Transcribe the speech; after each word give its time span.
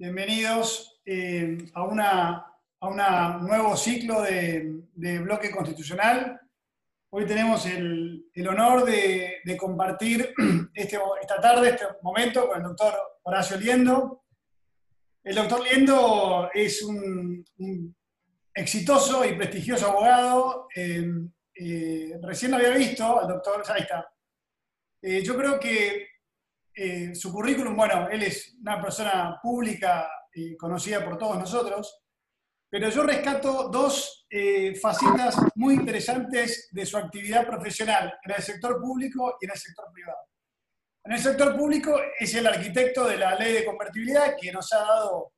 Bienvenidos 0.00 1.00
eh, 1.04 1.58
a, 1.74 1.82
una, 1.82 2.46
a 2.78 2.88
un 2.88 3.46
nuevo 3.48 3.76
ciclo 3.76 4.22
de, 4.22 4.84
bloque 4.94 5.50
constitucional. 5.50 6.40
Hoy 7.10 7.26
tenemos 7.26 7.66
el, 7.66 8.24
honor 8.48 8.84
de, 8.84 9.56
compartir 9.58 10.32
este, 10.74 11.00
esta 11.20 11.40
tarde, 11.40 11.70
este 11.70 11.84
momento, 12.02 12.46
con 12.46 12.58
el 12.58 12.62
doctor 12.62 12.94
Horacio 13.24 13.56
Liendo. 13.56 14.22
El 15.24 15.34
doctor 15.34 15.64
Liendo 15.64 16.48
es 16.54 16.80
un, 16.84 17.44
exitoso 18.54 19.24
y 19.24 19.34
prestigioso 19.34 19.88
abogado. 19.88 20.68
Eh, 20.76 21.10
eh, 21.56 22.12
recién 22.22 22.52
lo 22.52 22.58
había 22.58 22.70
visto, 22.70 23.18
al 23.18 23.26
doctor, 23.26 23.64
ahí 23.68 23.80
está. 23.80 24.08
yo 25.24 25.36
creo 25.36 25.58
que 25.58 26.07
eh, 26.80 27.14
su 27.14 27.32
currículum, 27.32 27.74
bueno, 27.74 28.08
él 28.08 28.22
es 28.22 28.56
una 28.60 28.80
persona 28.80 29.38
pública 29.42 30.08
conocida 30.56 31.04
por 31.04 31.18
todos 31.18 31.36
nosotros, 31.36 32.00
pero 32.70 32.88
yo 32.90 33.02
rescato 33.02 33.68
dos 33.68 34.26
eh, 34.30 34.74
facetas 34.76 35.36
muy 35.54 35.74
interesantes 35.74 36.68
de 36.70 36.86
su 36.86 36.96
actividad 36.96 37.46
profesional 37.46 38.12
en 38.22 38.34
el 38.34 38.42
sector 38.42 38.80
público 38.80 39.36
y 39.40 39.46
en 39.46 39.50
el 39.50 39.58
sector 39.58 39.86
privado. 39.92 40.18
En 41.04 41.12
el 41.12 41.18
sector 41.18 41.56
público 41.56 41.98
es 42.18 42.34
el 42.34 42.46
arquitecto 42.46 43.08
de 43.08 43.16
la 43.16 43.34
ley 43.34 43.54
de 43.54 43.64
convertibilidad 43.64 44.36
que 44.38 44.52
nos 44.52 44.72
ha 44.72 44.80
dado 44.80 45.32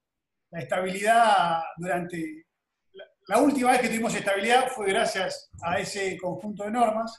la 0.51 0.59
estabilidad 0.59 1.63
durante... 1.77 2.47
la 3.29 3.39
última 3.39 3.71
vez 3.71 3.83
que 3.83 3.89
tuvimos 3.89 4.15
estabilidad 4.15 4.69
fue 4.69 4.89
gracias 4.89 5.51
a 5.63 5.79
ese 5.79 6.19
conjunto 6.19 6.65
de 6.65 6.73
normas. 6.73 7.17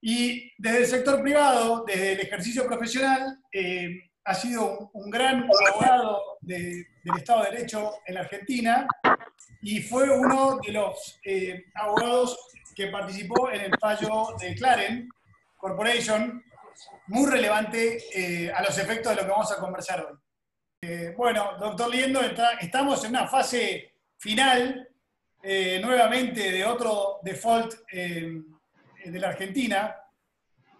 Y 0.00 0.52
desde 0.58 0.78
el 0.78 0.86
sector 0.86 1.22
privado, 1.22 1.84
desde 1.86 2.12
el 2.12 2.20
ejercicio 2.20 2.66
profesional, 2.66 3.38
eh, 3.52 3.88
ha 4.24 4.34
sido 4.34 4.90
un, 4.92 5.10
gran 5.10 5.48
abogado 5.70 6.38
del 6.40 6.86
Estado 7.16 7.44
de 7.44 7.50
Derecho 7.50 7.94
en 8.06 8.14
la 8.14 8.20
Argentina 8.20 8.86
y 9.62 9.80
fue 9.80 10.10
uno 10.10 10.58
de 10.64 10.72
los 10.72 11.18
eh, 11.24 11.64
abogados 11.74 12.38
que 12.74 12.88
participó 12.88 13.50
en 13.50 13.62
el 13.62 13.72
fallo 13.80 14.36
de 14.38 14.54
Claren 14.54 15.08
Corporation, 15.56 16.44
muy 17.06 17.28
relevante 17.28 17.98
eh, 18.14 18.52
a 18.52 18.62
los 18.62 18.76
efectos 18.78 19.10
de 19.10 19.16
lo 19.16 19.22
que 19.22 19.32
vamos 19.32 19.50
a 19.50 19.58
conversar 19.58 20.06
hoy. 20.06 21.14
bueno, 21.16 21.52
doctor 21.58 21.90
Liendo, 21.90 22.20
estamos 22.60 23.02
en 23.04 23.10
una 23.10 23.26
fase 23.26 23.94
final 24.18 24.88
nuevamente 25.42 26.52
de 26.52 26.64
otro 26.64 27.20
default 27.22 27.74
de 29.04 29.18
la 29.18 29.28
Argentina. 29.28 29.96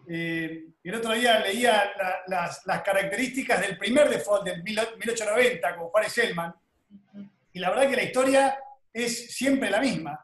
Eh, 0.07 0.69
el 0.83 0.95
otro 0.95 1.13
día 1.13 1.39
leía 1.41 1.93
las, 2.27 2.63
características 2.65 3.61
del 3.61 3.77
primer 3.77 4.09
default 4.09 4.45
del 4.45 4.63
1890 4.63 5.77
con 5.77 5.89
Juárez 5.89 6.13
Selman, 6.13 6.55
y 7.53 7.59
la 7.59 7.71
verdad 7.71 7.91
que 7.91 7.97
la 7.97 8.05
historia 8.05 8.59
es 8.93 9.35
siempre 9.35 9.71
la 9.71 9.81
misma. 9.81 10.19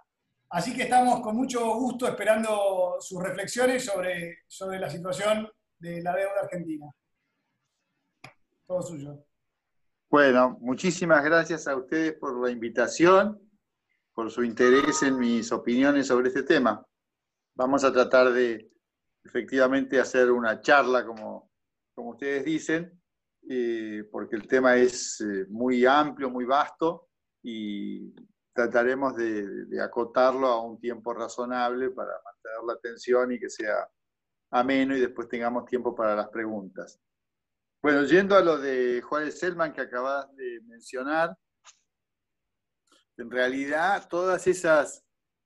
Así 0.49 0.75
que 0.75 0.85
estamos 0.85 1.21
con 1.21 1.37
mucho 1.37 1.75
gusto 1.75 2.07
esperando 2.07 2.97
sus 3.01 3.23
reflexiones 3.23 3.85
sobre, 3.85 4.45
sobre 4.47 4.79
la 4.79 4.89
situación 4.89 5.51
de 5.79 6.01
la 6.03 6.15
deuda 6.15 6.41
argentina. 6.43 6.91
Todo 8.67 8.81
suyo. 8.81 9.27
Bueno, 10.09 10.57
muchísimas 10.61 11.25
gracias 11.25 11.67
a 11.67 11.77
ustedes 11.77 12.15
por 12.15 12.41
la 12.43 12.51
invitación, 12.51 13.41
por 14.15 14.31
su 14.31 14.45
interés 14.45 15.03
en 15.03 15.19
mis 15.19 15.51
opiniones 15.51 16.07
sobre 16.07 16.29
este 16.29 16.45
tema 16.45 16.87
vamos 17.55 17.85
a 17.85 17.93
tratar 17.93 18.33
de 18.33 18.71
efectivamente 19.25 20.01
hacer 20.01 20.31
una 20.31 20.61
charla, 20.61 21.05
como, 21.05 21.51
como 21.95 22.11
ustedes 22.11 22.45
dicen, 22.45 23.01
porque 24.11 24.37
el 24.37 24.47
tema 24.49 24.77
es 24.77 25.21
eh, 25.21 25.47
muy 25.49 25.85
amplio, 25.85 26.31
muy 26.31 26.45
vasto, 26.45 27.09
y 27.43 28.15
trataremos 28.55 29.17
de, 29.17 29.81
acotarlo 29.83 30.47
a 30.47 30.63
un 30.63 30.79
tiempo 30.79 31.13
razonable 31.13 31.91
para 31.91 32.13
mantener 32.25 32.65
la 32.67 32.73
atención 32.75 33.33
y 33.33 33.39
que 33.39 33.51
sea 33.51 33.89
ameno 34.51 34.97
y 34.97 35.01
después 35.01 35.29
tengamos 35.29 35.67
tiempo 35.67 35.95
para 35.95 36.15
las 36.15 36.29
preguntas. 36.29 37.01
Bueno, 37.83 38.05
yendo 38.05 38.37
a 38.37 38.41
lo 38.41 38.57
de 38.57 39.03
Juárez 39.03 39.39
Selman 39.39 39.73
que 39.73 39.83
acabas 39.83 40.35
de 40.37 40.61
mencionar, 40.63 41.37
en 43.19 43.31
realidad 43.31 44.09
todas 44.09 44.47
esas 44.47 45.04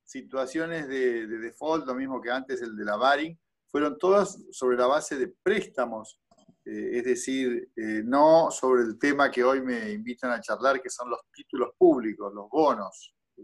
situaciones 0.09 0.87
de, 0.87 1.27
default, 1.27 1.85
lo 1.85 1.93
mismo 1.93 2.19
que 2.19 2.31
antes 2.31 2.61
el 2.63 2.75
de 2.75 2.83
la 2.83 2.97
Baring, 2.97 3.37
fueron 3.67 3.95
todas 3.99 4.39
sobre 4.51 4.75
la 4.75 4.87
base 4.87 5.15
de 5.17 5.27
préstamos, 5.43 6.19
eh, 6.65 6.97
es 6.97 7.03
decir, 7.03 7.71
eh, 7.75 8.01
no 8.03 8.49
sobre 8.49 8.81
el 8.83 8.97
tema 8.97 9.29
que 9.29 9.43
hoy 9.43 9.61
me 9.61 9.91
invitan 9.91 10.31
a 10.31 10.41
charlar, 10.41 10.81
que 10.81 10.89
son 10.89 11.11
los 11.11 11.19
títulos 11.31 11.73
públicos, 11.77 12.33
los 12.33 12.49
bonos, 12.49 13.13
eh, 13.37 13.41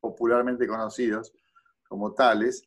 popularmente 0.00 0.66
conocidos 0.66 1.32
como 1.86 2.14
tales. 2.14 2.64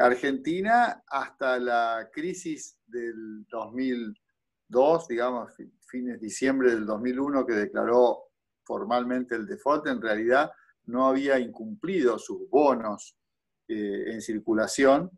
Argentina, 0.00 1.04
hasta 1.06 1.58
la 1.58 2.08
crisis 2.12 2.78
del 2.84 3.46
2002, 3.48 5.06
digamos, 5.06 5.52
fines 5.86 6.20
de 6.20 6.26
diciembre 6.26 6.70
del 6.70 6.84
2001, 6.84 7.46
que 7.46 7.52
declaró 7.52 8.24
formalmente 8.64 9.36
el 9.36 9.46
default, 9.46 9.86
en 9.86 10.02
realidad 10.02 10.50
no 10.86 11.06
había 11.06 11.38
incumplido 11.38 12.18
sus 12.18 12.48
bonos 12.48 13.16
eh, 13.68 14.04
en 14.12 14.20
circulación 14.20 15.10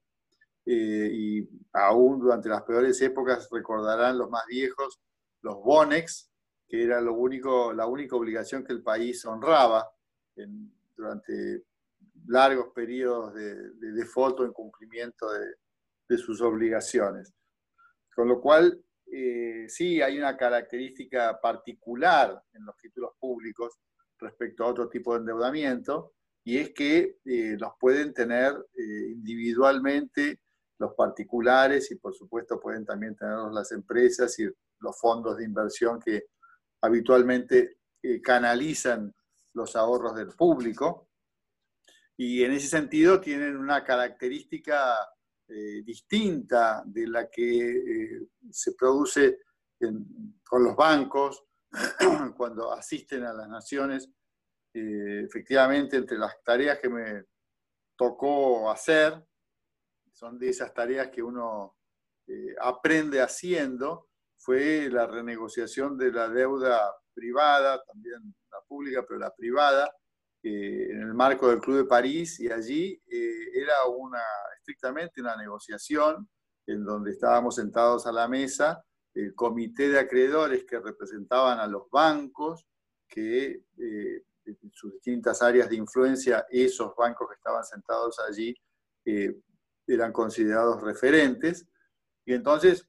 eh, 0.67 1.11
y 1.13 1.49
aún 1.73 2.21
durante 2.21 2.49
las 2.49 2.63
peores 2.63 3.01
épocas 3.03 3.49
recordarán 3.51 4.19
los 4.19 4.31
más 4.31 4.45
viejos 4.47 5.01
los 5.45 5.63
bonex, 5.63 6.31
que 6.67 6.83
era 6.83 7.01
lo 7.01 7.15
único, 7.15 7.73
la 7.73 7.87
única 7.87 8.17
obligación 8.17 8.65
que 8.65 8.73
el 8.73 8.83
país 8.83 9.25
honraba 9.27 9.87
durante 10.97 11.65
largos 12.27 12.73
periodos 12.75 13.35
de, 13.35 13.55
de 13.75 13.93
default 13.93 14.41
o 14.41 14.47
incumplimiento 14.47 15.27
de, 15.31 16.17
sus 16.17 16.41
obligaciones. 16.41 17.35
Con 18.15 18.29
lo 18.29 18.41
cual, 18.41 18.81
eh, 19.13 19.67
sí 19.69 20.01
hay 20.01 20.17
una 20.17 20.37
característica 20.37 21.39
particular 21.41 22.41
en 22.53 22.65
los 22.65 22.77
títulos 22.79 23.13
públicos 23.19 23.75
respecto 24.19 24.65
a 24.65 24.69
otro 24.69 24.89
tipo 24.89 25.13
de 25.13 25.21
endeudamiento, 25.21 26.15
y 26.45 26.59
es 26.59 26.71
que 26.75 27.19
eh, 27.25 27.57
los 27.59 27.73
pueden 27.81 28.13
tener 28.13 28.53
eh, 28.75 29.13
individualmente 29.13 30.43
los 30.79 30.93
particulares 30.95 31.91
y 31.91 31.97
por 31.97 32.15
supuesto 32.15 32.61
pueden 32.61 32.85
también 32.85 33.17
tenerlos 33.17 33.53
las 33.53 33.73
empresas 33.73 34.39
y 34.39 34.49
los 34.81 35.01
fondos 35.01 35.39
de 35.39 35.45
inversión 35.45 35.99
que 35.99 36.27
habitualmente 36.83 37.79
eh, 38.03 38.21
canalizan 38.21 39.15
los 39.55 39.75
ahorros 39.75 40.15
del 40.15 40.29
público. 40.29 41.09
Y 42.17 42.45
en 42.45 42.53
ese 42.53 42.69
sentido 42.69 43.21
tienen 43.21 43.57
una 43.57 43.83
característica 43.83 44.97
distinta 45.85 46.83
de 46.87 47.07
la 47.07 47.29
que 47.29 48.27
se 48.51 48.73
produce 48.73 49.41
con 50.43 50.65
los 50.65 50.75
bancos 50.75 51.45
cuando 52.37 52.73
asisten 52.73 53.25
a 53.25 53.33
las 53.33 53.49
naciones, 53.49 54.09
eh, 54.73 55.23
efectivamente 55.25 55.97
entre 55.97 56.19
las 56.19 56.43
tareas 56.43 56.79
que 56.79 56.89
me 56.89 57.25
tocó 57.97 58.71
hacer, 58.71 59.25
son 60.13 60.39
de 60.39 60.49
esas 60.51 60.73
tareas 60.73 61.09
que 61.09 61.23
uno 61.23 61.77
eh, 62.27 62.55
aprende 62.61 63.21
haciendo, 63.21 64.09
fue 64.39 64.89
la 64.91 65.07
renegociación 65.07 65.97
de 65.97 66.13
la 66.13 66.29
deuda 66.29 66.93
privada, 67.13 67.83
también 67.85 68.35
la 68.51 68.61
pública, 68.67 69.05
pero 69.07 69.19
la 69.19 69.35
privada, 69.35 69.91
eh, 70.43 70.89
en 70.91 71.01
el 71.01 71.15
marco 71.15 71.49
del 71.49 71.61
Club 71.61 71.79
de 71.79 71.85
París, 71.85 72.39
y 72.41 72.51
allí 72.51 73.01
era 73.09 73.85
una, 73.89 74.23
estrictamente 74.59 75.21
una 75.21 75.37
negociación 75.37 76.29
en 76.67 76.85
donde 76.85 77.13
estábamos 77.13 77.57
sentados 77.57 78.07
a 78.07 78.13
la 78.13 78.29
mesa 78.29 78.85
el 79.15 79.35
comité 79.35 79.89
de 79.89 79.99
acreedores 79.99 80.65
que 80.65 80.81
representaban 80.81 81.61
a 81.61 81.67
los 81.67 81.89
bancos, 81.91 82.67
que 83.09 83.65
eh, 83.79 84.25
en 84.45 84.73
sus 84.73 84.93
distintas 84.95 85.41
áreas 85.41 85.71
de 85.71 85.77
influencia, 85.77 86.47
esos 86.51 86.95
bancos 86.97 87.29
que 87.29 87.37
estaban 87.37 87.65
sentados 87.65 88.19
allí 88.29 88.55
eh, 89.05 89.41
eran 89.87 90.13
considerados 90.13 90.83
referentes. 90.83 91.67
Y 92.25 92.35
entonces 92.35 92.89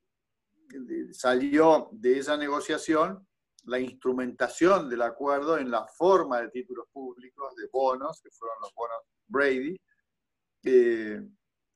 eh, 0.73 1.13
salió 1.13 1.89
de 1.91 2.19
esa 2.19 2.37
negociación 2.37 3.25
la 3.65 3.79
instrumentación 3.79 4.89
del 4.89 5.01
acuerdo 5.03 5.57
en 5.57 5.71
la 5.71 5.87
forma 5.87 6.41
de 6.41 6.49
títulos 6.49 6.87
públicos, 6.91 7.55
de 7.55 7.67
bonos, 7.71 8.21
que 8.21 8.29
fueron 8.31 8.57
los 8.61 8.73
bonos 8.75 8.97
Brady. 9.27 9.75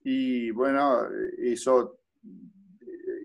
y 0.03 0.51
bueno, 0.51 1.07
eso 1.37 1.99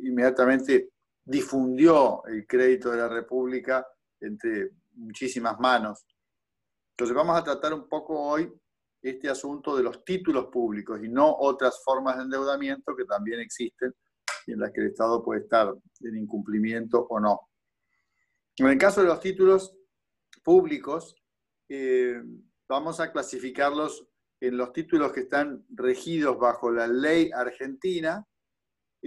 inmediatamente 0.00 0.94
difundió 1.25 2.25
el 2.26 2.47
crédito 2.47 2.91
de 2.91 2.99
la 2.99 3.09
República 3.09 3.87
entre 4.21 4.71
muchísimas 4.94 5.59
manos. 5.59 6.05
Entonces 6.91 7.17
vamos 7.17 7.37
a 7.37 7.44
tratar 7.44 7.75
un 7.75 7.88
poco 7.88 8.21
hoy 8.21 8.53
este 9.03 9.29
asunto 9.29 9.76
de 9.76 9.82
los 9.82 10.05
títulos 10.05 10.47
públicos 10.47 11.00
y 11.03 11.09
no 11.09 11.35
otras 11.38 11.82
formas 11.85 12.17
de 12.17 12.23
endeudamiento 12.25 12.94
que 12.97 13.05
también 13.05 13.41
existen 13.41 13.94
y 14.47 14.53
en 14.53 14.61
las 14.61 14.73
que 14.73 14.81
el 14.81 14.88
Estado 14.88 15.23
puede 15.23 15.41
estar 15.41 15.75
en 16.00 16.17
incumplimiento 16.17 17.06
o 17.09 17.21
no. 17.21 17.49
En 18.56 18.67
el 18.67 18.79
caso 18.79 19.00
de 19.00 19.09
los 19.09 19.21
títulos 19.21 19.76
públicos, 20.43 21.17
eh, 21.69 22.23
vamos 22.69 23.00
a 23.00 23.11
clasificarlos 23.11 24.06
en 24.41 24.56
los 24.56 24.73
títulos 24.73 25.12
que 25.12 25.21
están 25.21 25.65
regidos 25.71 26.38
bajo 26.38 26.71
la 26.71 26.87
ley 26.87 27.31
argentina 27.35 28.26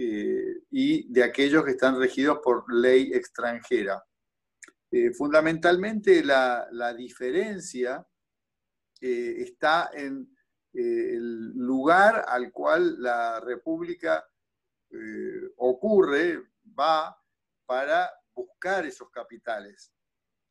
eh, 0.00 0.62
y 0.70 1.12
de 1.12 1.24
aquellos 1.24 1.64
que 1.64 1.72
están 1.72 1.98
regidos 1.98 2.38
por 2.42 2.72
ley 2.72 3.10
extranjera. 3.12 4.00
Eh, 4.90 5.12
fundamentalmente 5.12 6.24
la, 6.24 6.94
diferencia 6.96 8.06
está 9.00 9.90
en 9.92 10.34
el 10.72 11.52
lugar 11.54 12.24
al 12.28 12.52
cual 12.52 13.02
la 13.02 13.40
República 13.40 14.24
ocurre, 15.56 16.42
va 16.78 17.16
para 17.66 18.10
buscar 18.34 18.86
esos 18.86 19.10
capitales. 19.10 19.92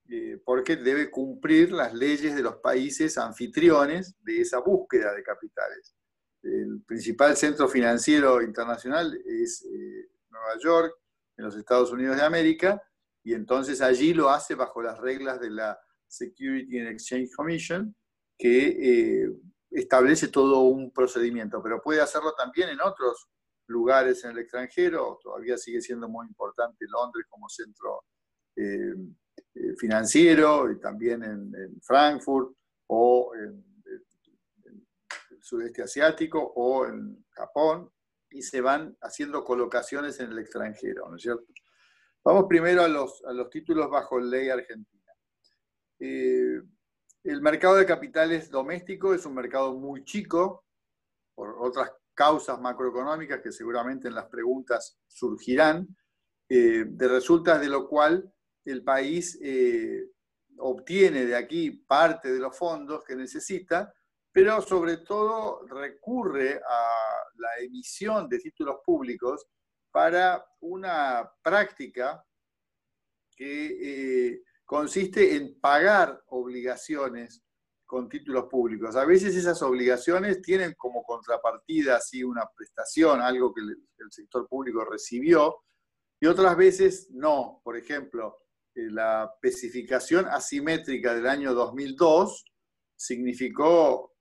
Eh, 0.10 0.42
porque 0.46 0.78
debe 0.78 1.12
cumplir 1.12 1.74
las 1.74 1.94
leyes 1.94 2.34
de 2.34 2.42
los 2.42 2.56
países 2.58 3.18
anfitriones 3.18 4.16
de 4.24 4.40
esa 4.40 4.60
búsqueda 4.60 5.14
de 5.14 5.22
capitales. 5.22 5.97
El 6.48 6.82
principal 6.84 7.36
centro 7.36 7.68
financiero 7.68 8.42
internacional 8.42 9.20
es 9.26 9.66
eh, 9.66 10.10
Nueva 10.30 10.58
York, 10.64 10.94
en 11.38 11.46
los 11.46 11.56
Estados 11.56 11.92
Unidos 11.92 12.16
de 12.16 12.24
América, 12.24 12.82
y 13.24 13.34
entonces 13.34 13.82
allí 13.82 14.14
lo 14.14 14.30
hace 14.30 14.56
bajo 14.56 14.82
las 14.82 14.98
reglas 15.00 15.40
de 15.40 15.50
la 15.50 15.78
Security 16.08 16.80
and 16.80 16.88
Exchange 16.88 17.30
Commission, 17.36 17.96
que 18.38 19.24
eh, 19.24 19.30
establece 19.72 20.30
todo 20.30 20.62
un 20.62 20.92
procedimiento, 20.92 21.62
pero 21.62 21.82
puede 21.82 22.02
hacerlo 22.02 22.34
también 22.34 22.70
en 22.70 22.82
otros 22.82 23.28
lugares 23.68 24.24
en 24.24 24.32
el 24.32 24.40
extranjero, 24.40 25.20
todavía 25.22 25.58
sigue 25.58 25.82
siendo 25.82 26.08
muy 26.08 26.26
importante 26.28 26.86
Londres 26.88 27.26
como 27.30 27.50
centro 27.50 28.06
eh, 28.56 28.94
financiero 29.78 30.72
y 30.72 30.80
también 30.80 31.24
en, 31.24 31.82
Frankfurt 31.82 32.56
o 32.88 33.34
en, 33.36 33.67
sudeste 35.48 35.82
asiático 35.82 36.40
o 36.56 36.86
en 36.86 37.26
Japón 37.32 37.90
y 38.30 38.42
se 38.42 38.60
van 38.60 38.98
haciendo 39.02 39.44
colocaciones 39.44 40.20
en 40.20 40.32
el 40.32 40.40
extranjero, 40.40 41.10
¿no 41.10 41.16
es 41.16 41.22
cierto? 41.22 41.46
Vamos 42.24 42.46
primero 42.50 42.84
a 42.84 42.90
los, 42.90 43.24
a 43.26 43.32
los 43.32 43.50
títulos 43.50 43.90
bajo 43.90 44.20
ley 44.20 44.50
argentina. 44.50 45.14
Eh, 46.00 46.62
el 47.24 47.42
mercado 47.42 47.76
de 47.76 47.86
capitales 47.86 48.50
doméstico 48.50 49.14
es 49.14 49.26
un 49.26 49.36
mercado 49.36 49.74
muy 49.74 50.04
chico, 50.04 50.66
por 51.34 51.56
otras 51.60 51.92
causas 52.14 52.60
macroeconómicas 52.60 53.42
que 53.42 53.52
seguramente 53.52 54.10
en 54.10 54.16
las 54.16 54.26
preguntas 54.26 55.00
surgirán, 55.08 55.88
eh, 56.50 56.84
de 56.86 57.08
resultas 57.08 57.62
de 57.62 57.70
lo 57.70 57.88
cual 57.88 58.34
el 58.66 58.84
país 58.84 59.40
eh, 59.42 60.10
obtiene 60.58 61.26
de 61.26 61.36
aquí 61.36 61.72
parte 61.72 62.34
de 62.34 62.40
los 62.40 62.58
fondos 62.58 63.04
que 63.06 63.16
necesita, 63.16 63.94
pero 64.38 64.62
sobre 64.62 64.98
todo 64.98 65.66
recurre 65.66 66.58
a 66.58 66.92
la 67.38 67.58
emisión 67.60 68.30
de 68.30 68.38
títulos 68.38 68.82
públicos 68.86 69.48
para 69.90 70.46
una 70.60 71.28
práctica 71.42 72.24
que 73.36 74.30
eh, 74.30 74.44
consiste 74.64 75.36
en 75.36 75.60
pagar 75.60 76.22
obligaciones 76.28 77.42
con 77.84 78.08
títulos 78.08 78.46
públicos. 78.46 78.96
A 78.96 79.06
veces 79.06 79.36
esas 79.36 79.60
obligaciones 79.64 80.40
tienen 80.44 80.76
como 80.78 81.02
contrapartida 81.02 81.96
así 81.96 82.24
una 82.24 82.48
prestación, 82.56 83.22
algo 83.22 83.52
que 83.52 83.62
el 83.62 84.12
sector 84.12 84.48
público 84.48 84.86
recibió, 84.86 85.64
y 86.22 86.28
otras 86.28 86.56
veces 86.56 87.10
no. 87.10 87.60
Por 87.64 87.76
ejemplo, 87.76 88.38
eh, 88.76 88.92
la 88.92 89.32
especificación 89.34 90.28
asimétrica 90.28 91.16
del 91.16 91.26
año 91.26 91.56
2002 91.56 92.46
significó, 92.96 94.17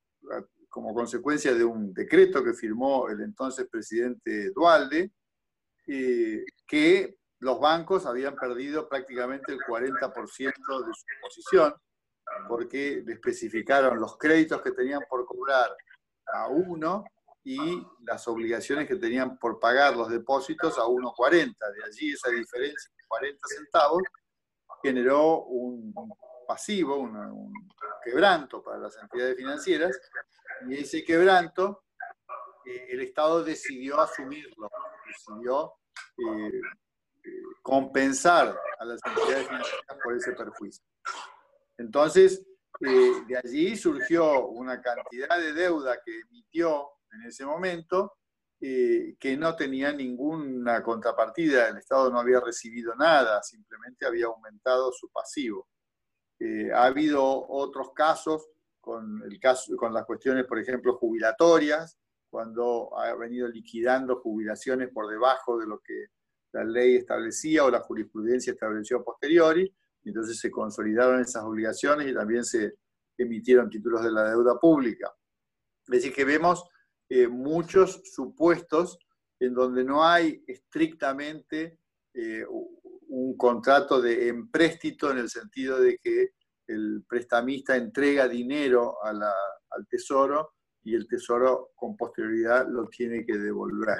como 0.68 0.92
consecuencia 0.94 1.54
de 1.54 1.64
un 1.64 1.94
decreto 1.94 2.44
que 2.44 2.52
firmó 2.52 3.08
el 3.08 3.20
entonces 3.22 3.66
presidente 3.70 4.50
Dualde, 4.50 5.10
eh, 5.86 6.44
que 6.66 7.18
los 7.38 7.60
bancos 7.60 8.06
habían 8.06 8.34
perdido 8.36 8.88
prácticamente 8.88 9.52
el 9.52 9.60
40% 9.60 10.86
de 10.86 10.94
su 10.94 11.04
posición, 11.22 11.74
porque 12.48 13.02
le 13.06 13.14
especificaron 13.14 14.00
los 14.00 14.18
créditos 14.18 14.60
que 14.62 14.72
tenían 14.72 15.00
por 15.08 15.24
cobrar 15.24 15.70
a 16.32 16.48
uno 16.48 17.04
y 17.44 17.82
las 18.04 18.26
obligaciones 18.26 18.88
que 18.88 18.96
tenían 18.96 19.38
por 19.38 19.60
pagar 19.60 19.96
los 19.96 20.10
depósitos 20.10 20.78
a 20.78 20.82
1,40. 20.82 21.54
De 21.72 21.84
allí 21.84 22.12
esa 22.12 22.30
diferencia 22.30 22.90
de 22.96 23.04
40 23.06 23.48
centavos 23.48 24.02
generó 24.82 25.44
un 25.44 25.94
pasivo, 26.46 26.98
un 26.98 27.52
quebranto 28.04 28.62
para 28.62 28.78
las 28.78 28.96
entidades 28.96 29.36
financieras, 29.36 30.00
y 30.68 30.74
ese 30.74 31.04
quebranto 31.04 31.84
eh, 32.64 32.86
el 32.90 33.00
Estado 33.00 33.42
decidió 33.44 34.00
asumirlo, 34.00 34.70
decidió 35.06 35.74
eh, 36.18 36.60
compensar 37.62 38.58
a 38.78 38.84
las 38.84 39.00
entidades 39.04 39.46
financieras 39.46 39.98
por 40.02 40.16
ese 40.16 40.32
perjuicio. 40.32 40.84
Entonces, 41.78 42.46
eh, 42.80 43.24
de 43.26 43.38
allí 43.38 43.76
surgió 43.76 44.48
una 44.48 44.80
cantidad 44.80 45.38
de 45.38 45.52
deuda 45.52 45.98
que 46.04 46.20
emitió 46.20 46.88
en 47.12 47.22
ese 47.22 47.44
momento 47.44 48.18
eh, 48.60 49.16
que 49.18 49.36
no 49.36 49.54
tenía 49.54 49.92
ninguna 49.92 50.82
contrapartida, 50.82 51.68
el 51.68 51.78
Estado 51.78 52.10
no 52.10 52.20
había 52.20 52.40
recibido 52.40 52.94
nada, 52.94 53.42
simplemente 53.42 54.06
había 54.06 54.26
aumentado 54.26 54.92
su 54.92 55.10
pasivo. 55.10 55.68
Eh, 56.38 56.70
ha 56.72 56.84
habido 56.84 57.24
otros 57.48 57.92
casos 57.94 58.48
con, 58.80 59.22
las 59.28 60.04
cuestiones, 60.06 60.44
por 60.46 60.58
ejemplo, 60.58 60.96
jubilatorias, 60.96 61.98
cuando 62.30 62.96
ha 62.98 63.14
venido 63.14 63.48
liquidando 63.48 64.20
jubilaciones 64.20 64.90
por 64.90 65.08
debajo 65.08 65.58
de 65.58 65.66
lo 65.66 65.80
que 65.80 66.06
la 66.52 66.64
ley 66.64 66.96
establecía 66.96 67.64
o 67.64 67.70
la 67.70 67.80
jurisprudencia 67.80 68.52
estableció 68.52 68.98
a 68.98 69.04
posteriori, 69.04 69.74
entonces 70.04 70.38
se 70.38 70.50
consolidaron 70.50 71.20
esas 71.20 71.42
obligaciones 71.42 72.08
y 72.08 72.14
también 72.14 72.44
se 72.44 72.74
emitieron 73.18 73.68
títulos 73.68 74.04
de 74.04 74.12
la 74.12 74.30
deuda 74.30 74.58
pública. 74.60 75.12
Es 75.86 76.02
decir, 76.02 76.12
que 76.12 76.24
vemos 76.24 76.68
eh, 77.08 77.26
muchos 77.26 78.02
supuestos 78.04 78.98
en 79.40 79.54
donde 79.54 79.84
no 79.84 80.04
hay 80.04 80.42
estrictamente 80.46 81.78
eh, 82.14 82.44
un 83.16 83.36
contrato 83.36 84.00
de 84.00 84.28
empréstito 84.28 85.10
en 85.10 85.18
el 85.18 85.28
sentido 85.28 85.80
de 85.80 85.98
que 85.98 86.30
el 86.66 87.04
prestamista 87.08 87.76
entrega 87.76 88.28
dinero 88.28 88.96
al 89.04 89.86
tesoro 89.88 90.54
y 90.82 90.94
el 90.94 91.06
tesoro 91.06 91.70
con 91.74 91.96
posterioridad 91.96 92.66
lo 92.68 92.88
tiene 92.88 93.24
que 93.24 93.36
devolver. 93.36 93.98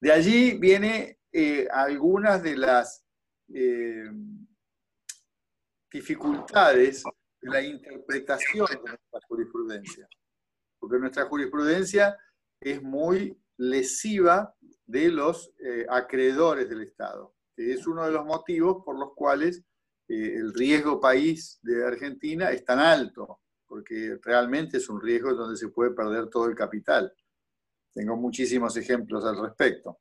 De 0.00 0.12
allí 0.12 0.58
viene 0.58 1.20
eh, 1.32 1.66
algunas 1.70 2.42
de 2.42 2.56
las 2.56 3.04
dificultades 5.92 7.04
de 7.40 7.50
la 7.50 7.62
interpretación 7.62 8.66
de 8.66 8.76
nuestra 8.76 9.20
jurisprudencia 9.28 10.08
porque 10.78 10.98
nuestra 10.98 11.26
jurisprudencia 11.26 12.16
es 12.60 12.82
muy 12.82 13.36
lesiva 13.56 14.54
de 14.86 15.08
los 15.08 15.52
eh, 15.58 15.86
acreedores 15.88 16.68
del 16.68 16.82
Estado, 16.82 17.34
que 17.56 17.72
es 17.72 17.86
uno 17.86 18.04
de 18.04 18.12
los 18.12 18.24
motivos 18.24 18.84
por 18.84 18.98
los 18.98 19.14
cuales 19.14 19.64
eh, 20.08 20.34
el 20.36 20.52
riesgo 20.52 21.00
país 21.00 21.58
de 21.62 21.84
Argentina 21.84 22.50
es 22.50 22.64
tan 22.64 22.78
alto, 22.78 23.40
porque 23.66 24.18
realmente 24.22 24.76
es 24.76 24.88
un 24.90 25.00
riesgo 25.00 25.34
donde 25.34 25.56
se 25.56 25.68
puede 25.68 25.92
perder 25.92 26.28
todo 26.28 26.46
el 26.46 26.54
capital. 26.54 27.10
Tengo 27.94 28.14
muchísimos 28.16 28.76
ejemplos 28.76 29.24
al 29.24 29.40
respecto. 29.40 30.00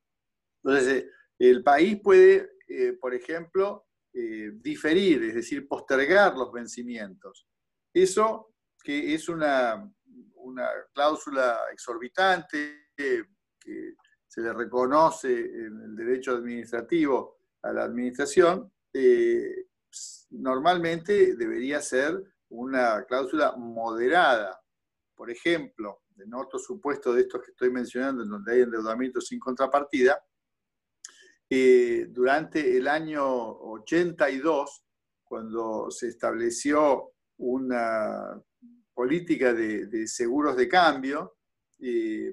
Entonces, 0.61 1.05
eh, 1.05 1.09
el 1.39 1.63
país 1.63 1.99
puede, 2.03 2.51
por 2.99 3.13
ejemplo, 3.13 3.87
diferir, 4.11 5.23
es 5.23 5.35
decir, 5.35 5.67
postergar 5.67 6.35
los 6.35 6.51
vencimientos. 6.51 7.45
Eso 7.93 8.53
que 8.81 9.13
es 9.13 9.27
una, 9.27 9.91
una 10.35 10.69
cláusula 10.93 11.59
exorbitante 11.71 12.91
que 12.95 13.25
se 14.25 14.41
le 14.41 14.53
reconoce 14.53 15.31
en 15.39 15.81
el 15.81 15.95
derecho 15.95 16.31
administrativo 16.31 17.34
a 17.65 17.73
la 17.73 17.83
administración, 17.83 18.71
eh, 18.93 19.65
normalmente 20.29 21.35
debería 21.35 21.81
ser 21.81 22.21
una 22.49 23.03
cláusula 23.05 23.55
moderada. 23.57 24.61
Por 25.15 25.31
ejemplo, 25.31 26.03
en 26.17 26.33
otro 26.33 26.59
supuesto 26.59 27.13
de 27.13 27.21
estos 27.21 27.41
que 27.41 27.51
estoy 27.51 27.71
mencionando, 27.71 28.23
en 28.23 28.29
donde 28.29 28.53
hay 28.53 28.61
endeudamiento 28.61 29.19
sin 29.19 29.39
contrapartida, 29.39 30.23
eh, 31.49 32.07
durante 32.09 32.77
el 32.77 32.87
año 32.87 33.25
82, 33.25 34.83
cuando 35.23 35.89
se 35.89 36.07
estableció 36.07 37.13
una 37.37 38.41
política 38.93 39.53
de, 39.53 40.07
seguros 40.07 40.55
de 40.55 40.69
cambio 40.69 41.37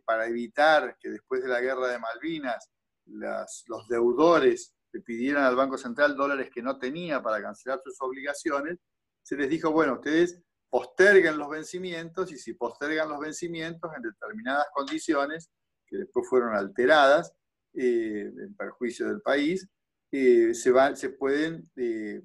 para 0.05 0.27
evitar 0.27 0.97
que 0.99 1.11
después 1.11 1.43
de 1.43 1.49
la 1.49 1.61
guerra 1.61 1.89
de 1.89 1.99
Malvinas 1.99 2.71
los 3.07 3.89
deudores 3.89 4.75
le 4.93 5.01
pidieran 5.01 5.45
al 5.45 5.57
Banco 5.57 5.79
Central 5.79 6.17
dólares 6.17 6.51
que 6.53 6.63
no 6.63 6.79
tenía 6.79 7.23
para 7.23 7.41
cancelar 7.41 7.81
sus 7.83 8.01
obligaciones, 8.01 8.79
se 9.23 9.37
les 9.37 9.49
dijo, 9.49 9.71
bueno, 9.71 9.95
ustedes 9.95 10.41
posterguen 10.69 11.39
los 11.39 11.49
vencimientos 11.49 12.33
y 12.33 12.39
si 12.39 12.55
postergan 12.55 13.09
los 13.09 13.21
vencimientos 13.21 13.91
en 13.97 14.03
determinadas 14.03 14.67
condiciones, 14.73 15.51
que 15.87 15.99
después 15.99 16.29
fueron 16.29 16.55
alteradas 16.55 17.33
eh, 17.75 18.33
en 18.37 18.57
perjuicio 18.57 19.07
del 19.07 19.21
país, 19.21 19.69
eh, 20.11 20.55
se, 20.55 20.73
se 20.97 21.11
pueden 21.11 21.71
eh, 21.77 22.23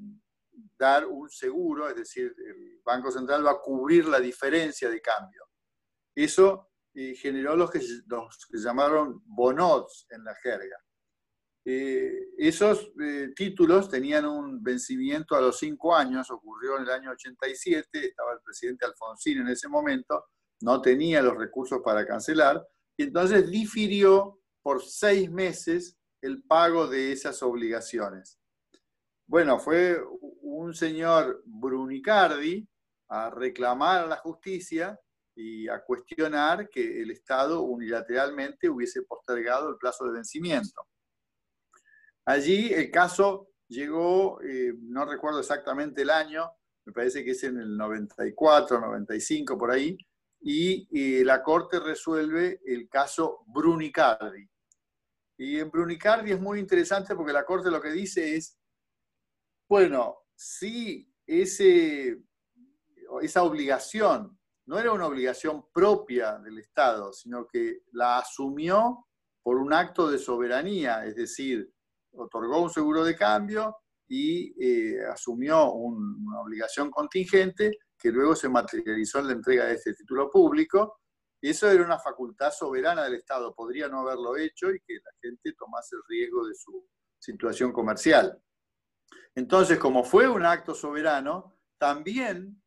dar 0.77 1.05
un 1.05 1.29
seguro, 1.29 1.89
es 1.89 1.95
decir, 1.95 2.33
el 2.37 2.79
Banco 2.83 3.11
Central 3.11 3.45
va 3.45 3.51
a 3.51 3.61
cubrir 3.61 4.05
la 4.07 4.19
diferencia 4.19 4.89
de 4.89 5.01
cambio. 5.01 5.43
Eso 6.15 6.71
generó 6.93 7.55
los 7.55 7.69
que, 7.69 7.79
los 8.07 8.47
que 8.47 8.57
llamaron 8.57 9.21
bonots 9.25 10.07
en 10.09 10.23
la 10.23 10.33
jerga. 10.33 10.77
Eh, 11.69 12.29
esos 12.37 12.93
eh, 12.97 13.33
títulos 13.35 13.89
tenían 13.89 14.25
un 14.25 14.63
vencimiento 14.63 15.35
a 15.35 15.41
los 15.41 15.59
cinco 15.59 15.93
años, 15.93 16.31
ocurrió 16.31 16.77
en 16.77 16.83
el 16.83 16.89
año 16.91 17.11
87, 17.11 18.05
estaba 18.05 18.31
el 18.31 18.39
presidente 18.39 18.85
Alfonsín 18.85 19.39
en 19.39 19.49
ese 19.49 19.67
momento, 19.67 20.27
no 20.61 20.81
tenía 20.81 21.21
los 21.21 21.37
recursos 21.37 21.81
para 21.83 22.07
cancelar, 22.07 22.65
y 22.95 23.03
entonces 23.03 23.49
difirió 23.51 24.39
por 24.61 24.81
seis 24.81 25.29
meses 25.29 25.97
el 26.21 26.41
pago 26.41 26.87
de 26.87 27.11
esas 27.11 27.43
obligaciones. 27.43 28.39
Bueno, 29.27 29.59
fue 29.59 30.01
un 30.43 30.73
señor 30.73 31.43
Brunicardi 31.45 32.65
a 33.09 33.29
reclamar 33.29 34.05
a 34.05 34.07
la 34.07 34.15
justicia 34.15 34.97
y 35.35 35.67
a 35.67 35.83
cuestionar 35.83 36.69
que 36.69 37.01
el 37.01 37.11
Estado 37.11 37.59
unilateralmente 37.63 38.69
hubiese 38.69 39.01
postergado 39.01 39.69
el 39.69 39.75
plazo 39.75 40.05
de 40.05 40.13
vencimiento. 40.13 40.87
Allí 42.27 42.73
el 42.73 42.91
caso 42.91 43.53
llegó, 43.69 44.41
eh, 44.41 44.73
no 44.81 45.05
recuerdo 45.05 45.39
exactamente 45.39 46.01
el 46.01 46.09
año, 46.09 46.51
me 46.85 46.91
parece 46.91 47.23
que 47.23 47.31
es 47.31 47.43
en 47.45 47.57
el 47.57 47.77
94, 47.77 48.81
95, 48.81 49.57
por 49.57 49.71
ahí, 49.71 49.97
y 50.41 50.89
eh, 50.91 51.23
la 51.23 51.41
Corte 51.41 51.79
resuelve 51.79 52.59
el 52.65 52.89
caso 52.89 53.45
Brunicardi. 53.47 54.45
Y 55.37 55.57
en 55.57 55.71
Brunicardi 55.71 56.33
es 56.33 56.41
muy 56.41 56.59
interesante 56.59 57.15
porque 57.15 57.31
la 57.31 57.45
Corte 57.45 57.71
lo 57.71 57.79
que 57.79 57.91
dice 57.91 58.35
es, 58.35 58.59
bueno, 59.69 60.17
si 60.35 61.09
ese, 61.25 62.23
esa 63.21 63.43
obligación 63.43 64.37
no 64.65 64.77
era 64.77 64.91
una 64.91 65.07
obligación 65.07 65.65
propia 65.71 66.39
del 66.39 66.57
Estado, 66.57 67.13
sino 67.13 67.47
que 67.47 67.83
la 67.93 68.17
asumió 68.17 69.07
por 69.41 69.55
un 69.55 69.71
acto 69.71 70.09
de 70.09 70.17
soberanía, 70.19 71.05
es 71.05 71.15
decir, 71.15 71.71
otorgó 72.17 72.61
un 72.61 72.69
seguro 72.69 73.03
de 73.03 73.15
cambio 73.15 73.77
y 74.07 74.53
eh, 74.63 75.05
asumió 75.05 75.71
una 75.71 76.41
obligación 76.41 76.89
contingente 76.89 77.77
que 77.97 78.11
luego 78.11 78.35
se 78.35 78.49
materializó 78.49 79.19
en 79.19 79.27
la 79.27 79.33
entrega 79.33 79.65
de 79.65 79.73
este 79.73 79.93
título 79.93 80.29
público. 80.29 80.99
Eso 81.41 81.69
era 81.69 81.83
una 81.83 81.99
facultad 81.99 82.51
soberana 82.51 83.03
del 83.03 83.15
Estado, 83.15 83.53
podría 83.53 83.87
no 83.87 84.01
haberlo 84.01 84.37
hecho 84.37 84.71
y 84.71 84.79
que 84.79 84.95
la 84.95 85.11
gente 85.21 85.53
tomase 85.53 85.95
el 85.95 86.01
riesgo 86.07 86.47
de 86.47 86.55
su 86.55 86.87
situación 87.19 87.71
comercial. 87.71 88.41
Entonces, 89.35 89.77
como 89.77 90.03
fue 90.03 90.27
un 90.27 90.45
acto 90.45 90.73
soberano, 90.73 91.59
también 91.77 92.61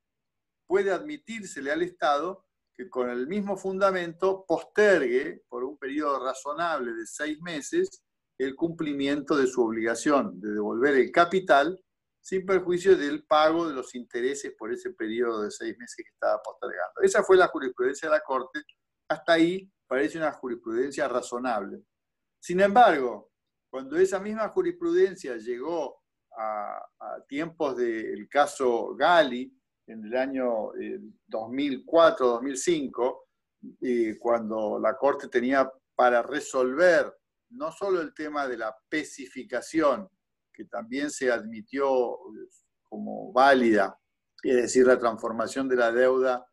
puede 0.66 0.92
admitírsele 0.92 1.72
al 1.72 1.82
Estado 1.82 2.46
que 2.76 2.88
con 2.88 3.10
el 3.10 3.26
mismo 3.26 3.56
fundamento 3.56 4.44
postergue 4.46 5.42
por 5.48 5.64
un 5.64 5.76
periodo 5.76 6.24
razonable 6.24 6.92
de 6.92 7.06
seis 7.06 7.40
meses 7.40 7.88
el 8.44 8.56
cumplimiento 8.56 9.36
de 9.36 9.46
su 9.46 9.62
obligación 9.62 10.40
de 10.40 10.52
devolver 10.52 10.94
el 10.94 11.12
capital 11.12 11.78
sin 12.22 12.46
perjuicio 12.46 12.96
del 12.96 13.24
pago 13.24 13.68
de 13.68 13.74
los 13.74 13.94
intereses 13.94 14.54
por 14.58 14.72
ese 14.72 14.94
periodo 14.94 15.42
de 15.42 15.50
seis 15.50 15.76
meses 15.78 15.96
que 15.96 16.10
estaba 16.10 16.40
postergando. 16.42 17.02
Esa 17.02 17.22
fue 17.22 17.36
la 17.36 17.48
jurisprudencia 17.48 18.08
de 18.08 18.16
la 18.16 18.22
Corte. 18.22 18.62
Hasta 19.08 19.34
ahí 19.34 19.70
parece 19.86 20.16
una 20.16 20.32
jurisprudencia 20.32 21.06
razonable. 21.06 21.82
Sin 22.42 22.60
embargo, 22.60 23.30
cuando 23.70 23.98
esa 23.98 24.18
misma 24.18 24.48
jurisprudencia 24.48 25.36
llegó 25.36 26.00
a, 26.36 26.82
tiempos 27.28 27.76
del 27.76 28.26
caso 28.28 28.94
Gali, 28.96 29.54
en 29.86 30.04
el 30.06 30.16
año 30.16 30.72
2004-2005, 31.28 33.18
eh, 33.82 34.16
cuando 34.18 34.78
la 34.78 34.96
Corte 34.96 35.28
tenía 35.28 35.70
para 35.94 36.22
resolver 36.22 37.19
no 37.50 37.72
solo 37.72 38.00
el 38.00 38.14
tema 38.14 38.46
de 38.46 38.58
la 38.58 38.70
especificación, 38.70 40.08
que 40.52 40.64
también 40.64 41.10
se 41.10 41.30
admitió 41.30 42.18
como 42.88 43.32
válida, 43.32 43.98
es 44.42 44.56
decir, 44.56 44.86
la 44.86 44.98
transformación 44.98 45.68
de 45.68 45.76
la 45.76 45.92
deuda 45.92 46.44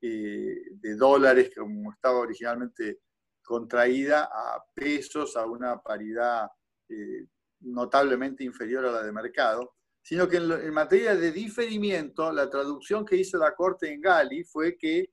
eh, 0.00 0.56
de 0.72 0.96
dólares, 0.96 1.50
como 1.56 1.92
estaba 1.92 2.18
originalmente 2.18 3.00
contraída, 3.44 4.24
a 4.32 4.62
pesos, 4.74 5.36
a 5.36 5.46
una 5.46 5.80
paridad 5.80 6.48
eh, 6.88 7.26
notablemente 7.60 8.44
inferior 8.44 8.86
a 8.86 8.92
la 8.92 9.02
de 9.02 9.12
mercado, 9.12 9.74
sino 10.02 10.28
que 10.28 10.38
en, 10.38 10.72
materia 10.72 11.14
de 11.14 11.30
diferimiento, 11.30 12.32
la 12.32 12.50
traducción 12.50 13.04
que 13.04 13.16
hizo 13.16 13.38
la 13.38 13.54
Corte 13.54 13.92
en 13.92 14.00
Gali 14.00 14.42
fue 14.44 14.76
que, 14.76 15.12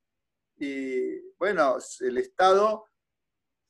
eh, 0.59 1.21
bueno, 1.37 1.77
el 1.99 2.17
Estado 2.17 2.85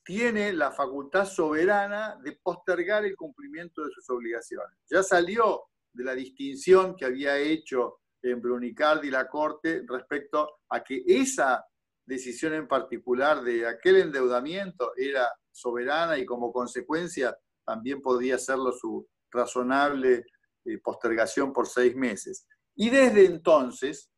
tiene 0.09 0.53
la 0.53 0.71
facultad 0.71 1.23
soberana 1.23 2.17
de 2.23 2.31
postergar 2.41 3.05
el 3.05 3.15
cumplimiento 3.15 3.85
de 3.85 3.91
sus 3.91 4.09
obligaciones. 4.09 4.75
Ya 4.89 5.03
salió 5.03 5.65
de 5.93 6.03
la 6.03 6.15
distinción 6.15 6.95
que 6.95 7.05
había 7.05 7.37
hecho 7.37 7.99
en 8.23 8.41
Brunicardi 8.41 9.11
la 9.11 9.27
Corte 9.27 9.83
respecto 9.87 10.61
a 10.67 10.83
que 10.83 11.03
esa 11.05 11.63
decisión 12.07 12.55
en 12.55 12.67
particular 12.67 13.43
de 13.43 13.67
aquel 13.67 13.97
endeudamiento 13.97 14.93
era 14.97 15.31
soberana 15.51 16.17
y 16.17 16.25
como 16.25 16.51
consecuencia 16.51 17.37
también 17.63 18.01
podía 18.01 18.39
serlo 18.39 18.71
su 18.71 19.07
razonable 19.29 20.25
eh, 20.65 20.79
postergación 20.79 21.53
por 21.53 21.67
seis 21.67 21.95
meses. 21.95 22.47
Y 22.75 22.89
desde 22.89 23.27
entonces, 23.27 24.09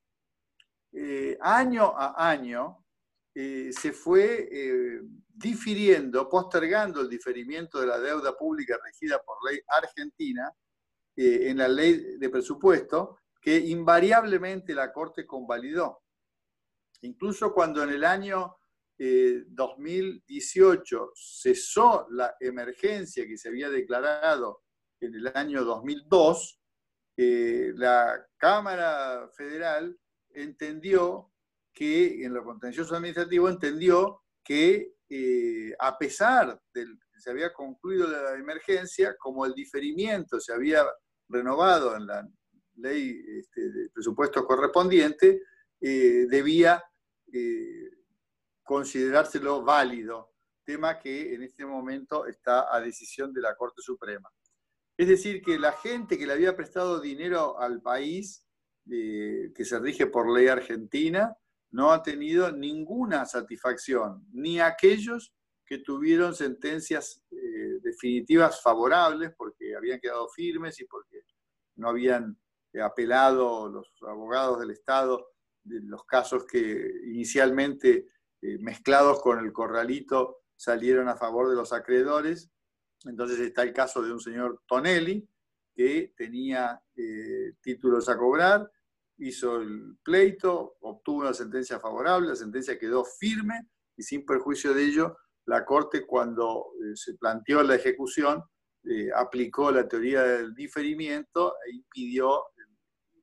eh, 0.94 1.38
año 1.42 1.94
a 1.98 2.30
año, 2.30 2.81
eh, 3.34 3.70
se 3.72 3.94
fue 3.94 4.50
eh, 4.52 5.02
difiriendo, 5.34 6.28
postergando 6.28 7.00
el 7.00 7.08
diferimiento 7.08 7.80
de 7.80 7.88
la 7.88 7.98
deuda 7.98 8.38
pública 8.38 8.78
regida 8.84 9.24
por 9.24 9.38
ley 9.50 9.62
argentina 9.68 10.54
eh, 11.16 11.50
en 11.50 11.60
la 11.60 11.70
ley 11.70 12.18
de 12.18 12.30
presupuesto, 12.30 13.20
que 13.42 13.58
invariablemente 13.58 14.74
la 14.74 14.92
Corte 14.92 15.26
convalidó. 15.26 16.04
Incluso 17.02 17.54
cuando 17.54 17.82
en 17.84 17.92
el 17.92 18.04
año 18.04 18.58
2018 19.00 21.14
cesó 21.16 22.06
la 22.12 22.36
emergencia 22.40 23.26
que 23.26 23.36
se 23.36 23.50
había 23.50 23.72
declarado 23.72 24.62
en 25.00 25.16
el 25.16 25.32
año 25.34 25.64
2002, 25.64 26.62
la 27.18 28.24
Cámara 28.38 29.28
Federal 29.36 29.98
entendió 30.30 31.31
que 31.74 32.24
en 32.24 32.34
lo 32.34 32.44
contencioso 32.44 32.96
administrativo 32.96 33.50
entendió 33.50 34.22
que 34.44 34.96
eh, 35.14 35.76
a 35.78 35.98
pesar 35.98 36.62
de 36.74 36.86
que 36.86 37.20
se 37.20 37.30
había 37.30 37.52
concluido 37.52 38.08
la 38.08 38.34
emergencia, 38.36 39.16
como 39.18 39.46
el 39.46 39.54
diferimiento 39.54 40.40
se 40.40 40.54
había 40.54 40.86
renovado 41.28 41.96
en 41.98 42.08
la 42.08 42.26
ley 42.76 43.22
este, 43.38 43.72
de 43.72 43.90
presupuesto 43.90 44.46
correspondiente, 44.46 45.42
eh, 45.82 46.28
debía 46.30 46.82
eh, 47.34 47.90
considerárselo 48.64 49.64
válido, 49.64 50.32
tema 50.64 50.98
que 50.98 51.34
en 51.34 51.44
este 51.44 51.66
momento 51.66 52.26
está 52.26 52.74
a 52.74 52.80
decisión 52.80 53.34
de 53.34 53.42
la 53.42 53.56
Corte 53.56 53.82
Suprema. 53.82 54.30
Es 54.98 55.10
decir, 55.10 55.42
que 55.42 55.60
la 55.60 55.74
gente 55.74 56.18
que 56.18 56.26
le 56.26 56.34
había 56.34 56.56
prestado 56.56 57.02
dinero 57.02 57.60
al 57.60 57.82
país, 57.82 58.46
que 58.88 59.66
se 59.66 59.80
rige 59.80 60.08
por 60.08 60.32
ley 60.32 60.48
argentina, 60.48 61.36
no 61.72 61.92
ha 61.92 62.04
tenido 62.04 62.52
ninguna 62.52 63.26
satisfacción, 63.26 64.26
ni 64.32 64.60
aquellos 64.60 65.34
que 65.66 65.78
tuvieron 65.78 66.36
sentencias 66.36 67.24
eh, 67.32 67.80
definitivas 67.82 68.62
favorables 68.62 69.32
porque 69.38 69.74
habían 69.74 70.02
quedado 70.02 70.28
firmes 70.28 70.78
y 70.82 70.86
porque 70.86 71.24
no 71.78 71.88
habían 71.88 72.38
eh, 72.74 72.82
apelado 72.82 73.70
los 73.70 73.90
abogados 74.02 74.60
del 74.60 74.72
Estado 74.72 75.30
de 75.64 75.80
los 75.82 76.04
casos 76.04 76.46
que 76.46 76.92
inicialmente 77.06 78.10
eh, 78.42 78.58
mezclados 78.60 79.22
con 79.22 79.40
el 79.40 79.54
corralito 79.54 80.40
salieron 80.58 81.08
a 81.08 81.16
favor 81.16 81.50
de 81.50 81.56
los 81.56 81.72
acreedores. 81.72 82.52
Entonces 83.06 83.40
está 83.40 83.64
el 83.64 83.72
caso 83.72 84.02
de 84.02 84.12
un 84.12 84.20
señor 84.20 84.62
Tonelli 84.68 85.26
que 85.74 86.14
tenía 86.18 86.84
títulos 87.62 88.10
a 88.10 88.18
cobrar, 88.18 88.70
hizo 89.22 89.58
el 89.58 89.98
pleito, 90.04 90.78
obtuvo 90.82 91.22
una 91.22 91.34
sentencia 91.34 91.80
favorable, 91.80 92.30
la 92.30 92.36
sentencia 92.36 92.78
quedó 92.78 93.06
firme 93.06 93.70
y 93.96 94.04
sin 94.04 94.26
perjuicio 94.26 94.74
de 94.74 94.84
ello, 94.84 95.18
la 95.46 95.64
Corte 95.64 96.06
cuando 96.06 96.72
eh, 96.84 96.96
se 96.96 97.16
planteó 97.16 97.62
la 97.64 97.76
ejecución 97.76 98.44
eh, 98.84 99.10
aplicó 99.16 99.72
la 99.72 99.88
teoría 99.88 100.24
del 100.24 100.56
diferimiento 100.56 101.54
e 101.68 101.76
impidió 101.76 102.46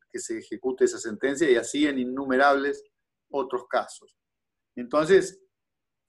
que 0.08 0.20
se 0.20 0.38
ejecute 0.38 0.84
esa 0.84 0.98
sentencia 0.98 1.50
y 1.50 1.56
así 1.56 1.86
en 1.86 1.98
innumerables 1.98 2.82
otros 3.30 3.66
casos. 3.68 4.16
Entonces, 4.76 5.42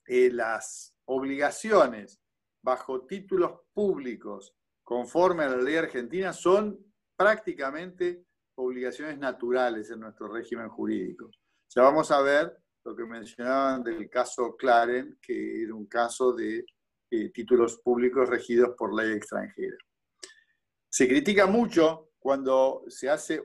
eh, 0.06 0.30
las 0.32 0.96
obligaciones 1.06 2.20
bajo 2.64 3.06
títulos 3.08 3.62
públicos 3.74 4.54
conforme 4.84 5.44
a 5.44 5.50
la 5.50 5.58
ley 5.58 5.76
argentina 5.76 6.32
son 6.32 6.78
prácticamente 7.16 8.26
obligaciones 8.60 9.18
naturales 9.18 9.90
en 9.90 10.02
nuestro 10.02 10.28
régimen 10.28 10.70
jurídico. 10.70 11.32
Ya 11.74 11.82
vamos 11.84 12.12
a 12.12 12.22
ver 12.22 12.58
lo 12.84 12.96
que 12.96 13.06
mencionaban 13.06 13.84
del 13.84 14.10
caso 14.10 14.56
Claren, 14.56 15.18
que 15.22 15.64
era 15.64 15.74
un 15.74 15.86
caso 15.88 16.34
de 16.34 16.66
eh, 17.12 17.30
títulos 17.32 17.80
públicos 17.80 18.28
regidos 18.30 18.76
por 18.78 18.94
ley 18.94 19.16
extranjera. 19.16 19.78
Se 20.90 21.08
critica 21.08 21.46
mucho 21.46 22.12
cuando 22.20 22.84
se 22.88 23.10
hace 23.10 23.42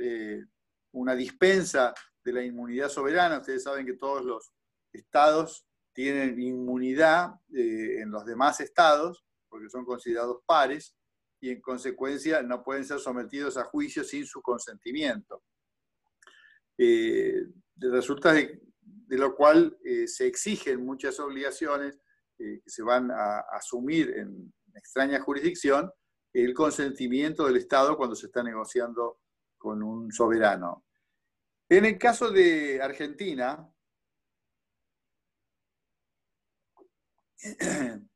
eh, 0.00 0.44
una 0.92 1.14
dispensa 1.14 1.94
de 2.24 2.32
la 2.32 2.42
inmunidad 2.42 2.88
soberana. 2.88 3.38
Ustedes 3.38 3.62
saben 3.62 3.86
que 3.86 3.94
todos 3.94 4.24
los 4.24 4.52
estados 4.92 5.66
tienen 5.94 6.40
inmunidad 6.40 7.30
eh, 7.54 8.00
en 8.00 8.10
los 8.10 8.24
demás 8.24 8.60
estados, 8.60 9.24
porque 9.48 9.70
son 9.70 9.84
considerados 9.84 10.42
pares, 10.44 10.97
y 11.40 11.50
en 11.50 11.60
consecuencia 11.60 12.42
no 12.42 12.62
pueden 12.62 12.84
ser 12.84 12.98
sometidos 12.98 13.56
a 13.56 13.64
juicio 13.64 14.04
sin 14.04 14.26
su 14.26 14.42
consentimiento. 14.42 15.42
resulta 17.76 18.32
de, 18.32 18.60
de, 18.80 19.18
lo 19.18 19.34
cual 19.34 19.76
se 20.06 20.26
exigen 20.26 20.84
muchas 20.84 21.18
obligaciones 21.20 21.98
que 22.36 22.62
se 22.66 22.82
van 22.82 23.10
a 23.10 23.40
asumir 23.52 24.10
en 24.16 24.52
extraña 24.74 25.20
jurisdicción, 25.20 25.90
el 26.32 26.54
consentimiento 26.54 27.46
del 27.46 27.56
Estado 27.56 27.96
cuando 27.96 28.14
se 28.14 28.26
está 28.26 28.42
negociando 28.42 29.20
con 29.56 29.82
un 29.82 30.12
soberano. 30.12 30.84
En 31.68 31.84
el 31.84 31.98
caso 31.98 32.30
de 32.30 32.80
Argentina, 32.80 33.70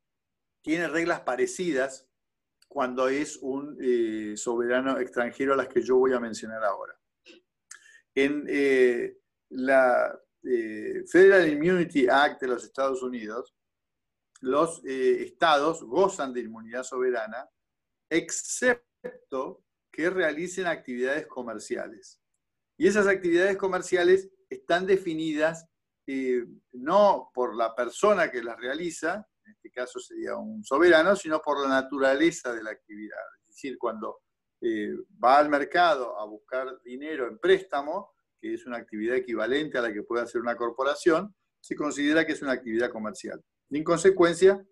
tiene 0.63 0.87
reglas 0.87 1.21
parecidas 1.21 2.09
cuando 2.73 3.07
es 3.07 3.37
un 3.37 3.77
eh, 3.79 4.35
soberano 4.35 4.97
extranjero 4.97 5.53
a 5.53 5.57
las 5.57 5.67
que 5.67 5.83
yo 5.83 5.97
voy 5.97 6.11
a 6.13 6.19
mencionar 6.19 6.63
ahora. 6.63 6.99
En 8.15 8.45
eh, 8.49 9.19
la 9.49 10.19
eh, 10.43 11.03
Federal 11.07 11.47
Immunity 11.47 12.07
Act 12.09 12.41
de 12.41 12.47
los 12.47 12.63
Estados 12.63 13.03
Unidos, 13.03 13.55
los 14.41 14.83
eh, 14.85 15.21
estados 15.23 15.83
gozan 15.83 16.33
de 16.33 16.41
inmunidad 16.41 16.83
soberana, 16.83 17.47
excepto 18.09 19.63
que 19.91 20.09
realicen 20.09 20.65
actividades 20.65 21.27
comerciales. 21.27 22.19
Y 22.75 22.87
esas 22.87 23.05
actividades 23.05 23.55
comerciales 23.55 24.31
están 24.49 24.87
definidas 24.87 25.67
eh, 26.07 26.43
no 26.71 27.29
por 27.35 27.55
la 27.55 27.75
persona 27.75 28.31
que 28.31 28.43
las 28.43 28.57
realiza, 28.59 29.29
caso 29.73 29.99
sería 29.99 30.35
un 30.37 30.63
soberano, 30.63 31.15
sino 31.15 31.41
por 31.41 31.61
la 31.61 31.67
naturaleza 31.67 32.53
de 32.53 32.63
la 32.63 32.71
actividad. 32.71 33.19
Es 33.41 33.55
decir, 33.55 33.77
cuando 33.77 34.19
eh, 34.61 34.93
va 35.23 35.39
al 35.39 35.49
mercado 35.49 36.19
a 36.19 36.25
buscar 36.25 36.81
dinero 36.83 37.27
en 37.27 37.39
préstamo, 37.39 38.13
que 38.39 38.53
es 38.53 38.65
una 38.65 38.77
actividad 38.77 39.17
equivalente 39.17 39.77
a 39.77 39.81
la 39.81 39.93
que 39.93 40.03
puede 40.03 40.23
hacer 40.23 40.39
una 40.41 40.55
corporación, 40.55 41.35
se 41.59 41.75
considera 41.75 42.25
que 42.25 42.33
es 42.33 42.41
una 42.41 42.51
actividad 42.53 42.89
comercial. 42.89 43.41
En 43.69 43.83
consecuencia, 43.83 44.63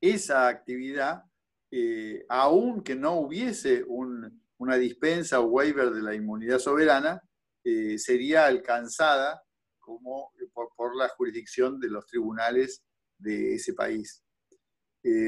esa 0.00 0.48
actividad, 0.48 1.22
eh, 1.70 2.24
aunque 2.28 2.94
no 2.94 3.14
hubiese 3.20 3.84
una 3.84 4.76
dispensa 4.76 5.40
o 5.40 5.46
waiver 5.46 5.90
de 5.90 6.02
la 6.02 6.14
inmunidad 6.14 6.58
soberana, 6.58 7.20
eh, 7.64 7.98
sería 7.98 8.46
alcanzada 8.46 9.42
como, 9.80 10.30
eh, 10.40 10.46
por, 10.52 10.96
la 10.96 11.08
jurisdicción 11.08 11.80
de 11.80 11.88
los 11.88 12.06
tribunales 12.06 12.84
de 13.18 13.54
ese 13.54 13.72
país. 13.72 14.22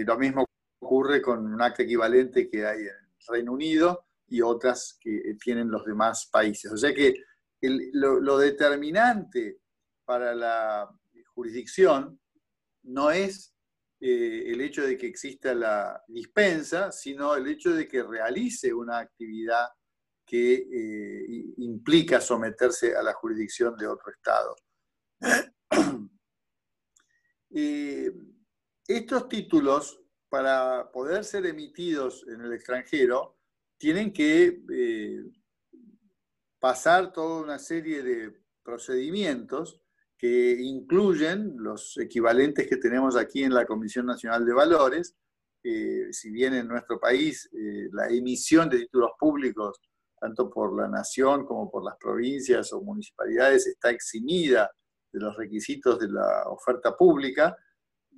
Lo 0.05 0.19
mismo 0.19 0.45
ocurre 0.81 1.23
con 1.23 1.47
un 1.47 1.63
acta 1.63 1.83
equivalente 1.83 2.49
que 2.49 2.67
hay 2.67 2.81
en 2.81 2.87
el 2.87 3.27
Reino 3.29 3.53
Unido 3.53 4.07
y 4.27 4.43
otras 4.43 4.99
que 5.01 5.37
tienen 5.41 5.71
los 5.71 5.85
demás 5.85 6.29
países. 6.33 6.73
O 6.73 6.77
sea 6.77 6.93
que 6.93 7.15
lo 7.61 8.39
determinante 8.39 9.61
para 10.05 10.35
la 10.35 10.89
jurisdicción 11.35 12.21
no 12.85 13.11
es 13.11 13.55
eh, 14.01 14.45
el 14.47 14.61
hecho 14.61 14.87
de 14.87 14.97
que 14.97 15.07
exista 15.09 15.55
la 15.55 16.03
dispensa, 16.07 16.93
sino 16.93 17.35
el 17.35 17.49
hecho 17.49 17.73
de 17.73 17.89
que 17.89 18.03
realice 18.03 18.73
una 18.73 18.99
actividad 18.99 19.67
que 20.25 20.55
eh, 20.55 21.55
implica 21.57 22.21
someterse 22.21 22.95
a 22.95 23.03
la 23.03 23.13
jurisdicción 23.15 23.77
de 23.77 23.87
otro 23.87 24.13
Estado. 24.13 24.57
Eh, 27.51 28.13
estos 28.89 29.29
títulos, 29.29 30.01
para 30.29 30.91
poder 30.91 31.25
ser 31.25 31.47
emitidos 31.47 32.27
en 32.29 32.41
el 32.41 32.53
extranjero, 32.53 33.37
tienen 33.79 34.13
que 34.13 34.63
pasar 36.59 37.13
toda 37.13 37.43
una 37.43 37.59
serie 37.59 38.03
de 38.03 38.33
procedimientos 38.63 39.81
que 40.19 40.57
incluyen 40.61 41.55
los 41.59 41.97
equivalentes 41.97 42.67
que 42.67 42.77
tenemos 42.77 43.17
aquí 43.17 43.45
en 43.45 43.55
la 43.55 43.65
Comisión 43.65 44.07
Nacional 44.07 44.45
de 44.45 44.53
Valores. 44.53 45.17
Eh, 45.63 46.09
si 46.13 46.31
bien 46.31 46.55
en 46.55 46.67
nuestro 46.67 46.99
país 46.99 47.49
eh, 47.53 47.89
la 47.93 48.09
emisión 48.09 48.69
de 48.69 48.81
títulos 48.81 49.13
públicos, 49.19 49.81
tanto 50.21 50.51
por 50.51 50.77
la 50.77 50.89
nación 50.89 51.47
como 51.47 51.71
por 51.71 51.85
las 51.85 51.97
provincias 51.99 52.73
o 52.73 52.83
municipalidades, 52.83 53.69
está 53.69 53.91
eximida 53.91 54.71
de 55.13 55.21
los 55.21 55.37
requisitos 55.37 55.99
de 56.01 56.09
la 56.09 56.49
oferta 56.49 56.97
pública, 56.97 57.57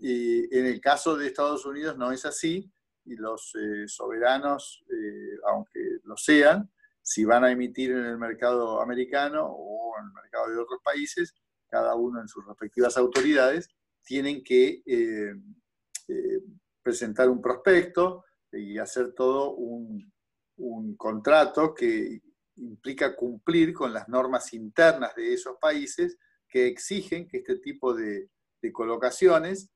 y 0.01 0.57
en 0.57 0.67
el 0.67 0.81
caso 0.81 1.17
de 1.17 1.27
Estados 1.27 1.65
Unidos 1.67 1.97
no 1.97 2.11
es 2.13 2.25
así, 2.25 2.71
y 3.05 3.17
los 3.17 3.55
eh, 3.55 3.87
soberanos, 3.87 4.85
aunque 5.47 5.81
lo 6.05 6.17
sean, 6.17 6.71
si 7.03 7.25
van 7.25 7.45
a 7.45 7.51
emitir 7.51 7.91
en 7.93 8.05
el 8.05 8.19
mercado 8.19 8.81
americano 8.81 9.47
o 9.47 9.99
en 9.99 10.07
el 10.07 10.13
mercado 10.13 10.51
de 10.51 10.59
otros 10.59 10.81
países, 10.83 11.35
cada 11.69 11.95
uno 11.95 12.21
en 12.21 12.29
sus 12.29 12.47
respectivas 12.47 12.97
autoridades, 12.97 13.69
tienen 14.05 14.43
que 14.43 14.83
eh, 14.85 15.35
eh, 16.09 16.41
presentar 16.83 17.29
un 17.29 17.41
prospecto 17.41 18.25
y 18.53 18.79
hacer 18.79 19.13
todo 19.15 19.53
un, 19.55 20.11
contrato 20.99 21.73
que 21.75 22.21
implica 22.57 23.17
cumplir 23.17 23.73
con 23.73 23.95
las 23.95 24.09
normas 24.11 24.53
internas 24.53 25.15
de 25.15 25.33
esos 25.33 25.57
países 25.59 26.19
que 26.47 26.67
exigen 26.67 27.27
que 27.27 27.39
este 27.39 27.57
tipo 27.61 27.95
de, 27.95 28.29
colocaciones 28.73 29.71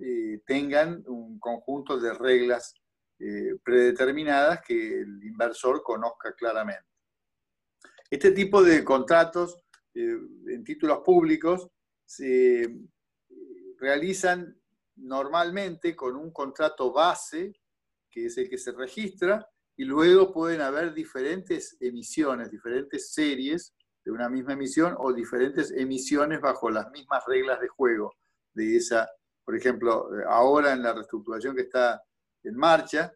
eh, 0.00 0.42
tengan 0.46 1.02
un 1.06 1.38
conjunto 1.38 1.98
de 1.98 2.14
reglas 2.14 2.74
predeterminadas 3.62 4.62
que 4.66 5.02
el 5.02 5.22
inversor 5.22 5.82
conozca 5.82 6.32
claramente. 6.34 6.90
Este 8.10 8.32
tipo 8.32 8.60
de 8.62 8.82
contratos 8.82 9.56
eh, 9.94 10.18
en 10.48 10.64
títulos 10.64 10.98
públicos 11.04 11.68
se 12.04 12.68
realizan 13.78 14.60
normalmente 14.96 15.94
con 15.94 16.16
un 16.16 16.32
contrato 16.32 16.92
base, 16.92 17.52
que 18.10 18.26
es 18.26 18.36
el 18.36 18.50
que 18.50 18.58
se 18.58 18.72
registra, 18.72 19.48
y 19.76 19.84
luego 19.84 20.32
pueden 20.32 20.60
haber 20.60 20.92
diferentes 20.92 21.76
emisiones, 21.80 22.50
diferentes 22.50 23.12
series 23.12 23.74
de 24.04 24.10
una 24.10 24.28
misma 24.28 24.54
emisión 24.54 24.96
o 24.98 25.12
diferentes 25.12 25.70
emisiones 25.70 26.40
bajo 26.40 26.68
las 26.68 26.90
mismas 26.90 27.22
reglas 27.26 27.60
de 27.60 27.68
juego 27.68 28.12
de 28.54 28.76
esa. 28.76 29.08
Por 29.50 29.56
ejemplo, 29.56 30.08
ahora 30.28 30.74
en 30.74 30.80
la 30.80 30.92
reestructuración 30.92 31.56
que 31.56 31.62
está 31.62 32.00
en 32.44 32.54
marcha 32.54 33.12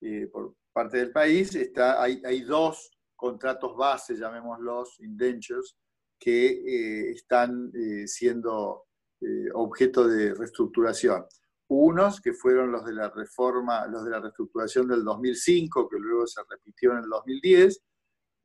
eh, 0.00 0.26
por 0.26 0.56
parte 0.72 0.96
del 0.96 1.12
país, 1.12 1.54
está, 1.54 2.02
hay, 2.02 2.40
dos 2.40 2.90
contratos 3.14 3.76
base, 3.76 4.16
llamémoslos 4.16 4.98
indentures, 4.98 5.76
que 6.18 6.46
eh, 6.48 7.10
están 7.12 7.70
eh, 7.72 8.08
siendo 8.08 8.86
eh, 9.20 9.46
objeto 9.54 10.08
de 10.08 10.34
reestructuración. 10.34 11.24
Unos 11.68 12.20
que 12.20 12.32
fueron 12.32 12.72
los 12.72 12.84
de 12.84 12.92
la 12.92 13.08
reforma, 13.08 13.86
los 13.86 14.04
de 14.04 14.10
la 14.10 14.18
reestructuración 14.18 14.88
del 14.88 15.04
2005, 15.04 15.88
que 15.88 16.00
luego 16.00 16.26
se 16.26 16.40
repitió 16.50 16.94
en 16.94 17.04
el 17.04 17.08
2010, 17.08 17.80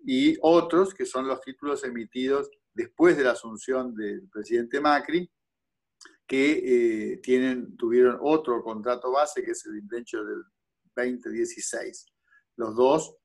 y 0.05 0.37
otros 0.43 0.93
que 0.93 1.07
son 1.07 1.27
los 1.27 1.41
títulos 1.41 1.83
emitidos 1.85 2.51
después 2.71 3.17
de 3.17 3.23
la 3.23 3.31
asunción 3.31 3.95
del 3.95 4.29
presidente 4.29 4.79
Macri, 4.79 5.27
que 6.27 7.19
tienen, 7.21 7.75
tuvieron 7.75 8.17
otro 8.21 8.63
contrato 8.63 9.11
base, 9.11 9.43
que 9.43 9.51
es 9.51 9.65
el 9.65 9.77
indenture 9.77 10.23
del 10.23 10.43
2016. 10.95 12.05
Los 12.55 12.75
dos 12.75 13.17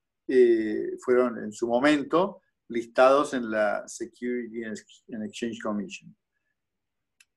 fueron 1.05 1.39
en 1.39 1.53
su 1.53 1.69
momento 1.69 2.43
listados 2.69 3.35
en 3.35 3.51
la 3.51 3.87
Security 3.87 4.65
and 4.65 5.25
Exchange 5.25 5.61
Commission. 5.63 6.15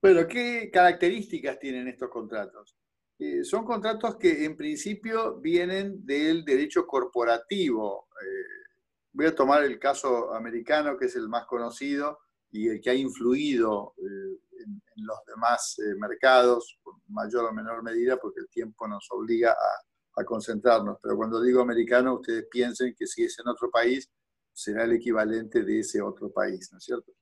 Bueno, 0.01 0.25
¿qué 0.27 0.69
características 0.71 1.59
tienen 1.59 1.87
estos 1.87 2.09
contratos? 2.09 2.77
Eh, 3.19 3.43
son 3.43 3.65
contratos 3.65 4.15
que 4.15 4.45
en 4.45 4.55
principio 4.55 5.39
vienen 5.41 6.05
del 6.05 6.45
derecho 6.45 6.87
corporativo. 6.87 8.07
Eh, 8.21 8.71
voy 9.11 9.25
a 9.25 9.35
tomar 9.35 9.63
el 9.63 9.77
caso 9.77 10.33
americano, 10.33 10.97
que 10.97 11.07
es 11.07 11.15
el 11.17 11.27
más 11.27 11.45
conocido 11.45 12.19
y 12.51 12.67
el 12.69 12.81
que 12.81 12.89
ha 12.89 12.95
influido 12.95 13.93
eh, 13.97 14.39
en, 14.63 14.81
los 14.97 15.17
demás 15.25 15.77
mercados, 15.97 16.77
por 16.83 16.95
mayor 17.07 17.45
o 17.45 17.53
menor 17.53 17.81
medida, 17.83 18.17
porque 18.17 18.41
el 18.41 18.49
tiempo 18.49 18.87
nos 18.87 19.07
obliga 19.11 19.51
a, 19.51 19.83
concentrarnos. 20.25 20.97
Pero 21.01 21.15
cuando 21.15 21.41
digo 21.41 21.61
americano, 21.61 22.15
ustedes 22.15 22.45
piensen 22.51 22.93
que 22.93 23.07
si 23.07 23.23
es 23.23 23.39
en 23.39 23.47
otro 23.47 23.71
país, 23.71 24.09
será 24.51 24.83
el 24.83 24.91
equivalente 24.91 25.63
de 25.63 25.79
ese 25.79 26.01
otro 26.01 26.29
país, 26.29 26.69
¿no 26.73 26.77
es 26.77 26.83
cierto? 26.83 27.13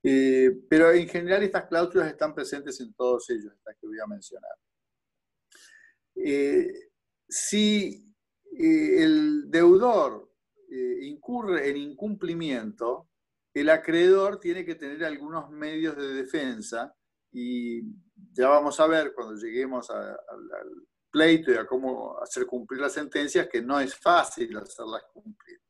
pero 0.00 0.90
en 0.92 1.08
general 1.08 1.42
estas 1.42 1.66
cláusulas 1.66 2.08
están 2.08 2.34
presentes 2.34 2.80
en 2.80 2.94
todos 2.94 3.28
ellos, 3.30 3.52
estas 3.52 3.76
que 3.78 3.86
voy 3.86 3.98
a 4.00 4.06
mencionar. 4.06 4.52
Eh, 6.20 6.90
si 7.28 8.12
eh, 8.58 9.02
el 9.02 9.50
deudor 9.50 10.32
eh, 10.70 10.98
incurre 11.02 11.70
en 11.70 11.76
incumplimiento, 11.76 13.08
el 13.54 13.70
acreedor 13.70 14.38
tiene 14.38 14.64
que 14.64 14.74
tener 14.74 15.04
algunos 15.04 15.50
medios 15.50 15.96
de 15.96 16.12
defensa 16.12 16.94
y 17.32 17.82
ya 18.32 18.48
vamos 18.48 18.78
a 18.80 18.86
ver 18.86 19.12
cuando 19.14 19.34
lleguemos 19.34 19.90
al 19.90 20.18
pleito 21.10 21.52
y 21.52 21.56
a 21.56 21.66
cómo 21.66 22.18
hacer 22.20 22.46
cumplir 22.46 22.80
las 22.80 22.92
sentencias 22.92 23.48
que 23.48 23.62
no 23.62 23.80
es 23.80 23.94
fácil 23.94 24.56
hacerlas 24.56 25.04
cumplir. 25.12 25.60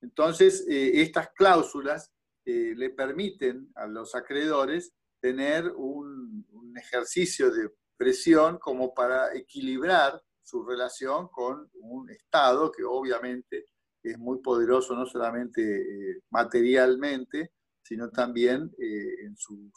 Entonces, 0.00 0.64
estas 0.68 1.30
cláusulas 1.30 2.12
le 2.44 2.90
permiten 2.90 3.70
a 3.74 3.86
los 3.86 4.14
acreedores 4.14 4.92
tener 5.20 5.72
un, 5.72 6.46
un 6.50 6.78
ejercicio 6.78 7.50
de 7.50 7.70
presión 7.96 8.58
como 8.58 8.92
para 8.94 9.34
equilibrar 9.34 10.22
su 10.42 10.64
relación 10.64 11.28
con 11.28 11.68
un 11.74 12.10
Estado 12.10 12.70
que 12.70 12.84
obviamente 12.84 13.66
es 14.10 14.18
muy 14.18 14.38
poderoso 14.38 14.94
no 14.94 15.06
solamente 15.06 15.62
eh, 15.62 16.22
materialmente, 16.30 17.52
sino 17.82 18.10
también 18.10 18.72
eh, 18.78 19.24
en 19.24 19.36
su, 19.36 19.70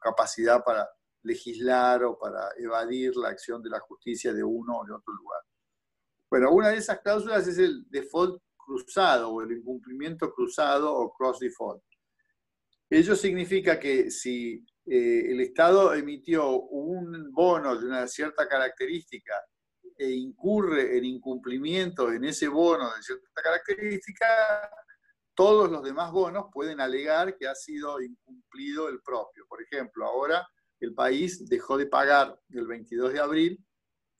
capacidad 0.00 0.62
para 0.64 0.88
legislar 1.22 2.04
o 2.04 2.18
para 2.18 2.48
evadir 2.56 3.14
la 3.16 3.28
acción 3.28 3.62
de 3.62 3.68
la 3.68 3.80
justicia 3.80 4.32
de 4.32 4.42
uno 4.42 4.78
o 4.78 4.84
de 4.86 4.92
otro 4.92 5.12
lugar. 5.12 5.40
Bueno, 6.30 6.52
una 6.52 6.68
de 6.68 6.76
esas 6.76 7.00
cláusulas 7.00 7.46
es 7.46 7.58
el 7.58 7.84
default 7.90 8.40
cruzado 8.56 9.30
o 9.30 9.42
el 9.42 9.52
incumplimiento 9.52 10.32
cruzado 10.32 10.94
o 10.94 11.12
cross 11.12 11.40
default. 11.40 11.82
Ello 12.88 13.14
significa 13.14 13.78
que 13.78 14.10
si 14.10 14.64
eh, 14.86 15.32
el 15.32 15.40
Estado 15.40 15.92
emitió 15.92 16.60
un 16.60 17.30
bono 17.32 17.78
de 17.78 17.86
una 17.86 18.06
cierta 18.06 18.48
característica 18.48 19.34
e 20.00 20.12
incurre 20.12 20.96
en 20.96 21.04
incumplimiento 21.04 22.10
en 22.10 22.24
ese 22.24 22.48
bono 22.48 22.90
de 22.96 23.02
cierta 23.02 23.42
característica, 23.42 24.26
todos 25.34 25.70
los 25.70 25.82
demás 25.82 26.10
bonos 26.10 26.46
pueden 26.50 26.80
alegar 26.80 27.36
que 27.36 27.46
ha 27.46 27.54
sido 27.54 28.00
incumplido 28.00 28.88
el 28.88 29.02
propio. 29.02 29.44
Por 29.46 29.62
ejemplo, 29.62 30.06
ahora 30.06 30.48
el 30.80 30.94
país 30.94 31.46
dejó 31.46 31.76
de 31.76 31.84
pagar 31.84 32.34
el 32.48 32.66
22 32.66 33.12
de 33.12 33.20
abril 33.20 33.64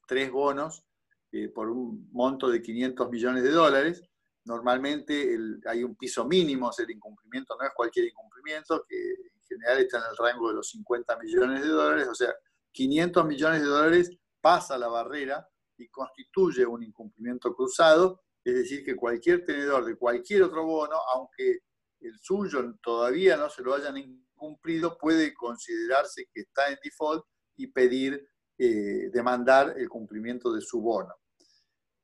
tres 0.07 0.31
bonos 0.31 0.85
eh, 1.33 1.49
por 1.49 1.71
un 1.71 2.11
monto 2.13 2.51
de 2.51 2.61
500 2.61 3.09
millones 3.09 3.43
de 3.43 3.51
dólares. 3.51 4.03
Normalmente 4.45 5.35
hay 5.65 5.83
un 5.83 5.97
piso 5.97 6.27
mínimo, 6.27 6.71
el 6.77 6.91
incumplimiento 6.91 7.57
no 7.59 7.67
es 7.67 7.73
cualquier 7.75 8.05
incumplimiento, 8.05 8.85
que 8.87 9.15
general 9.49 9.79
está 9.79 9.97
en 9.97 10.05
el 10.11 10.17
rango 10.19 10.49
de 10.49 10.57
los 10.57 10.69
50 10.69 11.17
millones 11.19 11.63
de 11.63 11.69
dólares, 11.69 12.07
o 12.07 12.15
sea, 12.15 12.35
500 12.73 13.25
millones 13.25 13.63
de 13.63 13.67
dólares 13.67 14.11
pasa 14.43 14.77
la 14.77 14.89
barrera 14.89 15.49
y 15.81 15.89
constituye 15.89 16.67
un 16.67 16.83
incumplimiento 16.83 17.55
cruzado, 17.55 18.23
es 18.45 18.55
decir, 18.55 18.85
que 18.85 18.97
cualquier 18.97 19.45
tenedor 19.45 19.85
de 19.85 19.97
cualquier 19.97 20.43
otro 20.43 20.65
bono, 20.65 20.97
aunque 21.15 21.61
el 22.01 22.19
suyo 22.19 22.75
todavía 22.83 23.37
no 23.37 23.51
se 23.51 23.63
lo 23.63 23.75
hayan 23.75 23.97
incumplido, 23.97 24.97
puede 24.99 25.35
considerarse 25.35 26.29
que 26.33 26.41
está 26.43 26.69
en 26.69 26.79
default 26.83 27.25
y 27.57 27.67
pedir, 27.67 28.27
eh, 28.59 29.11
demandar 29.13 29.75
el 29.77 29.89
cumplimiento 29.89 30.53
de 30.53 30.61
su 30.61 30.81
bono. 30.81 31.15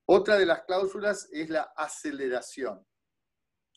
Otra 0.09 0.37
de 0.37 0.47
las 0.47 0.62
cláusulas 0.62 1.29
es 1.33 1.51
la 1.51 1.73
aceleración. 1.77 2.87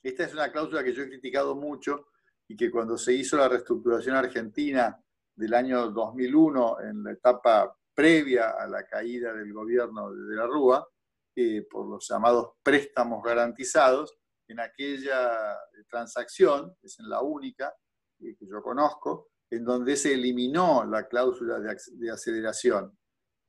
Esta 0.03 0.23
es 0.25 0.33
una 0.33 0.51
cláusula 0.51 0.83
que 0.83 0.93
yo 0.93 1.03
he 1.03 1.09
criticado 1.09 1.55
mucho 1.55 2.07
y 2.47 2.55
que 2.55 2.69
cuando 2.69 2.97
se 2.97 3.13
hizo 3.13 3.37
la 3.37 3.49
reestructuración 3.49 4.15
argentina 4.15 5.01
del 5.35 5.53
año 5.53 5.89
2001, 5.89 6.81
en 6.81 7.03
la 7.03 7.11
etapa 7.11 7.78
previa 7.99 8.51
a 8.51 8.65
la 8.65 8.85
caída 8.85 9.33
del 9.33 9.51
gobierno 9.51 10.13
de, 10.13 10.33
la 10.33 10.47
Rúa, 10.47 10.87
eh, 11.35 11.67
por 11.69 11.85
los 11.85 12.07
llamados 12.07 12.51
préstamos 12.63 13.21
garantizados, 13.21 14.17
en 14.47 14.61
aquella 14.61 15.59
transacción, 15.89 16.73
es 16.81 16.97
en 17.01 17.09
la 17.09 17.21
única 17.21 17.75
eh, 18.21 18.37
que 18.39 18.47
yo 18.47 18.61
conozco, 18.61 19.31
en 19.51 19.65
donde 19.65 19.97
se 19.97 20.13
eliminó 20.13 20.85
la 20.85 21.09
cláusula 21.09 21.59
de, 21.59 22.09
aceleración. 22.09 22.97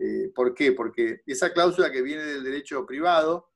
Eh, 0.00 0.32
¿Por 0.34 0.52
qué? 0.52 0.72
Porque 0.72 1.20
esa 1.26 1.52
cláusula 1.52 1.92
que 1.92 2.02
viene 2.02 2.24
del 2.24 2.42
derecho 2.42 2.84
privado 2.84 3.52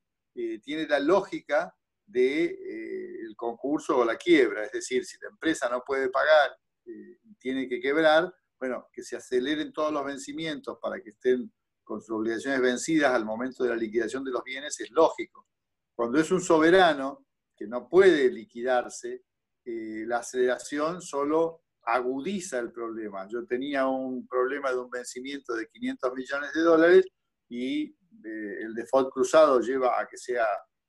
tiene 0.63 0.87
la 0.87 1.01
lógica 1.01 1.75
del 2.07 2.57
de, 2.57 3.21
el 3.27 3.35
concurso 3.35 3.99
o 3.99 4.05
la 4.05 4.17
quiebra. 4.17 4.65
Es 4.65 4.71
decir, 4.71 5.05
si 5.05 5.19
la 5.21 5.29
empresa 5.29 5.69
no 5.69 5.83
puede 5.85 6.09
pagar 6.09 6.57
eh, 6.87 7.19
tiene 7.39 7.69
que 7.69 7.81
quebrar, 7.81 8.33
bueno, 8.65 8.89
que 8.91 9.03
se 9.03 9.15
aceleren 9.15 9.75
todos 9.75 9.93
los 9.93 10.03
vencimientos 10.07 10.79
para 10.81 10.99
que 11.03 11.11
estén 11.11 11.53
con 11.83 12.01
sus 12.01 12.17
obligaciones 12.17 12.63
vencidas 12.63 13.13
al 13.13 13.27
momento 13.27 13.63
de 13.63 13.69
la 13.69 13.77
liquidación 13.77 14.25
de 14.25 14.31
los 14.31 14.43
bienes 14.43 14.81
es 14.81 14.91
lógico. 14.91 15.47
Cuando 15.95 16.19
es 16.19 16.31
un 16.31 16.41
soberano 16.41 17.27
que 17.55 17.67
no 17.67 17.87
puede 17.91 18.31
liquidarse, 18.33 19.25
eh, 19.67 20.05
la 20.07 20.21
aceleración 20.21 21.03
solo 21.03 21.65
agudiza 21.83 22.59
el 22.59 22.73
problema. 22.73 23.29
Yo 23.29 23.45
tenía 23.45 23.87
un 23.87 24.27
problema 24.27 24.71
de 24.71 24.79
un 24.79 24.89
vencimiento 24.89 25.55
de 25.55 25.69
500 25.69 26.15
millones 26.15 26.55
de 26.55 26.61
dólares 26.63 27.07
y 27.51 27.83
eh, 27.85 28.63
el 28.63 28.73
default 28.73 29.11
cruzado 29.13 29.61
lleva 29.61 30.01
a 30.01 30.07
que 30.07 30.17
sea 30.17 30.47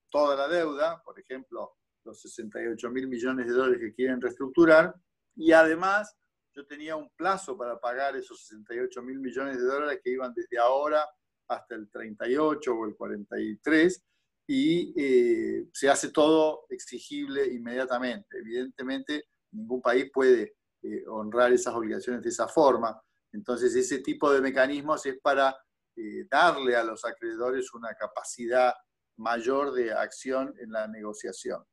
toda 0.09 0.37
la 0.37 0.47
deuda, 0.47 1.01
por 1.03 1.19
ejemplo, 1.19 1.73
los 2.05 2.21
68 2.21 2.89
mil 2.89 3.09
millones 3.09 3.47
de 3.47 3.51
dólares 3.51 3.81
que 3.81 3.93
quieren 3.93 4.21
reestructurar, 4.21 4.95
y 5.35 5.51
además 5.51 6.15
yo 6.55 6.65
tenía 6.65 6.95
un 6.95 7.09
plazo 7.15 7.57
para 7.57 7.79
pagar 7.79 8.15
esos 8.15 8.47
68 8.47 9.01
mil 9.01 9.19
millones 9.19 9.57
de 9.57 9.65
dólares 9.65 9.99
que 10.03 10.11
iban 10.11 10.33
desde 10.33 10.57
ahora 10.57 11.05
hasta 11.47 11.75
el 11.75 11.89
38 11.89 12.73
o 12.73 12.85
el 12.85 12.95
43, 12.95 14.03
y 14.47 14.93
eh, 14.95 15.67
se 15.73 15.89
hace 15.89 16.11
todo 16.11 16.65
exigible 16.69 17.45
inmediatamente. 17.45 18.37
Evidentemente, 18.37 19.25
ningún 19.51 19.81
país 19.81 20.09
puede 20.13 20.55
eh, 20.81 21.03
honrar 21.07 21.51
esas 21.51 21.73
obligaciones 21.73 22.23
de 22.23 22.29
esa 22.29 22.47
forma. 22.47 22.99
Entonces, 23.31 23.75
ese 23.75 23.99
tipo 23.99 24.31
de 24.31 24.41
mecanismos 24.41 25.05
es 25.05 25.19
para 25.21 25.55
eh, 25.95 26.25
darle 26.29 26.75
a 26.75 26.83
los 26.83 27.03
acreedores 27.05 27.73
una 27.73 27.93
capacidad 27.95 28.73
mayor 29.17 29.73
de 29.73 29.93
acción 29.93 30.53
en 30.59 30.71
la 30.71 30.87
negociación. 30.87 31.63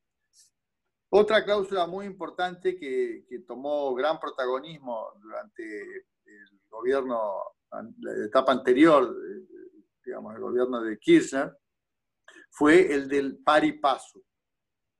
Otra 1.15 1.45
cláusula 1.45 1.87
muy 1.87 2.07
importante 2.07 2.75
que, 2.75 3.27
tomó 3.47 3.95
gran 3.95 4.19
protagonismo 4.19 5.13
durante 5.21 5.63
el 6.25 6.61
gobierno, 6.71 7.43
la 7.71 8.25
etapa 8.25 8.53
anterior, 8.53 9.15
digamos, 10.03 10.35
el 10.35 10.41
gobierno 10.41 10.81
de 10.81 10.99
Kirchner, 10.99 11.55
fue 12.51 12.95
el 12.95 13.09
del 13.09 13.43
pari 13.43 13.75
passu. 13.75 14.25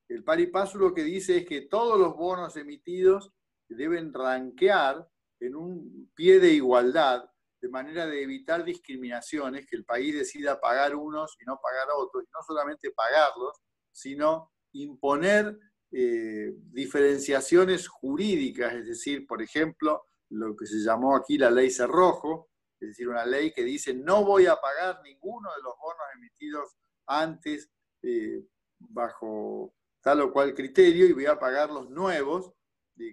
El 0.07 0.23
pari 0.23 0.49
passu 0.49 0.79
lo 0.79 0.93
que 0.93 1.03
dice 1.03 1.39
es 1.39 1.47
que 1.47 1.63
todos 1.63 1.99
los 1.99 2.15
bonos 2.15 2.59
emitidos 2.59 3.33
deben 3.67 4.13
ranquear 4.13 5.09
en 5.41 5.57
un 5.57 6.13
pie 6.15 6.41
de 6.41 6.53
igualdad 6.53 7.25
de 7.59 7.69
manera 7.71 8.07
de 8.07 8.23
evitar 8.23 8.65
discriminaciones, 8.65 9.67
que 9.67 9.77
el 9.77 9.87
país 9.87 10.15
decida 10.15 10.61
pagar 10.61 10.95
unos 10.95 11.39
y 11.41 11.47
no 11.47 11.59
pagar 11.63 11.87
otros, 11.97 12.25
y 12.25 12.31
no 12.35 12.43
solamente 12.47 12.91
pagarlos, 12.91 13.63
sino 13.91 14.53
imponer 14.73 15.59
eh, 15.93 16.55
diferenciaciones 16.71 17.87
jurídicas, 17.87 18.75
es 18.75 18.87
decir, 18.87 19.27
por 19.27 19.43
ejemplo, 19.43 20.07
lo 20.31 20.57
que 20.57 20.67
se 20.67 20.79
llamó 20.79 21.15
aquí 21.15 21.37
la 21.37 21.51
ley 21.51 21.71
Cerrojo, 21.71 22.49
es 22.81 22.89
decir, 22.89 23.09
una 23.09 23.27
ley 23.27 23.53
que 23.53 23.63
dice 23.63 23.95
no 23.95 24.25
voy 24.25 24.47
a 24.47 24.57
pagar 24.57 25.01
ninguno 25.03 25.51
de 25.55 25.63
los 25.63 25.75
bonos 25.79 26.07
emitidos 26.17 26.77
antes 27.07 27.71
eh, 28.03 28.43
bajo 28.79 29.75
tal 30.01 30.23
o 30.23 30.33
cual 30.33 30.55
criterio 30.55 31.07
y 31.07 31.13
voy 31.13 31.27
a 31.27 31.39
pagar 31.39 31.71
los 31.71 31.91
nuevos 31.91 32.53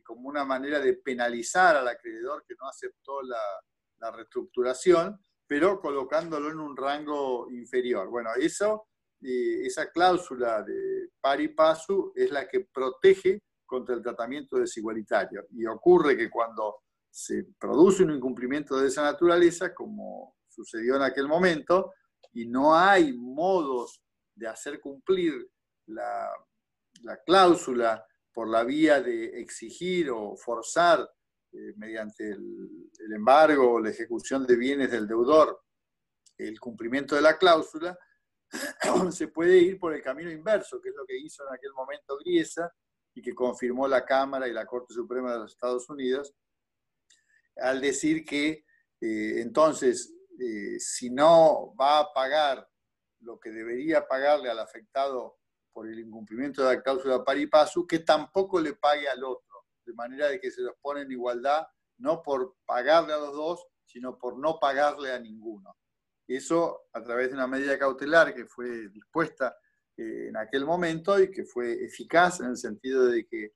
como 0.04 0.30
una 0.30 0.46
manera 0.46 0.80
de 0.80 0.94
penalizar 0.94 1.76
al 1.76 1.88
acreedor 1.88 2.46
que 2.48 2.56
no 2.60 2.68
aceptó 2.68 3.22
la 3.24 4.12
reestructuración, 4.12 5.20
pero 5.48 5.80
colocándolo 5.80 6.52
en 6.52 6.60
un 6.60 6.78
rango 6.78 7.50
inferior. 7.50 8.08
Bueno, 8.08 8.30
eso, 8.40 8.89
eh, 9.22 9.66
esa 9.66 9.92
cláusula 9.92 10.64
de 10.64 11.10
pari 11.20 11.50
passu 11.50 12.12
es 12.16 12.32
la 12.32 12.48
que 12.48 12.62
protege 12.72 13.40
contra 13.66 13.96
el 13.96 14.02
tratamiento 14.02 14.58
desigualitario. 14.58 15.46
Y 15.52 15.66
ocurre 15.66 16.18
que 16.18 16.30
cuando 16.30 16.84
se 17.10 17.46
produce 17.60 18.04
un 18.04 18.12
incumplimiento 18.12 18.78
de 18.78 18.88
esa 18.88 19.04
naturaleza, 19.04 19.74
como 19.74 20.38
sucedió 20.48 20.96
en 20.96 21.04
aquel 21.04 21.28
momento 21.28 21.94
y 22.34 22.48
no 22.48 22.76
hay 22.76 23.14
modos 23.14 24.02
de 24.36 24.48
hacer 24.48 24.80
cumplir 24.80 25.50
la, 25.88 26.32
cláusula 27.26 28.06
por 28.34 28.48
la 28.50 28.64
vía 28.64 29.02
de 29.02 29.40
exigir 29.40 30.10
o 30.10 30.36
forzar 30.36 31.10
eh, 31.52 31.74
mediante 31.78 32.30
el, 32.30 32.90
embargo 33.14 33.74
o 33.74 33.80
la 33.80 33.90
ejecución 33.90 34.46
de 34.46 34.56
bienes 34.56 34.92
del 34.92 35.08
deudor 35.08 35.62
el 36.38 36.60
cumplimiento 36.60 37.16
de 37.16 37.22
la 37.22 37.38
cláusula, 37.38 37.98
se 39.12 39.28
puede 39.28 39.58
ir 39.58 39.80
por 39.80 39.94
el 39.94 40.02
camino 40.02 40.32
inverso, 40.32 40.82
que 40.82 40.90
es 40.90 40.96
lo 40.96 41.06
que 41.06 41.18
hizo 41.18 41.48
en 41.48 41.54
aquel 41.54 41.74
momento 41.74 42.18
Griesa 42.18 42.74
y 43.14 43.22
que 43.22 43.34
confirmó 43.34 43.88
la 43.88 44.06
Cámara 44.06 44.48
y 44.48 44.54
la 44.54 44.66
Corte 44.66 44.94
Suprema 44.94 45.34
de 45.34 45.40
los 45.40 45.52
Estados 45.52 45.90
Unidos, 45.90 46.34
al 47.58 47.82
decir 47.82 48.24
que 48.24 48.66
eh, 49.02 49.42
entonces, 49.42 50.14
eh, 50.40 50.80
si 50.80 51.10
no 51.10 51.74
va 51.80 52.00
a 52.00 52.14
pagar 52.14 52.68
lo 53.22 53.40
que 53.40 53.50
debería 53.50 54.08
pagarle 54.08 54.50
al 54.50 54.60
afectado 54.60 55.38
por 55.72 55.88
el 55.88 56.00
incumplimiento 56.00 56.64
de 56.64 56.76
la 56.76 56.82
cláusula 56.82 57.24
pari 57.24 57.48
passu, 57.48 57.88
que 57.88 58.00
tampoco 58.00 58.60
le 58.60 58.74
pague 58.74 59.08
al 59.08 59.24
otro, 59.24 59.68
de 59.86 59.94
manera 59.94 60.28
de 60.28 60.40
que 60.40 60.52
se 60.52 60.62
los 60.62 60.76
pone 60.82 61.02
en 61.02 61.12
igualdad, 61.12 61.66
no 61.98 62.22
por 62.22 62.56
pagarle 62.66 63.14
a 63.14 63.18
los 63.18 63.34
dos, 63.34 63.68
sino 63.86 64.18
por 64.18 64.38
no 64.38 64.60
pagarle 64.60 65.12
a 65.12 65.20
ninguno. 65.20 65.76
Eso 66.30 66.84
a 66.94 67.04
través 67.04 67.30
de 67.30 67.36
una 67.36 67.48
medida 67.48 67.78
cautelar 67.78 68.34
que 68.34 68.46
fue 68.46 68.90
dispuesta 68.90 69.58
eh, 69.98 70.28
en 70.30 70.38
aquel 70.38 70.66
momento 70.66 71.20
y 71.20 71.32
que 71.32 71.44
fue 71.44 71.84
eficaz 71.84 72.40
en 72.40 72.52
el 72.52 72.58
sentido 72.58 73.06
de 73.06 73.26
que 73.28 73.54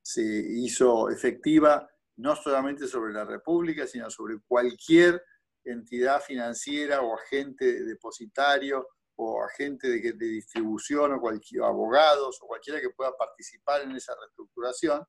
se 0.00 0.22
hizo 0.22 1.10
efectiva 1.10 1.88
no 2.16 2.36
solamente 2.36 2.86
sobre 2.86 3.12
la 3.12 3.24
República, 3.24 3.86
sino 3.86 4.08
sobre 4.10 4.38
cualquier 4.46 5.22
entidad 5.64 6.20
financiera 6.20 7.00
o 7.00 7.16
agente 7.16 7.82
depositario 7.84 8.86
o 9.16 9.42
agente 9.44 9.88
de, 9.88 10.12
distribución 10.12 11.12
o 11.12 11.20
cualquier 11.20 11.62
abogados 11.62 12.38
o 12.40 12.46
cualquiera 12.46 12.80
que 12.80 12.90
pueda 12.90 13.16
participar 13.16 13.82
en 13.82 13.92
esa 13.92 14.14
reestructuración, 14.18 15.04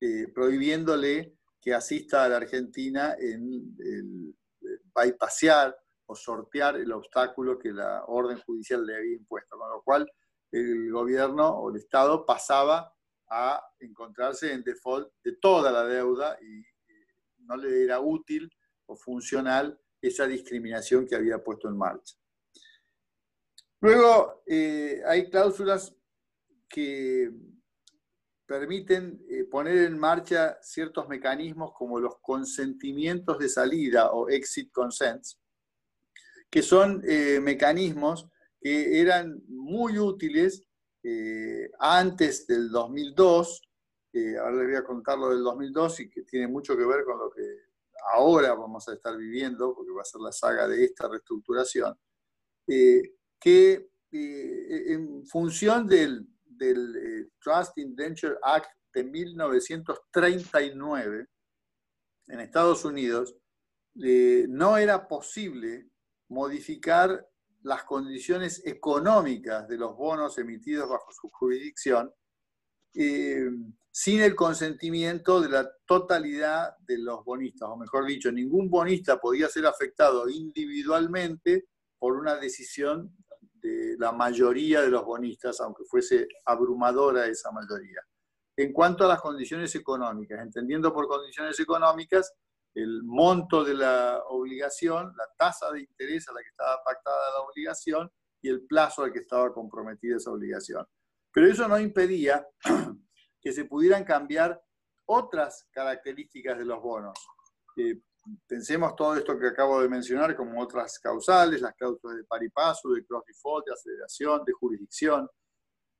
eh, 0.00 0.28
prohibiéndole 0.34 1.36
que 1.60 1.74
asista 1.74 2.24
a 2.24 2.28
la 2.28 2.36
Argentina 2.36 3.16
en 3.18 3.76
el, 3.78 4.34
bypassear 4.94 5.76
o 6.06 6.14
sortear 6.14 6.76
el 6.76 6.92
obstáculo 6.92 7.58
que 7.58 7.72
la 7.72 8.04
orden 8.06 8.38
judicial 8.40 8.84
le 8.84 8.96
había 8.96 9.16
impuesto, 9.16 9.58
con 9.58 9.70
lo 9.70 9.82
cual 9.82 10.10
el 10.50 10.90
gobierno 10.92 11.48
o 11.48 11.70
el 11.70 11.76
Estado 11.76 12.24
pasaba 12.24 12.94
a 13.28 13.62
encontrarse 13.80 14.52
en 14.52 14.62
default 14.62 15.12
de 15.22 15.36
toda 15.36 15.72
la 15.72 15.84
deuda 15.84 16.38
y 16.40 16.62
no 17.38 17.56
le 17.56 17.84
era 17.84 18.00
útil 18.00 18.50
o 18.86 18.96
funcional 18.96 19.78
esa 20.00 20.26
discriminación 20.26 21.06
que 21.06 21.16
había 21.16 21.42
puesto 21.42 21.68
en 21.68 21.78
marcha. 21.78 22.14
Luego, 23.80 24.42
eh, 24.46 25.02
hay 25.06 25.28
cláusulas 25.30 25.94
que 26.68 27.30
permiten 28.46 29.24
eh, 29.28 29.44
poner 29.44 29.78
en 29.78 29.98
marcha 29.98 30.58
ciertos 30.62 31.08
mecanismos 31.08 31.72
como 31.74 31.98
los 31.98 32.18
consentimientos 32.20 33.38
de 33.38 33.48
salida 33.48 34.10
o 34.12 34.28
exit 34.28 34.70
consents, 34.70 35.40
que 36.50 36.62
son 36.62 37.02
eh, 37.06 37.40
mecanismos 37.40 38.28
que 38.60 39.00
eran 39.00 39.42
muy 39.48 39.98
útiles 39.98 40.62
eh, 41.02 41.70
antes 41.78 42.46
del 42.46 42.70
2002, 42.70 43.62
ahora 44.40 44.56
les 44.58 44.66
voy 44.68 44.76
a 44.76 44.84
contar 44.84 45.18
lo 45.18 45.30
del 45.30 45.42
2002 45.42 46.00
y 46.00 46.08
que 46.08 46.22
tiene 46.22 46.46
mucho 46.46 46.76
que 46.76 46.86
ver 46.86 47.04
con 47.04 47.18
lo 47.18 47.30
que 47.30 47.42
ahora 48.14 48.54
vamos 48.54 48.88
a 48.88 48.94
estar 48.94 49.16
viviendo, 49.16 49.74
porque 49.74 49.90
va 49.90 50.02
a 50.02 50.04
ser 50.04 50.20
la 50.20 50.30
saga 50.30 50.68
de 50.68 50.84
esta 50.84 51.08
reestructuración, 51.08 51.98
que 52.64 53.90
en 54.12 55.26
función 55.26 55.88
del, 55.88 56.28
del 56.56 57.30
Trust 57.40 57.78
Indenture 57.78 58.36
Act 58.42 58.70
de 58.92 59.04
1939 59.04 61.28
en 62.28 62.40
Estados 62.40 62.84
Unidos, 62.84 63.36
no 63.94 64.76
era 64.76 65.06
posible 65.06 65.88
modificar 66.28 67.24
las 67.62 67.84
condiciones 67.84 68.64
económicas 68.66 69.68
de 69.68 69.78
los 69.78 69.96
bonos 69.96 70.36
emitidos 70.38 70.88
bajo 70.88 71.12
su 71.12 71.30
jurisdicción 71.30 72.12
eh, 72.94 73.48
sin 73.90 74.20
el 74.20 74.34
consentimiento 74.34 75.40
de 75.40 75.48
la 75.48 75.70
totalidad 75.86 76.76
de 76.80 76.98
los 76.98 77.24
bonistas, 77.24 77.68
o 77.68 77.76
mejor 77.76 78.06
dicho, 78.06 78.30
ningún 78.30 78.68
bonista 78.68 79.18
podía 79.18 79.48
ser 79.48 79.66
afectado 79.66 80.28
individualmente 80.28 81.68
por 81.98 82.16
una 82.16 82.36
decisión 82.36 83.16
de 83.64 83.96
la 83.98 84.12
mayoría 84.12 84.82
de 84.82 84.90
los 84.90 85.04
bonistas, 85.04 85.58
aunque 85.60 85.84
fuese 85.84 86.28
abrumadora 86.44 87.26
esa 87.26 87.50
mayoría. 87.50 88.00
En 88.56 88.72
cuanto 88.72 89.04
a 89.04 89.08
las 89.08 89.20
condiciones 89.20 89.74
económicas, 89.74 90.40
entendiendo 90.40 90.92
por 90.92 91.08
condiciones 91.08 91.58
económicas 91.58 92.34
el 92.74 93.02
monto 93.04 93.64
de 93.64 93.74
la 93.74 94.22
obligación, 94.28 95.14
la 95.16 95.26
tasa 95.36 95.70
de 95.72 95.80
interés 95.80 96.28
a 96.28 96.32
la 96.32 96.42
que 96.42 96.48
estaba 96.48 96.82
pactada 96.84 97.30
la 97.38 97.44
obligación 97.44 98.10
y 98.42 98.50
el 98.50 98.66
plazo 98.66 99.02
al 99.02 99.12
que 99.12 99.20
estaba 99.20 99.52
comprometida 99.52 100.16
esa 100.16 100.30
obligación. 100.30 100.86
Pero 101.32 101.48
eso 101.48 101.66
no 101.66 101.78
impedía 101.78 102.46
que 103.40 103.52
se 103.52 103.64
pudieran 103.64 104.04
cambiar 104.04 104.62
otras 105.06 105.68
características 105.70 106.58
de 106.58 106.64
los 106.66 106.82
bonos. 106.82 107.18
Eh, 107.76 108.00
pensemos 108.46 108.94
todo 108.96 109.16
esto 109.16 109.38
que 109.38 109.48
acabo 109.48 109.80
de 109.80 109.88
mencionar 109.88 110.36
como 110.36 110.60
otras 110.60 110.98
causales, 110.98 111.60
las 111.60 111.74
cláusulas 111.74 112.16
de 112.16 112.24
paripaso, 112.24 112.90
de 112.90 113.04
cross 113.04 113.24
default, 113.26 113.66
de 113.66 113.72
aceleración, 113.72 114.44
de 114.44 114.52
jurisdicción. 114.52 115.28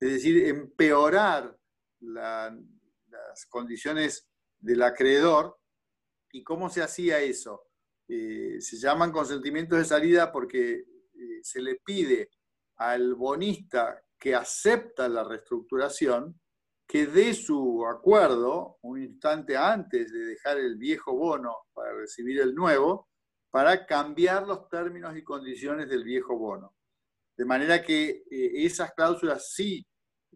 Es 0.00 0.12
decir, 0.12 0.46
empeorar 0.46 1.56
las 2.00 3.46
condiciones 3.48 4.28
del 4.58 4.82
acreedor 4.82 5.56
¿Y 6.34 6.42
cómo 6.42 6.68
se 6.68 6.82
hacía 6.82 7.20
eso? 7.20 7.68
Eh, 8.08 8.56
se 8.60 8.76
llaman 8.76 9.12
consentimientos 9.12 9.78
de 9.78 9.84
salida 9.84 10.32
porque 10.32 10.72
eh, 10.72 11.40
se 11.42 11.62
le 11.62 11.76
pide 11.76 12.28
al 12.76 13.14
bonista 13.14 14.02
que 14.18 14.34
acepta 14.34 15.08
la 15.08 15.22
reestructuración 15.22 16.40
que 16.86 17.06
dé 17.06 17.34
su 17.34 17.84
acuerdo 17.86 18.78
un 18.82 19.02
instante 19.02 19.56
antes 19.56 20.12
de 20.12 20.18
dejar 20.26 20.58
el 20.58 20.76
viejo 20.76 21.14
bono 21.14 21.54
para 21.72 21.94
recibir 21.94 22.40
el 22.40 22.54
nuevo, 22.54 23.08
para 23.50 23.86
cambiar 23.86 24.46
los 24.46 24.68
términos 24.68 25.16
y 25.16 25.22
condiciones 25.22 25.88
del 25.88 26.04
viejo 26.04 26.36
bono. 26.36 26.74
De 27.36 27.44
manera 27.44 27.82
que 27.82 28.24
eh, 28.30 28.64
esas 28.64 28.92
cláusulas 28.92 29.52
sí 29.52 29.84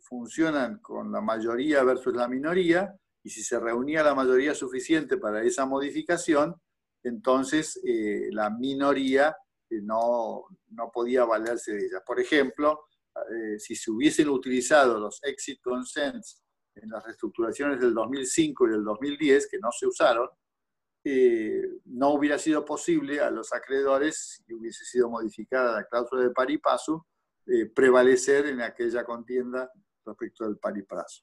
funcionan 0.00 0.78
con 0.78 1.12
la 1.12 1.20
mayoría 1.20 1.82
versus 1.84 2.14
la 2.14 2.28
minoría, 2.28 2.94
y 3.22 3.30
si 3.30 3.42
se 3.42 3.58
reunía 3.58 4.02
la 4.02 4.14
mayoría 4.14 4.54
suficiente 4.54 5.18
para 5.18 5.42
esa 5.42 5.66
modificación, 5.66 6.54
entonces 7.02 7.80
eh, 7.84 8.28
la 8.32 8.50
minoría 8.50 9.36
eh, 9.70 9.80
no, 9.82 10.44
no, 10.70 10.90
podía 10.90 11.24
valerse 11.24 11.72
de 11.72 11.86
ella. 11.86 12.02
Por 12.06 12.20
ejemplo, 12.20 12.86
eh, 13.30 13.58
si 13.58 13.74
se 13.74 13.90
hubiesen 13.90 14.28
utilizado 14.28 14.98
los 14.98 15.22
exit 15.24 15.60
consents 15.60 16.42
en 16.74 16.90
las 16.90 17.04
reestructuraciones 17.04 17.80
del 17.80 17.94
2005 17.94 18.66
y 18.66 18.70
del 18.70 18.84
2010, 18.84 19.48
que 19.50 19.58
no 19.58 19.70
se 19.72 19.86
usaron, 19.86 20.28
no 21.86 22.10
hubiera 22.10 22.38
sido 22.38 22.66
posible 22.66 23.20
a 23.20 23.30
los 23.30 23.54
acreedores, 23.54 24.42
si 24.46 24.52
hubiese 24.52 24.84
sido 24.84 25.08
modificada 25.08 25.72
la 25.72 25.86
cláusula 25.86 26.22
de 26.22 26.30
pari 26.30 26.58
passu, 26.58 27.02
prevalecer 27.74 28.46
en 28.46 28.60
aquella 28.60 29.04
contienda 29.04 29.72
respecto 30.04 30.44
del 30.44 30.58
pari 30.58 30.82
passu. 30.82 31.22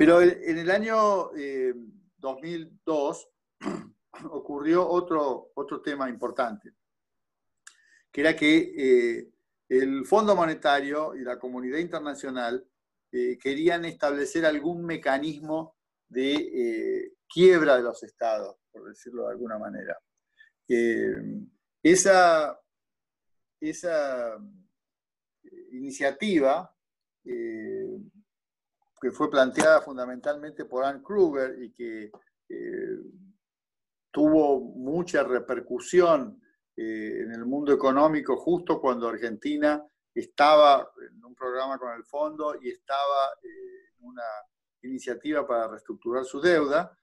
Pero 0.00 0.22
en 0.22 0.56
el 0.56 0.70
año 0.70 1.30
2002 2.16 3.28
eh, 3.60 3.66
ocurrió 4.30 4.88
otro, 4.88 5.52
otro 5.54 5.82
tema 5.82 6.08
importante, 6.08 6.72
que 8.10 8.22
era 8.22 8.34
que 8.34 8.72
eh, 8.76 9.28
el 9.70 10.04
Fondo 10.04 10.36
Monetario 10.36 11.14
y 11.14 11.20
la 11.20 11.38
comunidad 11.38 11.78
internacional 11.78 12.62
eh, 13.10 13.38
querían 13.38 13.86
establecer 13.86 14.44
algún 14.44 14.84
mecanismo 14.84 15.76
de 16.08 17.12
quiebra 17.26 17.76
de 17.76 17.82
los 17.82 18.02
estados, 18.02 18.56
por 18.70 18.88
decirlo 18.88 19.26
de 19.26 19.32
alguna 19.32 19.58
manera. 19.58 19.96
esa, 21.82 22.60
esa 23.60 24.36
iniciativa 25.70 26.76
que 29.00 29.10
fue 29.10 29.30
planteada 29.30 29.80
fundamentalmente 29.80 30.66
por 30.66 30.84
Ann 30.84 31.02
Kruger 31.02 31.62
y 31.62 31.72
que 31.72 32.10
eh, 32.48 32.98
tuvo 34.10 34.60
mucha 34.60 35.22
repercusión 35.22 36.39
eh, 36.82 37.24
en 37.24 37.32
el 37.32 37.44
mundo 37.44 37.74
económico 37.74 38.38
justo 38.38 38.80
cuando 38.80 39.06
Argentina 39.06 39.84
estaba 40.14 40.90
en 41.10 41.22
un 41.22 41.34
programa 41.34 41.78
con 41.78 41.92
el 41.92 42.04
fondo 42.04 42.54
y 42.58 42.70
estaba 42.70 43.34
eh, 43.42 43.98
en 43.98 44.06
una 44.06 44.22
iniciativa 44.80 45.46
para 45.46 45.68
reestructurar 45.68 46.24
su 46.24 46.40
deuda. 46.40 46.96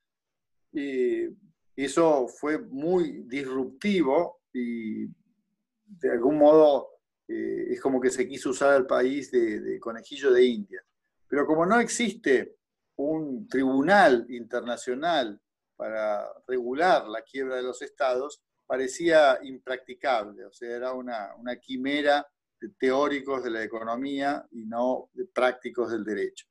eso 1.75 2.27
fue 2.27 2.57
muy 2.57 3.23
disruptivo 3.27 4.41
y 4.51 5.05
de 5.05 6.11
algún 6.11 6.39
modo 6.39 6.97
eh, 7.27 7.67
es 7.69 7.79
como 7.79 8.01
que 8.01 8.09
se 8.09 8.27
quiso 8.27 8.49
usar 8.49 8.73
al 8.73 8.87
país 8.87 9.29
de, 9.29 9.79
conejillo 9.79 10.31
de 10.31 10.43
India. 10.43 10.83
Pero 11.27 11.45
como 11.45 11.67
no 11.67 11.79
existe 11.79 12.57
un 12.95 13.47
tribunal 13.47 14.25
internacional 14.29 15.39
para 15.75 16.27
regular 16.47 17.07
la 17.07 17.21
quiebra 17.21 17.57
de 17.57 17.63
los 17.63 17.83
estados, 17.83 18.41
parecía 18.67 19.39
impracticable, 19.43 20.45
o 20.45 20.51
sea, 20.51 20.75
era 20.75 20.91
una, 20.93 21.33
una 21.35 21.55
quimera 21.55 22.27
de 22.59 22.69
teóricos 22.77 23.43
de 23.43 23.49
la 23.49 23.63
economía 23.63 24.45
y 24.51 24.65
no 24.65 25.09
de 25.13 25.25
prácticos 25.25 25.91
del 25.91 26.03
derecho. 26.03 26.45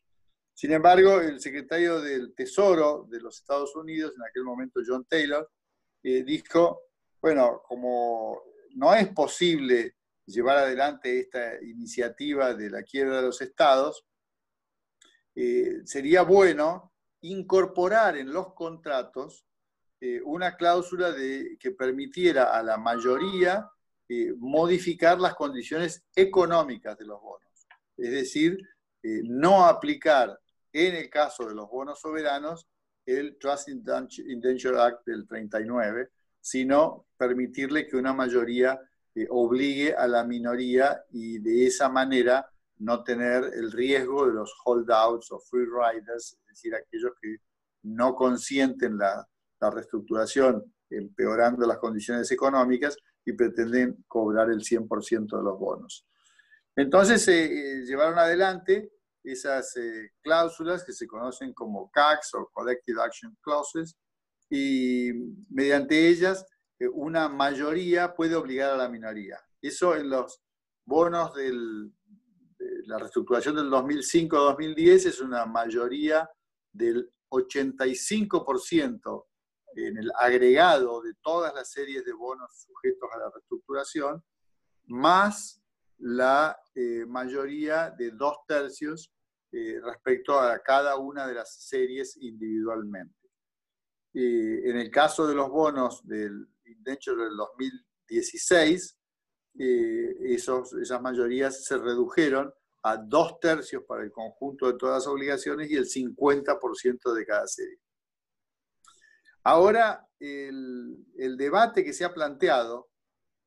Sin 0.54 0.72
embargo, 0.72 1.20
el 1.20 1.38
secretario 1.38 2.00
del 2.00 2.34
Tesoro 2.34 3.06
de 3.10 3.20
los 3.20 3.36
Estados 3.38 3.76
Unidos, 3.76 4.14
en 4.16 4.22
aquel 4.22 4.44
momento 4.44 4.80
John 4.86 5.04
Taylor, 5.04 5.50
eh, 6.02 6.22
dijo, 6.24 6.84
bueno, 7.20 7.62
como 7.66 8.40
no 8.74 8.94
es 8.94 9.08
posible 9.08 9.96
llevar 10.24 10.58
adelante 10.58 11.20
esta 11.20 11.62
iniciativa 11.62 12.54
de 12.54 12.70
la 12.70 12.82
quiebra 12.82 13.16
de 13.16 13.26
los 13.26 13.42
estados, 13.42 14.06
eh, 15.34 15.82
sería 15.84 16.22
bueno 16.22 16.94
incorporar 17.20 18.16
en 18.16 18.32
los 18.32 18.54
contratos 18.54 19.44
eh, 20.00 20.20
una 20.24 20.56
cláusula 20.56 21.12
de, 21.12 21.56
que 21.58 21.70
permitiera 21.70 22.56
a 22.56 22.62
la 22.62 22.76
mayoría 22.76 23.68
eh, 24.08 24.32
modificar 24.36 25.20
las 25.20 25.34
condiciones 25.34 26.04
económicas 26.14 26.96
de 26.98 27.06
los 27.06 27.20
bonos. 27.20 27.66
Es 27.96 28.10
decir, 28.10 28.58
no 29.02 29.66
aplicar 29.66 30.38
en 30.72 30.96
el 30.96 31.08
caso 31.08 31.46
de 31.46 31.54
los 31.54 31.68
bonos 31.70 32.00
soberanos 32.00 32.66
el 33.06 33.38
Trust 33.38 33.68
Indenture 33.68 34.80
Act 34.80 35.06
del 35.06 35.26
39, 35.28 36.10
sino 36.40 37.06
permitirle 37.16 37.86
que 37.86 37.96
una 37.96 38.12
mayoría 38.12 38.78
obligue 39.30 39.94
a 39.94 40.08
la 40.08 40.24
minoría 40.24 41.04
y 41.10 41.38
de 41.38 41.66
esa 41.66 41.88
manera 41.88 42.50
no 42.78 43.02
tener 43.02 43.44
el 43.54 43.72
riesgo 43.72 44.26
de 44.26 44.34
los 44.34 44.52
holdouts 44.64 45.32
o 45.32 45.38
free 45.38 45.64
riders, 45.66 46.32
es 46.32 46.46
decir, 46.46 46.74
aquellos 46.74 47.12
que 47.20 47.36
no 47.82 48.14
consienten 48.14 48.98
la, 48.98 49.26
la 49.60 49.70
reestructuración 49.70 50.74
empeorando 50.90 51.66
las 51.66 51.78
condiciones 51.78 52.30
económicas 52.30 52.96
y 53.24 53.32
pretenden 53.32 54.04
cobrar 54.06 54.50
el 54.50 54.60
100% 54.60 55.36
de 55.36 55.42
los 55.42 55.58
bonos. 55.58 56.06
Entonces 56.76 57.22
se 57.22 57.44
eh, 57.44 57.84
llevaron 57.84 58.18
adelante 58.18 58.92
esas 59.24 59.76
eh, 59.76 60.12
cláusulas 60.22 60.84
que 60.84 60.92
se 60.92 61.06
conocen 61.06 61.52
como 61.52 61.90
CACs 61.90 62.34
o 62.34 62.48
Collective 62.52 63.02
Action 63.02 63.36
Clauses 63.40 63.96
y 64.48 65.10
mediante 65.50 66.08
ellas 66.08 66.46
una 66.92 67.28
mayoría 67.28 68.14
puede 68.14 68.36
obligar 68.36 68.70
a 68.70 68.76
la 68.76 68.88
minoría. 68.88 69.38
Eso 69.60 69.96
en 69.96 70.10
los 70.10 70.40
bonos 70.84 71.34
de 71.34 71.52
la 72.86 72.98
reestructuración 72.98 73.56
del 73.56 73.70
2005-2010 73.70 75.06
es 75.06 75.20
una 75.20 75.46
mayoría 75.46 76.28
del 76.72 77.10
85% 77.30 79.24
en 79.76 79.98
el 79.98 80.10
agregado 80.18 81.02
de 81.02 81.14
todas 81.22 81.54
las 81.54 81.70
series 81.70 82.04
de 82.04 82.12
bonos 82.12 82.50
sujetos 82.66 83.08
a 83.14 83.18
la 83.18 83.30
reestructuración, 83.30 84.24
más 84.86 85.62
la 85.98 86.58
eh, 86.74 87.04
mayoría 87.06 87.90
de 87.90 88.10
dos 88.10 88.38
tercios 88.46 89.12
eh, 89.52 89.80
respecto 89.82 90.38
a 90.38 90.58
cada 90.58 90.96
una 90.96 91.26
de 91.26 91.34
las 91.34 91.62
series 91.64 92.16
individualmente. 92.16 93.14
Eh, 94.12 94.62
en 94.64 94.76
el 94.76 94.90
caso 94.90 95.26
de 95.26 95.34
los 95.34 95.50
bonos 95.50 96.06
del 96.06 96.48
indenture 96.64 97.24
del 97.24 97.36
2016, 97.36 98.98
eh, 99.58 100.34
esas 100.34 101.00
mayorías 101.00 101.64
se 101.64 101.78
redujeron 101.78 102.52
a 102.82 102.96
dos 102.96 103.38
tercios 103.40 103.84
para 103.84 104.04
el 104.04 104.12
conjunto 104.12 104.66
de 104.66 104.78
todas 104.78 104.96
las 104.96 105.06
obligaciones 105.06 105.70
y 105.70 105.76
el 105.76 105.86
50% 105.86 107.14
de 107.14 107.26
cada 107.26 107.46
serie. 107.46 107.78
Ahora, 109.48 110.08
el, 110.18 111.36
debate 111.36 111.84
que 111.84 111.92
se 111.92 112.04
ha 112.04 112.12
planteado 112.12 112.90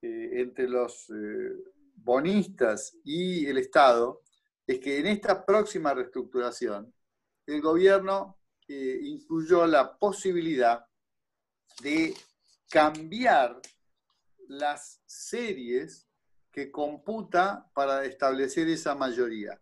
eh, 0.01 0.29
entre 0.39 0.69
los 0.69 1.09
eh, 1.09 1.51
bonistas 1.95 2.95
y 3.03 3.45
el 3.45 3.57
Estado 3.57 4.21
es 4.65 4.79
que 4.79 4.99
en 4.99 5.07
esta 5.07 5.45
próxima 5.45 5.93
reestructuración 5.93 6.93
el 7.45 7.62
gobierno 7.62 8.38
incluyó 8.67 9.65
la 9.65 9.97
posibilidad 9.97 10.85
de 11.81 12.13
cambiar 12.69 13.59
las 14.47 15.01
series 15.07 16.07
que 16.51 16.71
computa 16.71 17.69
para 17.73 18.05
establecer 18.05 18.69
esa 18.69 18.95
mayoría. 18.95 19.59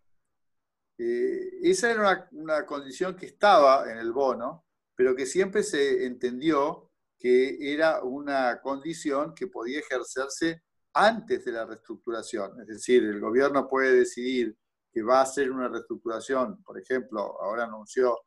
Eh, 0.99 1.49
esa 1.63 1.89
era 1.89 2.27
una, 2.31 2.65
condición 2.65 3.15
que 3.15 3.27
estaba 3.27 3.91
en 3.91 3.97
el 3.97 4.11
bono, 4.11 4.66
pero 4.97 5.15
que 5.15 5.27
siempre 5.27 5.61
se 5.61 6.05
entendió 6.07 6.89
que 7.19 7.71
era 7.71 8.03
una 8.03 8.59
condición 8.61 9.35
que 9.35 9.45
podía 9.45 9.79
ejercerse 9.79 10.63
antes 10.93 11.45
de 11.45 11.51
la 11.51 11.65
reestructuración. 11.65 12.59
Es 12.61 12.67
decir, 12.67 13.03
el 13.03 13.19
gobierno 13.19 13.69
puede 13.69 13.95
decidir 13.95 14.57
que 14.91 15.03
va 15.03 15.19
a 15.19 15.23
hacer 15.23 15.51
una 15.51 15.69
reestructuración, 15.69 16.63
por 16.63 16.79
ejemplo, 16.79 17.39
ahora 17.39 17.65
anunció 17.65 18.17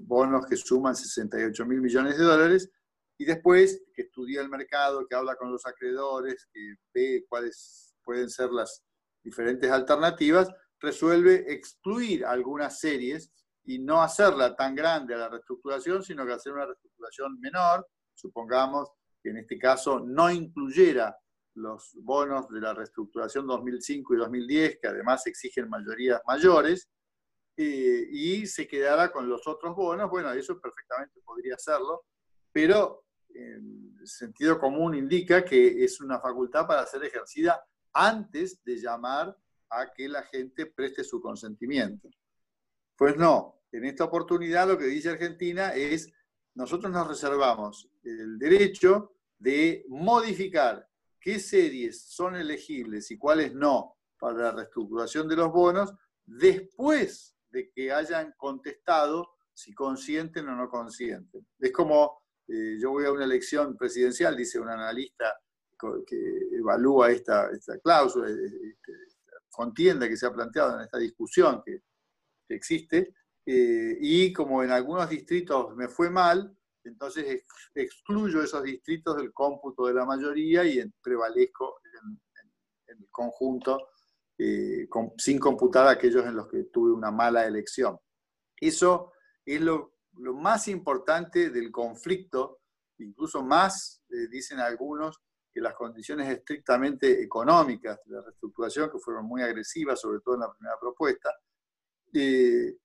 bonos 0.00 0.46
que 0.46 0.56
suman 0.56 0.96
68 0.96 1.66
mil 1.66 1.80
millones 1.80 2.18
de 2.18 2.24
dólares, 2.24 2.70
y 3.16 3.24
después 3.24 3.82
que 3.94 4.02
estudia 4.02 4.40
el 4.40 4.48
mercado, 4.48 5.06
que 5.08 5.14
habla 5.14 5.36
con 5.36 5.50
los 5.50 5.64
acreedores, 5.64 6.48
que 6.52 6.74
ve 6.92 7.24
cuáles 7.28 7.94
pueden 8.02 8.30
ser 8.30 8.50
las 8.50 8.84
diferentes 9.22 9.70
alternativas, 9.70 10.48
resuelve 10.80 11.52
excluir 11.52 12.24
algunas 12.24 12.78
series 12.80 13.32
y 13.68 13.78
no 13.78 14.00
hacerla 14.00 14.56
tan 14.56 14.74
grande 14.74 15.14
a 15.14 15.18
la 15.18 15.28
reestructuración, 15.28 16.02
sino 16.02 16.24
que 16.24 16.32
hacer 16.32 16.54
una 16.54 16.64
reestructuración 16.64 17.38
menor, 17.38 17.86
supongamos 18.14 18.88
que 19.22 19.28
en 19.28 19.36
este 19.36 19.58
caso 19.58 20.00
no 20.00 20.30
incluyera 20.30 21.14
los 21.52 21.92
bonos 22.00 22.48
de 22.48 22.62
la 22.62 22.72
reestructuración 22.72 23.46
2005 23.46 24.14
y 24.14 24.16
2010, 24.16 24.78
que 24.80 24.88
además 24.88 25.26
exigen 25.26 25.68
mayorías 25.68 26.22
mayores, 26.26 26.88
eh, 27.58 28.08
y 28.10 28.46
se 28.46 28.66
quedara 28.66 29.12
con 29.12 29.28
los 29.28 29.46
otros 29.46 29.76
bonos, 29.76 30.08
bueno, 30.08 30.32
eso 30.32 30.58
perfectamente 30.58 31.20
podría 31.22 31.56
hacerlo, 31.56 32.06
pero 32.50 33.04
el 33.28 34.00
sentido 34.04 34.58
común 34.58 34.94
indica 34.94 35.44
que 35.44 35.84
es 35.84 36.00
una 36.00 36.18
facultad 36.18 36.66
para 36.66 36.86
ser 36.86 37.04
ejercida 37.04 37.62
antes 37.92 38.64
de 38.64 38.78
llamar 38.78 39.36
a 39.68 39.92
que 39.92 40.08
la 40.08 40.22
gente 40.22 40.64
preste 40.64 41.04
su 41.04 41.20
consentimiento. 41.20 42.08
Pues 42.96 43.16
no, 43.16 43.57
en 43.72 43.84
esta 43.84 44.04
oportunidad 44.04 44.68
lo 44.68 44.78
que 44.78 44.86
dice 44.86 45.10
Argentina 45.10 45.74
es, 45.74 46.12
nosotros 46.54 46.92
nos 46.92 47.06
reservamos 47.06 47.88
el 48.02 48.38
derecho 48.38 49.14
de 49.38 49.84
modificar 49.88 50.88
qué 51.20 51.38
series 51.38 52.02
son 52.02 52.36
elegibles 52.36 53.10
y 53.10 53.18
cuáles 53.18 53.54
no 53.54 53.96
para 54.18 54.38
la 54.38 54.52
reestructuración 54.52 55.28
de 55.28 55.36
los 55.36 55.52
bonos 55.52 55.94
después 56.26 57.36
de 57.50 57.70
que 57.70 57.92
hayan 57.92 58.34
contestado 58.36 59.30
si 59.52 59.74
consienten 59.74 60.48
o 60.48 60.56
no 60.56 60.68
consienten. 60.68 61.46
Es 61.58 61.72
como 61.72 62.22
eh, 62.48 62.78
yo 62.80 62.90
voy 62.90 63.04
a 63.04 63.12
una 63.12 63.24
elección 63.24 63.76
presidencial, 63.76 64.36
dice 64.36 64.58
un 64.58 64.70
analista 64.70 65.38
que 66.06 66.48
evalúa 66.52 67.10
esta, 67.10 67.50
esta 67.50 67.78
cláusula, 67.78 68.28
eh, 68.28 68.32
este, 68.32 68.92
esta 69.06 69.36
contienda 69.50 70.08
que 70.08 70.16
se 70.16 70.26
ha 70.26 70.32
planteado 70.32 70.74
en 70.74 70.80
esta 70.84 70.98
discusión 70.98 71.62
que, 71.64 71.82
existe, 72.50 73.14
eh, 73.50 73.96
y 74.00 74.32
como 74.32 74.62
en 74.62 74.70
algunos 74.70 75.08
distritos 75.08 75.74
me 75.76 75.88
fue 75.88 76.10
mal, 76.10 76.54
entonces 76.84 77.44
excluyo 77.74 78.42
esos 78.42 78.62
distritos 78.62 79.16
del 79.16 79.32
cómputo 79.32 79.86
de 79.86 79.94
la 79.94 80.04
mayoría 80.04 80.64
y 80.64 80.82
prevalezco 81.02 81.80
en, 81.84 82.20
el 82.86 83.08
conjunto 83.10 83.88
sin 85.18 85.38
computar 85.38 85.88
aquellos 85.88 86.24
en 86.24 86.36
los 86.36 86.48
que 86.48 86.64
tuve 86.64 86.92
una 86.92 87.10
mala 87.10 87.44
elección. 87.44 87.98
Eso 88.60 89.12
es 89.44 89.60
lo 89.60 89.98
lo 90.18 90.34
más 90.34 90.68
importante 90.68 91.50
del 91.50 91.70
conflicto, 91.70 92.60
incluso 92.98 93.42
más, 93.42 94.02
eh, 94.10 94.28
dicen 94.28 94.60
algunos, 94.60 95.20
que 95.52 95.60
las 95.60 95.74
condiciones 95.74 96.28
estrictamente 96.28 97.22
económicas 97.22 97.98
de 98.04 98.14
la 98.14 98.22
reestructuración, 98.22 98.90
que 98.90 98.98
fueron 98.98 99.26
muy 99.26 99.42
agresivas, 99.42 100.00
sobre 100.00 100.20
todo 100.20 100.34
en 100.34 100.40
la 100.42 100.52
primera 100.52 100.78
propuesta, 100.78 101.30
eh, 102.12 102.76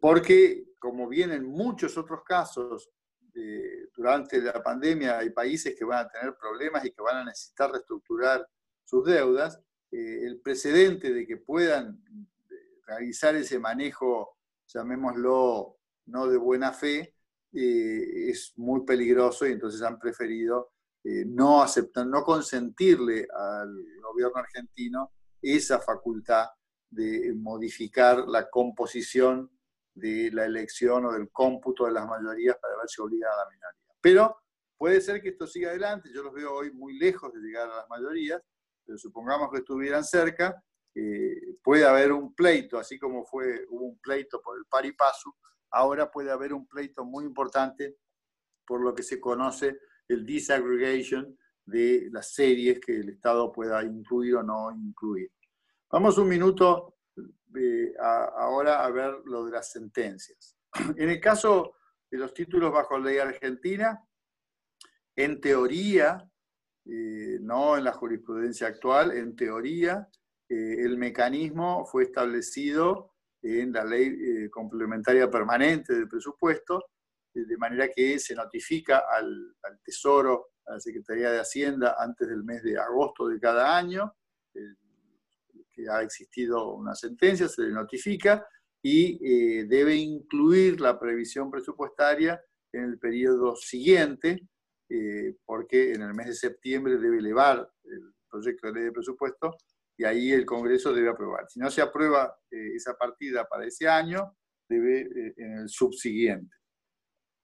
porque, 0.00 0.64
como 0.78 1.08
vienen 1.08 1.44
muchos 1.44 1.96
otros 1.98 2.22
casos, 2.24 2.90
eh, 3.34 3.88
durante 3.96 4.40
la 4.40 4.62
pandemia 4.62 5.18
hay 5.18 5.30
países 5.30 5.74
que 5.76 5.84
van 5.84 6.06
a 6.06 6.08
tener 6.08 6.34
problemas 6.36 6.84
y 6.84 6.90
que 6.90 7.02
van 7.02 7.16
a 7.16 7.24
necesitar 7.24 7.70
reestructurar 7.70 8.46
sus 8.84 9.04
deudas, 9.04 9.60
el 9.90 10.40
precedente 10.40 11.12
de 11.12 11.24
que 11.24 11.36
puedan 11.36 12.02
realizar 12.84 13.36
ese 13.36 13.60
manejo, 13.60 14.38
llamémoslo, 14.66 15.78
no 16.06 16.26
de 16.26 16.36
buena 16.36 16.72
fe, 16.72 17.14
eh, 17.52 18.30
es 18.30 18.52
muy 18.56 18.84
peligroso 18.84 19.46
y 19.46 19.52
entonces 19.52 19.80
han 19.82 19.98
preferido 19.98 20.72
eh, 21.04 21.24
no 21.24 21.62
aceptar, 21.62 22.06
no 22.06 22.24
consentirle 22.24 23.28
al 23.32 23.72
gobierno 24.02 24.38
argentino 24.38 25.12
esa 25.40 25.78
facultad 25.78 26.46
de 26.90 27.32
modificar 27.36 28.26
la 28.26 28.48
composición 28.50 29.50
de 29.94 30.30
la 30.32 30.44
elección 30.44 31.06
o 31.06 31.12
del 31.12 31.30
cómputo 31.30 31.86
de 31.86 31.92
las 31.92 32.06
mayorías 32.06 32.56
para 32.60 32.76
ver 32.76 32.88
si 32.88 33.00
obliga 33.00 33.28
a 33.32 33.36
la 33.36 33.50
minoría. 33.50 33.80
Pero 34.00 34.36
puede 34.76 35.00
ser 35.00 35.22
que 35.22 35.30
esto 35.30 35.46
siga 35.46 35.70
adelante, 35.70 36.10
yo 36.12 36.22
los 36.22 36.32
veo 36.32 36.52
hoy 36.52 36.72
muy 36.72 36.98
lejos 36.98 37.32
de 37.32 37.40
llegar 37.40 37.70
a 37.70 37.76
las 37.76 37.88
mayorías, 37.88 38.42
pero 38.84 38.98
supongamos 38.98 39.50
que 39.50 39.58
estuvieran 39.58 40.04
cerca, 40.04 40.62
eh, 40.94 41.56
puede 41.62 41.84
haber 41.86 42.12
un 42.12 42.34
pleito, 42.34 42.78
así 42.78 42.98
como 42.98 43.24
fue, 43.24 43.66
un 43.70 43.98
pleito 43.98 44.40
por 44.42 44.58
el 44.58 44.64
paripasu, 44.66 45.32
ahora 45.70 46.10
puede 46.10 46.30
haber 46.30 46.52
un 46.52 46.66
pleito 46.66 47.04
muy 47.04 47.24
importante 47.24 47.96
por 48.66 48.80
lo 48.80 48.94
que 48.94 49.02
se 49.02 49.20
conoce 49.20 49.78
el 50.08 50.24
disaggregation 50.24 51.36
de 51.64 52.08
las 52.12 52.32
series 52.32 52.78
que 52.80 52.96
el 52.96 53.08
Estado 53.10 53.50
pueda 53.52 53.82
incluir 53.82 54.36
o 54.36 54.42
no 54.42 54.70
incluir. 54.72 55.30
Vamos 55.90 56.18
un 56.18 56.28
minuto 56.28 56.93
eh, 57.56 57.94
ahora 57.98 58.84
a 58.84 58.90
ver 58.90 59.14
lo 59.24 59.44
de 59.44 59.52
las 59.52 59.70
sentencias. 59.70 60.56
En 60.96 61.08
el 61.08 61.20
caso 61.20 61.74
de 62.10 62.18
los 62.18 62.34
títulos 62.34 62.72
bajo 62.72 62.98
ley 62.98 63.18
argentina, 63.18 64.00
en 65.16 65.40
teoría, 65.40 66.28
eh, 66.86 67.38
no 67.40 67.76
en 67.76 67.84
la 67.84 67.92
jurisprudencia 67.92 68.66
actual, 68.66 69.12
en 69.12 69.36
teoría, 69.36 70.08
eh, 70.48 70.76
el 70.80 70.98
mecanismo 70.98 71.86
fue 71.86 72.04
establecido 72.04 73.12
en 73.42 73.72
la 73.72 73.84
ley 73.84 74.08
eh, 74.08 74.50
complementaria 74.50 75.30
permanente 75.30 75.94
del 75.94 76.08
presupuesto, 76.08 76.86
de 77.32 77.56
manera 77.56 77.88
que 77.88 78.20
se 78.20 78.34
notifica 78.34 79.04
al, 79.10 79.56
Tesoro, 79.82 80.50
a 80.66 80.74
la 80.74 80.80
Secretaría 80.80 81.32
de 81.32 81.40
Hacienda, 81.40 81.96
antes 81.98 82.28
del 82.28 82.44
mes 82.44 82.62
de 82.62 82.78
agosto 82.78 83.26
de 83.26 83.40
cada 83.40 83.76
año, 83.76 84.14
que 85.74 85.88
ha 85.90 86.02
existido 86.02 86.74
una 86.74 86.94
sentencia, 86.94 87.48
se 87.48 87.62
le 87.62 87.72
notifica 87.72 88.46
y 88.82 89.64
debe 89.64 89.96
incluir 89.96 90.78
la 90.78 91.00
previsión 91.00 91.50
presupuestaria 91.50 92.38
en 92.70 92.84
el 92.84 92.98
periodo 92.98 93.56
siguiente, 93.56 94.46
porque 95.46 95.94
en 95.94 96.02
el 96.02 96.12
mes 96.12 96.26
de 96.26 96.34
septiembre 96.34 96.98
debe 96.98 97.16
elevar 97.16 97.66
el 97.84 98.12
proyecto 98.28 98.66
de 98.66 98.72
ley 98.74 98.84
de 98.84 98.92
presupuesto 98.92 99.56
y 99.96 100.04
ahí 100.04 100.32
el 100.32 100.44
Congreso 100.44 100.92
debe 100.92 101.10
aprobar. 101.10 101.48
Si 101.48 101.60
no 101.60 101.70
se 101.70 101.82
aprueba 101.82 102.36
eh, 102.50 102.74
esa 102.74 102.96
partida 102.96 103.46
para 103.46 103.66
ese 103.66 103.88
año, 103.88 104.36
debe 104.68 105.02
eh, 105.02 105.34
en 105.36 105.58
el 105.58 105.68
subsiguiente. 105.68 106.54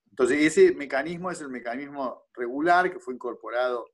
Entonces, 0.09 0.41
ese 0.41 0.75
mecanismo 0.75 1.31
es 1.31 1.39
el 1.39 1.49
mecanismo 1.49 2.25
regular 2.33 2.91
que 2.91 2.99
fue 2.99 3.13
incorporado 3.13 3.85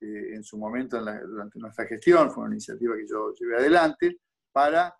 eh, 0.00 0.34
en 0.34 0.44
su 0.44 0.58
momento 0.58 0.98
durante 0.98 1.58
nuestra 1.58 1.86
gestión, 1.86 2.30
fue 2.30 2.44
una 2.44 2.54
iniciativa 2.54 2.96
que 2.96 3.06
yo 3.06 3.32
llevé 3.34 3.56
adelante, 3.56 4.20
para 4.52 4.94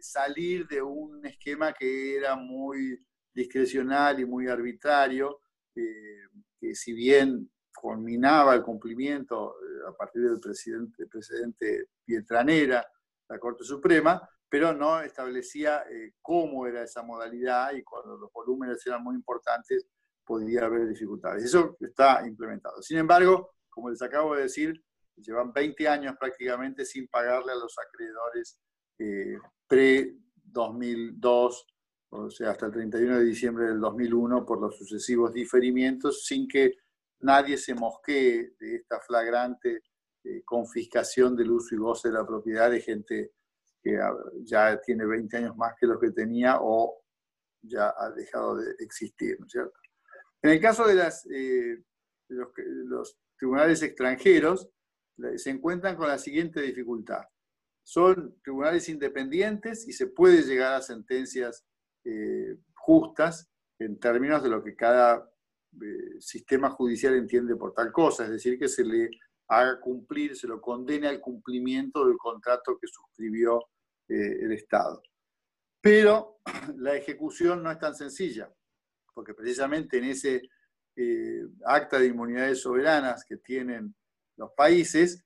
salir 0.00 0.66
de 0.66 0.80
un 0.80 1.26
esquema 1.26 1.74
que 1.74 2.16
era 2.16 2.34
muy 2.34 2.98
discrecional 3.34 4.18
y 4.18 4.24
muy 4.24 4.48
arbitrario, 4.48 5.40
que 5.74 6.74
si 6.74 6.94
bien 6.94 7.50
culminaba 7.80 8.54
el 8.54 8.62
cumplimiento 8.62 9.54
eh, 9.54 9.88
a 9.88 9.92
partir 9.92 10.22
del 10.22 10.40
presidente, 10.40 11.06
presidente 11.06 11.88
Pietranera, 12.04 12.86
la 13.28 13.38
Corte 13.38 13.64
Suprema, 13.64 14.20
pero 14.48 14.74
no 14.74 15.00
establecía 15.00 15.84
eh, 15.90 16.14
cómo 16.20 16.66
era 16.66 16.82
esa 16.82 17.02
modalidad 17.02 17.72
y 17.72 17.82
cuando 17.82 18.16
los 18.16 18.30
volúmenes 18.32 18.84
eran 18.86 19.02
muy 19.02 19.14
importantes 19.14 19.86
podía 20.24 20.66
haber 20.66 20.88
dificultades. 20.88 21.44
Eso 21.44 21.76
está 21.80 22.26
implementado. 22.26 22.82
Sin 22.82 22.98
embargo, 22.98 23.54
como 23.80 23.90
les 23.90 24.02
acabo 24.02 24.34
de 24.34 24.42
decir, 24.42 24.84
llevan 25.16 25.54
20 25.54 25.88
años 25.88 26.14
prácticamente 26.20 26.84
sin 26.84 27.08
pagarle 27.08 27.52
a 27.52 27.56
los 27.56 27.74
acreedores 27.78 28.60
eh, 28.98 29.38
pre-2002, 29.66 31.64
o 32.10 32.30
sea, 32.30 32.50
hasta 32.50 32.66
el 32.66 32.72
31 32.72 33.18
de 33.18 33.24
diciembre 33.24 33.68
del 33.68 33.80
2001, 33.80 34.44
por 34.44 34.60
los 34.60 34.76
sucesivos 34.76 35.32
diferimientos, 35.32 36.26
sin 36.26 36.46
que 36.46 36.74
nadie 37.20 37.56
se 37.56 37.74
mosquee 37.74 38.52
de 38.60 38.76
esta 38.76 39.00
flagrante 39.00 39.82
eh, 40.24 40.42
confiscación 40.44 41.34
del 41.34 41.52
uso 41.52 41.74
y 41.74 41.78
goce 41.78 42.08
de 42.08 42.14
la 42.14 42.26
propiedad 42.26 42.70
de 42.70 42.82
gente 42.82 43.32
que 43.82 43.98
ya 44.42 44.78
tiene 44.82 45.06
20 45.06 45.38
años 45.38 45.56
más 45.56 45.72
que 45.80 45.86
los 45.86 45.98
que 45.98 46.10
tenía 46.10 46.58
o 46.60 47.02
ya 47.62 47.94
ha 47.96 48.10
dejado 48.10 48.56
de 48.56 48.74
existir, 48.78 49.40
¿no 49.40 49.46
es 49.46 49.52
cierto? 49.52 49.72
En 50.42 50.50
el 50.50 50.60
caso 50.60 50.86
de, 50.86 50.94
las, 50.96 51.26
eh, 51.30 51.82
los, 52.28 53.16
tribunales 53.40 53.82
extranjeros, 53.82 54.68
se 55.36 55.50
encuentran 55.50 55.96
con 55.96 56.08
la 56.08 56.18
siguiente 56.18 56.60
dificultad. 56.60 57.22
Son 57.82 58.38
tribunales 58.42 58.88
independientes 58.90 59.88
y 59.88 59.92
se 59.92 60.08
puede 60.08 60.42
llegar 60.42 60.74
a 60.74 60.82
sentencias 60.82 61.64
eh, 62.04 62.58
justas 62.74 63.50
en 63.78 63.98
términos 63.98 64.42
de 64.42 64.50
lo 64.50 64.62
que 64.62 64.76
cada 64.76 65.26
eh, 65.80 66.20
sistema 66.20 66.70
judicial 66.70 67.14
entiende 67.14 67.56
por 67.56 67.72
tal 67.72 67.90
cosa, 67.92 68.24
es 68.24 68.30
decir, 68.30 68.58
que 68.58 68.68
se 68.68 68.84
le 68.84 69.08
haga 69.48 69.80
cumplir, 69.80 70.36
se 70.36 70.46
lo 70.46 70.60
condene 70.60 71.08
al 71.08 71.20
cumplimiento 71.20 72.06
del 72.06 72.18
contrato 72.18 72.78
que 72.78 72.86
suscribió 72.86 73.58
eh, 74.06 74.38
el 74.42 74.52
Estado. 74.52 75.02
Pero 75.80 76.40
la 76.76 76.94
ejecución 76.94 77.62
no 77.62 77.70
es 77.70 77.78
tan 77.78 77.94
sencilla, 77.94 78.52
porque 79.14 79.32
precisamente 79.32 79.96
en 79.96 80.04
ese 80.04 80.42
eh, 80.96 81.46
acta 81.64 81.98
de 81.98 82.06
inmunidades 82.06 82.60
soberanas 82.60 83.24
que 83.24 83.36
tienen 83.38 83.94
los 84.36 84.52
países, 84.52 85.24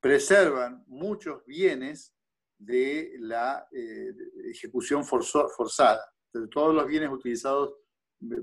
preservan 0.00 0.84
muchos 0.86 1.44
bienes 1.44 2.14
de 2.56 3.16
la 3.18 3.66
ejecución 4.44 5.04
forzada, 5.04 6.04
todos 6.52 6.72
los 6.72 6.86
bienes 6.86 7.10
utilizados 7.10 7.74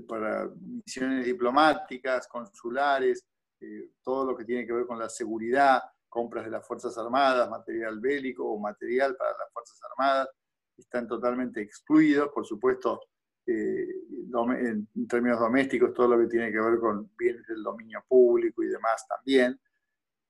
para 0.06 0.48
misiones 0.60 1.24
diplomáticas, 1.24 2.28
consulares, 2.28 3.24
eh, 3.60 3.90
todo 4.02 4.24
lo 4.24 4.36
que 4.36 4.44
tiene 4.44 4.66
que 4.66 4.72
ver 4.72 4.86
con 4.86 4.98
la 4.98 5.08
seguridad, 5.08 5.82
compras 6.08 6.44
de 6.44 6.50
las 6.50 6.66
Fuerzas 6.66 6.96
Armadas, 6.98 7.48
material 7.48 8.00
bélico 8.00 8.44
o 8.44 8.58
material 8.58 9.16
para 9.16 9.30
las 9.30 9.52
Fuerzas 9.52 9.78
Armadas, 9.90 10.28
están 10.76 11.06
totalmente 11.06 11.60
excluidos, 11.60 12.30
por 12.32 12.46
supuesto, 12.46 13.00
eh, 13.00 13.19
en 13.50 15.08
términos 15.08 15.40
domésticos, 15.40 15.92
todo 15.94 16.08
lo 16.08 16.18
que 16.18 16.30
tiene 16.30 16.52
que 16.52 16.60
ver 16.60 16.78
con 16.78 17.10
bienes 17.16 17.46
del 17.46 17.62
dominio 17.62 18.04
público 18.08 18.62
y 18.62 18.68
demás 18.68 19.06
también. 19.08 19.58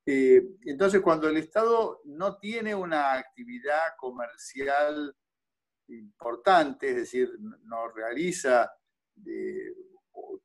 Eh, 0.07 0.43
entonces, 0.64 1.01
cuando 1.01 1.29
el 1.29 1.37
Estado 1.37 2.01
no 2.05 2.37
tiene 2.39 2.75
una 2.75 3.12
actividad 3.12 3.95
comercial 3.99 5.14
importante, 5.89 6.91
es 6.91 6.97
decir, 6.97 7.31
no 7.64 7.89
realiza 7.89 8.71
de 9.14 9.75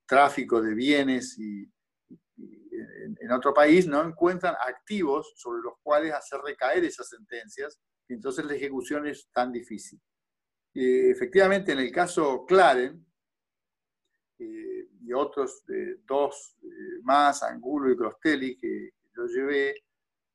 tráfico 0.06 0.62
de 0.62 0.74
bienes 0.74 1.38
y, 1.40 1.72
en, 2.38 3.32
otro 3.32 3.54
país 3.54 3.88
no 3.88 4.04
encuentran 4.04 4.56
activos 4.68 5.34
sobre 5.36 5.62
los 5.62 5.74
cuales 5.82 6.14
hacer 6.14 6.40
recaer 6.42 6.84
esas 6.84 7.10
sentencias, 7.10 7.80
y 8.08 8.14
entonces 8.14 8.46
la 8.46 8.54
ejecución 8.54 9.08
es 9.08 9.30
tan 9.32 9.52
difícil. 9.52 10.00
Efectivamente, 10.76 11.72
en 11.72 11.80
el 11.80 11.92
caso 11.92 12.46
Claren 12.46 13.06
eh, 14.38 14.90
y 15.02 15.14
otros 15.14 15.64
dos 16.06 16.58
eh, 16.64 17.00
más, 17.04 17.44
Angulo 17.44 17.92
y 17.92 17.98
Crostelli, 17.98 18.58
que, 18.58 18.90
yo 19.16 19.26
llevé, 19.28 19.76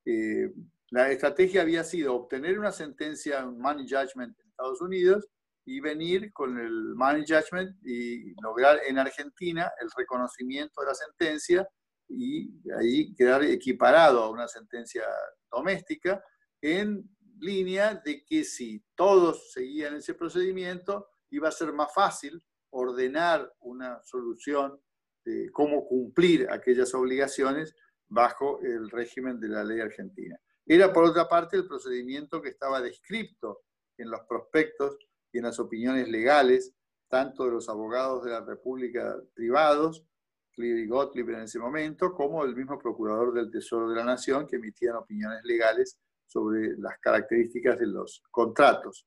eh, 0.07 0.51
la 0.91 1.11
estrategia 1.11 1.63
había 1.63 1.85
sido 1.85 2.15
obtener 2.15 2.59
una 2.59 2.73
sentencia, 2.73 3.45
un 3.45 3.61
money 3.61 3.87
judgment 3.87 4.39
en 4.41 4.49
Estados 4.49 4.81
Unidos, 4.81 5.29
y 5.67 5.81
venir 5.81 6.33
con 6.33 6.59
el 6.59 6.95
money 6.95 7.23
judgment 7.27 7.77
y 7.85 8.35
lograr 8.41 8.81
en 8.87 8.99
Argentina 8.99 9.71
el 9.81 9.89
reconocimiento 9.97 10.81
de 10.81 10.87
la 10.87 10.95
sentencia 10.95 11.69
y 12.09 12.51
ahí 12.77 13.15
quedar 13.15 13.45
equiparado 13.45 14.25
a 14.25 14.31
una 14.31 14.49
sentencia 14.49 15.05
doméstica 15.51 16.25
en 16.61 17.09
línea 17.41 17.95
de 18.05 18.25
que 18.25 18.45
si 18.45 18.85
todos 18.95 19.53
seguían 19.53 19.97
ese 19.97 20.15
procedimiento 20.15 21.09
iba 21.31 21.49
a 21.49 21.53
ser 21.53 21.73
más 21.73 21.93
fácil 21.93 22.43
ordenar 22.71 23.53
una 23.61 24.01
solución 24.03 24.81
de 25.25 25.51
cómo 25.53 25.87
cumplir 25.87 26.49
aquellas 26.51 26.95
obligaciones 26.95 27.75
bajo 28.09 28.61
el 28.63 28.91
régimen 28.91 29.39
de 29.41 29.49
la 29.49 29.65
ley 29.65 29.81
argentina. 29.81 30.39
Era 30.67 30.93
por 30.93 31.05
otra 31.05 31.29
parte 31.29 31.57
el 31.57 31.67
procedimiento 31.67 32.41
que 32.41 32.51
estaba 32.51 32.81
descrito 32.81 33.63
en 33.97 34.11
los 34.11 34.21
prospectos 34.29 34.99
y 35.33 35.39
en 35.39 35.45
las 35.45 35.59
opiniones 35.59 36.09
legales, 36.09 36.75
tanto 37.09 37.45
de 37.45 37.53
los 37.53 37.69
abogados 37.69 38.25
de 38.25 38.31
la 38.31 38.45
República 38.45 39.17
privados, 39.35 40.05
Cleary 40.53 40.87
Gottlieb 40.87 41.31
en 41.31 41.41
ese 41.43 41.59
momento, 41.59 42.13
como 42.13 42.45
del 42.45 42.57
mismo 42.57 42.79
procurador 42.79 43.33
del 43.33 43.51
Tesoro 43.51 43.89
de 43.89 43.97
la 43.97 44.05
Nación, 44.05 44.47
que 44.47 44.57
emitían 44.57 44.97
opiniones 44.97 45.45
legales 45.45 45.99
sobre 46.31 46.77
las 46.79 46.99
características 47.01 47.79
de 47.81 47.87
los 47.87 48.23
contratos. 48.31 49.05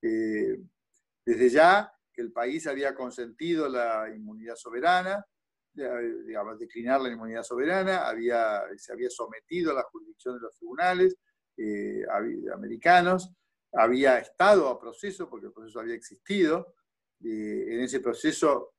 Eh, 0.00 0.56
desde 1.26 1.48
ya 1.50 1.92
que 2.12 2.22
el 2.22 2.32
país 2.32 2.66
había 2.68 2.94
consentido 2.94 3.68
la 3.68 4.08
inmunidad 4.14 4.54
soberana, 4.54 5.24
digamos, 5.72 6.58
declinar 6.58 7.00
la 7.00 7.10
inmunidad 7.10 7.42
soberana, 7.42 8.06
había, 8.06 8.62
se 8.76 8.92
había 8.92 9.10
sometido 9.10 9.72
a 9.72 9.74
la 9.74 9.82
jurisdicción 9.82 10.36
de 10.36 10.42
los 10.42 10.56
tribunales 10.56 11.16
eh, 11.56 12.02
americanos, 12.54 13.32
había 13.72 14.18
estado 14.18 14.68
a 14.68 14.80
proceso, 14.80 15.28
porque 15.28 15.46
el 15.46 15.52
proceso 15.52 15.80
había 15.80 15.94
existido, 15.94 16.74
en 17.22 17.80
ese 17.80 18.00
proceso 18.00 18.74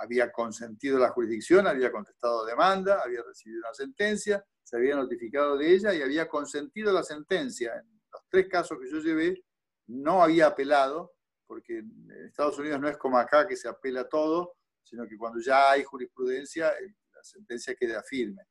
había 0.00 0.30
consentido 0.32 0.98
la 0.98 1.10
jurisdicción, 1.10 1.66
había 1.66 1.92
contestado 1.92 2.44
demanda, 2.44 3.02
había 3.04 3.22
recibido 3.22 3.60
una 3.60 3.74
sentencia, 3.74 4.44
se 4.70 4.76
había 4.76 4.94
notificado 4.94 5.58
de 5.58 5.74
ella 5.74 5.92
y 5.92 6.00
había 6.00 6.28
consentido 6.28 6.92
la 6.92 7.02
sentencia. 7.02 7.74
En 7.74 8.00
los 8.12 8.22
tres 8.28 8.46
casos 8.48 8.78
que 8.78 8.88
yo 8.88 9.00
llevé, 9.00 9.44
no 9.88 10.22
había 10.22 10.46
apelado, 10.46 11.14
porque 11.44 11.78
en 11.78 12.08
Estados 12.28 12.56
Unidos 12.56 12.80
no 12.80 12.88
es 12.88 12.96
como 12.96 13.18
acá 13.18 13.48
que 13.48 13.56
se 13.56 13.68
apela 13.68 14.08
todo, 14.08 14.54
sino 14.84 15.08
que 15.08 15.18
cuando 15.18 15.40
ya 15.40 15.72
hay 15.72 15.82
jurisprudencia, 15.82 16.68
la 16.68 17.22
sentencia 17.24 17.74
queda 17.74 18.00
firme. 18.04 18.44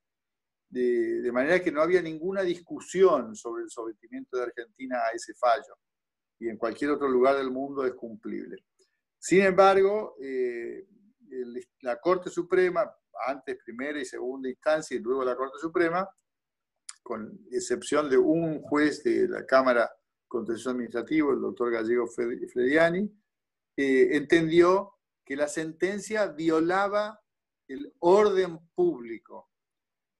De, 0.68 1.22
de, 1.22 1.32
manera 1.32 1.62
que 1.62 1.72
no 1.72 1.82
había 1.82 2.02
ninguna 2.02 2.42
discusión 2.42 3.34
sobre 3.34 3.64
el 3.64 3.70
sometimiento 3.70 4.36
de 4.36 4.44
Argentina 4.44 4.98
a 4.98 5.16
ese 5.16 5.34
fallo, 5.36 5.78
y 6.38 6.50
en 6.50 6.58
cualquier 6.58 6.92
otro 6.92 7.08
lugar 7.08 7.38
del 7.38 7.50
mundo 7.50 7.86
es 7.86 7.94
cumplible. 7.94 8.66
Sin 9.18 9.42
embargo, 9.42 10.18
eh, 10.22 10.86
la 11.80 11.98
Corte 12.02 12.30
Suprema, 12.30 12.94
antes 13.28 13.58
primera 13.64 14.00
y 14.00 14.06
segunda 14.06 14.50
instancia 14.50 14.96
y 14.96 15.00
luego 15.00 15.24
la 15.24 15.36
Corte 15.36 15.58
Suprema, 15.60 16.08
con 17.04 17.40
excepción 17.52 18.10
de 18.10 18.18
un 18.18 18.62
juez 18.62 19.04
de 19.04 19.28
la 19.28 19.46
Cámara 19.46 19.90
Contencioso 20.28 20.72
Administrativo, 20.72 21.32
el 21.32 21.42
doctor 21.42 21.72
Gallego 21.72 22.08
Frediani, 22.08 23.12
eh, 23.76 24.10
entendió 24.12 24.94
que 25.26 25.36
la 25.36 25.48
sentencia 25.48 26.28
violaba 26.28 27.20
el 27.68 27.94
orden 28.00 28.60
público. 28.76 29.50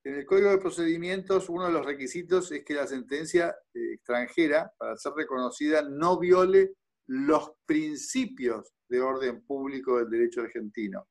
En 0.02 0.14
el 0.14 0.24
Código 0.24 0.50
de 0.50 0.58
Procedimientos, 0.58 1.48
uno 1.48 1.66
de 1.66 1.72
los 1.72 1.84
requisitos 1.84 2.50
es 2.52 2.64
que 2.64 2.74
la 2.74 2.86
sentencia 2.86 3.54
eh, 3.74 3.94
extranjera, 3.94 4.72
para 4.78 4.96
ser 4.96 5.12
reconocida, 5.14 5.82
no 5.82 6.18
viole 6.18 6.74
los 7.06 7.52
principios 7.66 8.72
de 8.88 9.00
orden 9.00 9.44
público 9.44 9.98
del 9.98 10.08
derecho 10.08 10.40
argentino, 10.40 11.08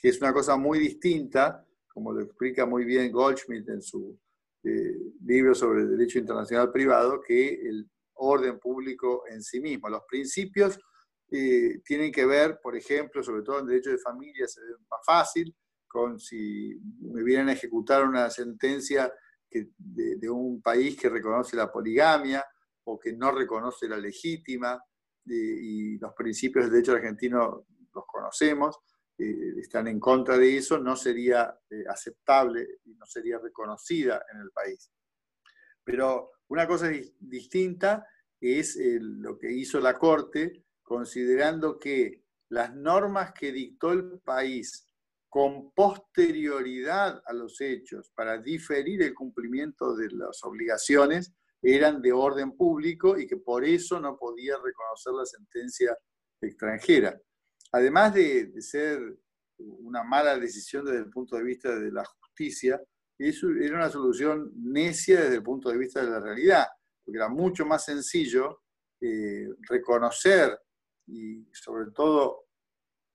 que 0.00 0.08
es 0.08 0.20
una 0.20 0.32
cosa 0.32 0.56
muy 0.56 0.78
distinta, 0.78 1.64
como 1.92 2.12
lo 2.12 2.22
explica 2.22 2.66
muy 2.66 2.84
bien 2.84 3.10
Goldschmidt 3.10 3.68
en 3.68 3.82
su 3.82 4.18
eh, 4.62 4.96
libro 5.24 5.54
sobre 5.54 5.82
el 5.82 5.90
derecho 5.90 6.18
internacional 6.18 6.70
privado, 6.70 7.20
que 7.20 7.54
el 7.54 7.88
orden 8.14 8.58
público 8.58 9.24
en 9.28 9.42
sí 9.42 9.60
mismo. 9.60 9.88
Los 9.88 10.02
principios 10.08 10.78
eh, 11.30 11.80
tienen 11.84 12.12
que 12.12 12.26
ver, 12.26 12.58
por 12.62 12.76
ejemplo, 12.76 13.22
sobre 13.22 13.42
todo 13.42 13.60
en 13.60 13.66
derecho 13.66 13.90
de 13.90 13.98
familia, 13.98 14.44
es 14.44 14.58
más 14.90 15.00
fácil, 15.04 15.54
con 15.86 16.18
si 16.18 16.78
me 17.00 17.22
vienen 17.22 17.48
a 17.48 17.52
ejecutar 17.52 18.04
una 18.04 18.30
sentencia 18.30 19.12
que, 19.48 19.70
de, 19.76 20.28
un 20.28 20.60
país 20.60 20.96
que 20.98 21.08
reconoce 21.08 21.56
la 21.56 21.72
poligamia 21.72 22.44
o 22.84 22.98
que 22.98 23.12
no 23.12 23.32
reconoce 23.32 23.88
la 23.88 23.96
legítima, 23.96 24.82
y 25.30 25.98
los 25.98 26.14
principios 26.14 26.64
del 26.64 26.72
derecho 26.72 26.92
argentino 26.92 27.66
los 27.94 28.04
conocemos, 28.06 28.78
eh, 29.18 29.54
están 29.58 29.88
en 29.88 29.98
contra 29.98 30.38
de 30.38 30.56
eso, 30.56 30.78
no 30.78 30.96
sería 30.96 31.58
eh, 31.70 31.84
aceptable 31.88 32.80
y 32.84 32.94
no 32.94 33.06
sería 33.06 33.38
reconocida 33.38 34.24
en 34.32 34.40
el 34.40 34.50
país. 34.50 34.90
Pero 35.84 36.32
una 36.48 36.66
cosa 36.66 36.88
distinta 37.18 38.06
es 38.40 38.78
lo 39.00 39.38
que 39.38 39.50
hizo 39.50 39.80
la 39.80 39.98
Corte, 39.98 40.64
considerando 40.82 41.78
que 41.78 42.24
las 42.50 42.74
normas 42.74 43.32
que 43.32 43.52
dictó 43.52 43.92
el 43.92 44.20
país 44.20 44.88
con 45.28 45.72
posterioridad 45.72 47.22
a 47.26 47.32
los 47.32 47.60
hechos 47.60 48.10
para 48.14 48.38
diferir 48.38 49.02
el 49.02 49.14
cumplimiento 49.14 49.94
de 49.94 50.10
las 50.10 50.42
obligaciones 50.44 51.34
eran 51.60 52.00
de 52.00 52.12
orden 52.12 52.56
público 52.56 53.18
y 53.18 53.26
que 53.26 53.36
por 53.36 53.64
eso 53.64 54.00
no 54.00 54.16
podía 54.16 54.54
reconocer 54.56 55.12
la 55.12 55.26
sentencia 55.26 55.96
extranjera. 56.40 57.20
Además 57.72 58.14
de, 58.14 58.60
ser 58.62 59.18
una 59.58 60.02
mala 60.02 60.38
decisión 60.38 60.84
desde 60.84 61.00
el 61.00 61.10
punto 61.10 61.36
de 61.36 61.42
vista 61.42 61.74
de 61.74 61.90
la 61.90 62.04
justicia, 62.04 62.80
eso 63.18 63.48
era 63.50 63.76
una 63.76 63.90
solución 63.90 64.52
necia 64.56 65.22
desde 65.22 65.36
el 65.36 65.42
punto 65.42 65.68
de 65.70 65.78
vista 65.78 66.04
de 66.04 66.10
la 66.10 66.20
realidad, 66.20 66.66
porque 67.04 67.18
era 67.18 67.28
mucho 67.28 67.66
más 67.66 67.84
sencillo 67.84 68.62
eh, 69.00 69.48
reconocer 69.68 70.58
y 71.06 71.44
sobre 71.52 71.90
todo 71.90 72.46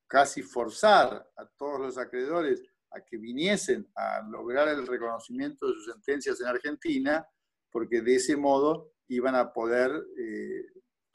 casi 0.08 0.44
forzar 0.44 1.28
a 1.38 1.48
todos 1.58 1.80
los 1.80 1.98
acreedores 1.98 2.62
a 2.92 3.02
que 3.02 3.18
viniesen 3.18 3.90
a 3.96 4.22
lograr 4.30 4.68
el 4.68 4.86
reconocimiento 4.86 5.68
de 5.68 5.74
sus 5.74 5.86
sentencias 5.94 6.40
en 6.42 6.48
Argentina, 6.48 7.26
porque 7.72 8.02
de 8.02 8.16
ese 8.16 8.36
modo 8.36 8.94
iban 9.08 9.36
a 9.36 9.52
poder 9.52 9.92
eh, 10.18 10.66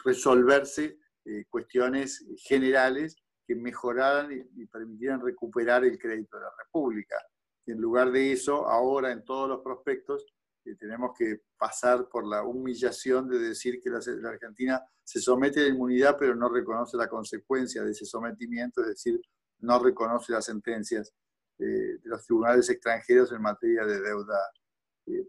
resolverse 0.05 0.99
eh, 1.25 1.45
cuestiones 1.49 2.27
generales 2.43 3.17
que 3.49 3.57
mejoraran 3.57 4.31
y, 4.31 4.67
permitieran 4.67 5.25
recuperar 5.25 5.83
el 5.83 5.99
crédito 5.99 6.37
de 6.37 6.43
la 6.43 6.53
República. 6.63 7.17
en 7.65 7.81
lugar 7.81 8.13
de 8.13 8.33
eso, 8.33 8.69
ahora 8.69 9.11
en 9.11 9.25
todos 9.25 9.49
los 9.49 9.63
prospectos 9.63 10.27
eh, 10.67 10.75
tenemos 10.77 11.13
que 11.17 11.41
pasar 11.57 12.09
por 12.09 12.27
la 12.27 12.43
humillación 12.43 13.27
de 13.27 13.39
decir 13.39 13.81
que 13.81 13.89
la, 13.89 14.01
Argentina 14.29 14.83
se 15.03 15.21
somete 15.21 15.61
a 15.61 15.63
la 15.63 15.69
inmunidad 15.71 16.17
pero 16.19 16.35
no 16.35 16.51
reconoce 16.51 16.99
la 16.99 17.09
consecuencia 17.09 17.83
de 17.83 17.93
ese 17.93 18.05
sometimiento, 18.05 18.83
es 18.83 18.89
decir, 18.89 19.19
no 19.61 19.83
reconoce 19.83 20.33
las 20.33 20.45
sentencias 20.45 21.15
de 21.57 21.99
los 22.05 22.25
tribunales 22.27 22.69
extranjeros 22.69 23.33
en 23.33 23.43
materia 23.43 23.85
de 23.87 24.01
deuda 24.01 24.39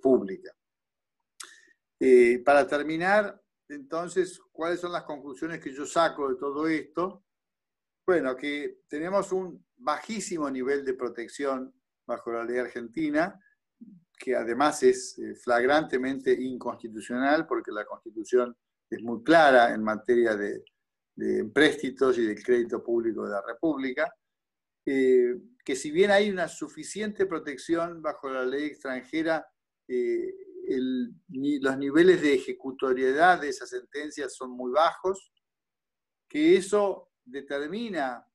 pública. 0.02 0.52
Eh, 2.02 2.42
para 2.46 2.68
terminar, 2.68 3.42
entonces, 3.70 4.40
¿cuáles 4.52 4.82
son 4.82 4.92
las 4.92 5.04
conclusiones 5.04 5.60
que 5.62 5.74
yo 5.74 5.86
saco 5.86 6.30
de 6.30 6.36
todo 6.36 6.68
esto? 6.68 7.24
Bueno, 8.10 8.36
que 8.36 8.80
tenemos 8.88 9.32
un 9.32 9.64
bajísimo 9.78 10.50
nivel 10.50 10.84
de 10.84 10.96
protección 10.96 11.72
bajo 12.08 12.32
la 12.32 12.44
ley 12.44 12.58
argentina, 12.58 13.40
que 14.18 14.36
además 14.36 14.82
es 14.82 15.20
eh, 15.20 15.36
flagrantemente 15.36 16.34
inconstitucional, 16.34 17.46
porque 17.46 17.72
la 17.72 17.86
constitución 17.86 18.58
es 18.90 19.04
muy 19.04 19.22
clara 19.22 19.76
en 19.76 19.84
materia 19.84 20.36
de, 20.36 20.64
de 21.14 21.38
empréstitos 21.38 22.18
y 22.18 22.26
del 22.26 22.44
crédito 22.44 22.84
público 22.84 23.26
de 23.26 23.30
la 23.30 23.44
República, 23.46 24.12
eh, 24.88 25.36
que 25.64 25.76
si 25.76 25.92
bien 25.92 26.10
hay 26.10 26.32
una 26.32 26.48
suficiente 26.48 27.28
protección 27.28 28.02
bajo 28.02 28.28
la 28.28 28.44
ley 28.44 28.64
extranjera, 28.64 29.46
los 29.88 31.78
niveles 31.78 32.24
de 32.24 32.34
ejecutoriedad 32.34 33.40
de 33.40 33.50
esas 33.50 33.70
sentencias 33.70 34.34
son 34.36 34.50
muy 34.50 34.72
bajos, 34.72 35.32
que 36.28 36.58
eso 36.58 37.09
determina 37.30 38.26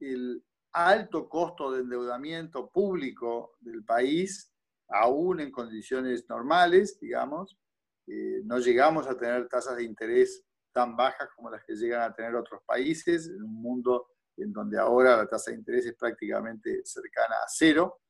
el 0.00 0.44
alto 0.72 1.28
costo 1.28 1.70
de 1.70 1.82
endeudamiento 1.82 2.70
público 2.70 3.56
del 3.60 3.84
país, 3.84 4.52
aún 4.88 5.40
en 5.40 5.50
condiciones 5.50 6.28
normales, 6.28 6.98
digamos. 6.98 7.58
Eh, 8.06 8.42
no 8.44 8.58
llegamos 8.58 9.06
a 9.06 9.16
tener 9.16 9.48
tasas 9.48 9.76
de 9.76 9.84
interés 9.84 10.44
tan 10.72 10.96
bajas 10.96 11.28
como 11.36 11.50
las 11.50 11.62
que 11.64 11.74
llegan 11.74 12.02
a 12.02 12.14
tener 12.14 12.34
otros 12.34 12.62
países, 12.64 13.28
en 13.28 13.42
un 13.42 13.62
mundo 13.62 14.08
en 14.36 14.52
donde 14.52 14.78
ahora 14.78 15.16
la 15.16 15.26
tasa 15.26 15.50
de 15.50 15.58
interés 15.58 15.86
es 15.86 15.94
prácticamente 15.94 16.80
cercana 16.84 17.36
a 17.36 17.48
cero, 17.48 18.00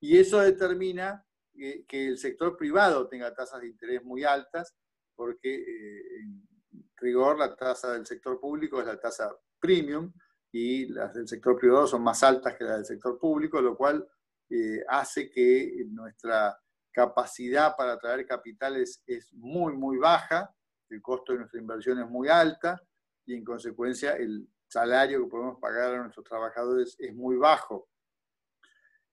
y 0.00 0.18
eso 0.18 0.40
determina 0.40 1.24
que, 1.54 2.08
el 2.08 2.18
sector 2.18 2.56
privado 2.56 3.08
tenga 3.08 3.34
tasas 3.34 3.60
de 3.60 3.68
interés 3.68 4.02
muy 4.04 4.24
altas, 4.24 4.74
porque 5.14 5.54
eh, 5.54 6.20
en 6.20 6.48
rigor 6.96 7.38
la 7.38 7.54
tasa 7.56 7.92
del 7.92 8.06
sector 8.06 8.40
público 8.40 8.80
es 8.80 8.86
la 8.86 8.98
tasa 8.98 9.34
premium 9.60 10.12
y 10.52 10.86
las 10.86 11.14
del 11.14 11.28
sector 11.28 11.58
privado 11.58 11.86
son 11.86 12.02
más 12.02 12.22
altas 12.22 12.56
que 12.56 12.64
las 12.64 12.76
del 12.76 12.86
sector 12.86 13.18
público, 13.18 13.60
lo 13.60 13.76
cual 13.76 14.06
eh, 14.50 14.82
hace 14.88 15.30
que 15.30 15.84
nuestra 15.90 16.58
capacidad 16.90 17.76
para 17.76 17.92
atraer 17.92 18.26
capitales 18.26 19.02
es 19.06 19.32
muy, 19.34 19.74
muy 19.74 19.98
baja, 19.98 20.54
el 20.88 21.02
costo 21.02 21.32
de 21.32 21.40
nuestra 21.40 21.60
inversión 21.60 21.98
es 22.00 22.08
muy 22.08 22.28
alta 22.28 22.82
y 23.26 23.34
en 23.34 23.44
consecuencia 23.44 24.12
el 24.12 24.48
salario 24.66 25.22
que 25.22 25.30
podemos 25.30 25.58
pagar 25.60 25.94
a 25.94 26.02
nuestros 26.02 26.24
trabajadores 26.24 26.96
es 26.98 27.14
muy 27.14 27.36
bajo. 27.36 27.88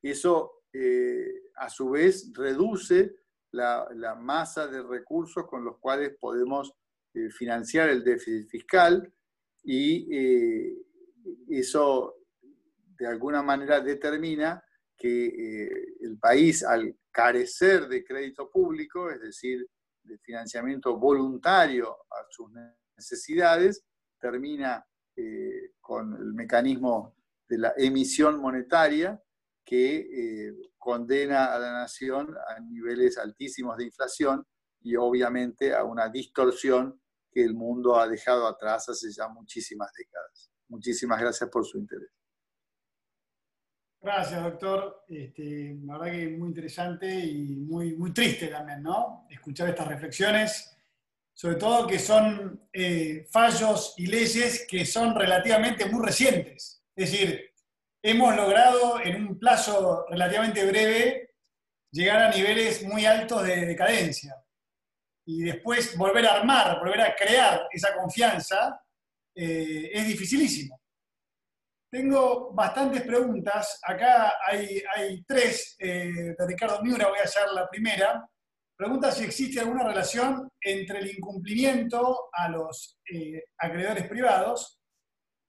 Eso 0.02 0.64
eh, 0.72 1.52
a 1.56 1.70
su 1.70 1.90
vez 1.90 2.32
reduce 2.34 3.16
la, 3.52 4.16
masa 4.20 4.68
de 4.68 4.84
recursos 4.84 5.48
con 5.48 5.64
los 5.64 5.78
cuales 5.80 6.16
podemos 6.20 6.74
eh, 7.14 7.30
financiar 7.30 7.90
el 7.90 8.04
déficit 8.04 8.50
fiscal 8.50 9.14
y 9.66 10.08
eh, 10.16 10.78
eso 11.50 12.16
de 12.98 13.08
alguna 13.08 13.42
manera 13.42 13.82
determina 13.82 14.64
que 14.98 15.28
el 16.02 16.18
país 16.18 16.64
al 16.64 16.96
carecer 17.12 17.88
de 17.90 18.06
crédito 18.06 18.50
público, 18.50 19.10
es 19.10 19.20
decir, 19.20 19.68
de 20.04 20.18
financiamiento 20.20 20.98
voluntario 20.98 21.92
a 22.10 22.26
sus 22.30 22.50
necesidades, 22.96 23.84
termina 24.18 24.86
con 25.82 26.14
el 26.14 26.34
mecanismo 26.34 27.16
de 27.48 27.58
la 27.58 27.74
emisión 27.78 28.40
monetaria 28.40 29.22
que 29.66 29.96
eh, 29.98 30.54
condena 30.78 31.54
a 31.54 31.60
la 31.60 31.74
nación 31.74 32.36
a 32.48 32.60
niveles 32.60 33.18
altísimos 33.18 33.78
de 33.78 33.86
inflación 33.86 34.46
y 34.82 34.96
obviamente 34.96 35.74
a 35.74 35.84
una 35.84 36.10
distorsión 36.10 37.02
que 37.36 37.44
el 37.44 37.54
mundo 37.54 38.00
ha 38.00 38.08
dejado 38.08 38.48
atrás 38.48 38.88
hace 38.88 39.12
ya 39.12 39.28
muchísimas 39.28 39.92
décadas. 39.92 40.50
Muchísimas 40.70 41.20
gracias 41.20 41.50
por 41.50 41.66
su 41.66 41.78
interés. 41.78 42.10
Gracias, 44.02 44.42
doctor. 44.42 45.04
Este, 45.10 45.78
la 45.84 45.98
verdad 45.98 46.14
que 46.14 46.30
muy 46.30 46.48
interesante 46.48 47.14
y 47.14 47.58
muy, 47.58 47.98
muy 47.98 48.14
triste 48.14 48.48
también, 48.48 48.84
¿no? 48.84 49.28
Escuchar 49.30 49.68
estas 49.68 49.90
reflexiones, 49.90 50.78
sobre 51.34 51.56
todo 51.56 51.86
que 51.86 52.00
son 52.00 52.70
eh, 52.72 53.28
fallos 53.30 53.96
y 53.98 54.06
leyes 54.08 54.66
que 54.66 54.86
son 54.86 55.14
relativamente 55.14 55.88
muy 55.88 56.06
recientes. 56.06 56.86
Es 56.96 57.12
decir, 57.12 57.52
hemos 58.02 58.34
logrado 58.34 59.02
en 59.02 59.28
un 59.28 59.38
plazo 59.38 60.06
relativamente 60.10 60.66
breve 60.66 61.36
llegar 61.92 62.22
a 62.22 62.32
niveles 62.32 62.82
muy 62.84 63.06
altos 63.06 63.44
de 63.44 63.66
decadencia. 63.66 64.36
Y 65.26 65.44
después 65.44 65.98
volver 65.98 66.26
a 66.28 66.36
armar, 66.36 66.80
volver 66.80 67.02
a 67.02 67.16
crear 67.16 67.68
esa 67.72 67.94
confianza 67.96 68.80
eh, 69.36 69.90
es 69.94 70.08
dificilísimo. 70.08 70.80
Tengo 71.92 72.52
bastantes 72.54 73.04
preguntas. 73.04 73.80
Acá 73.84 74.34
hay, 74.46 74.82
hay 74.96 75.24
tres 75.24 75.76
eh, 75.80 76.36
de 76.38 76.48
Ricardo 76.48 76.82
Miura, 76.82 77.08
voy 77.08 77.20
a 77.20 77.24
hacer 77.24 77.48
la 77.54 77.70
primera. 77.70 78.28
Pregunta 78.78 79.12
si 79.12 79.24
existe 79.24 79.60
alguna 79.62 79.88
relación 79.88 80.50
entre 80.60 81.00
el 81.00 81.16
incumplimiento 81.16 82.30
a 82.34 82.50
los 82.50 83.00
eh, 83.10 83.46
acreedores 83.58 84.08
privados 84.08 84.82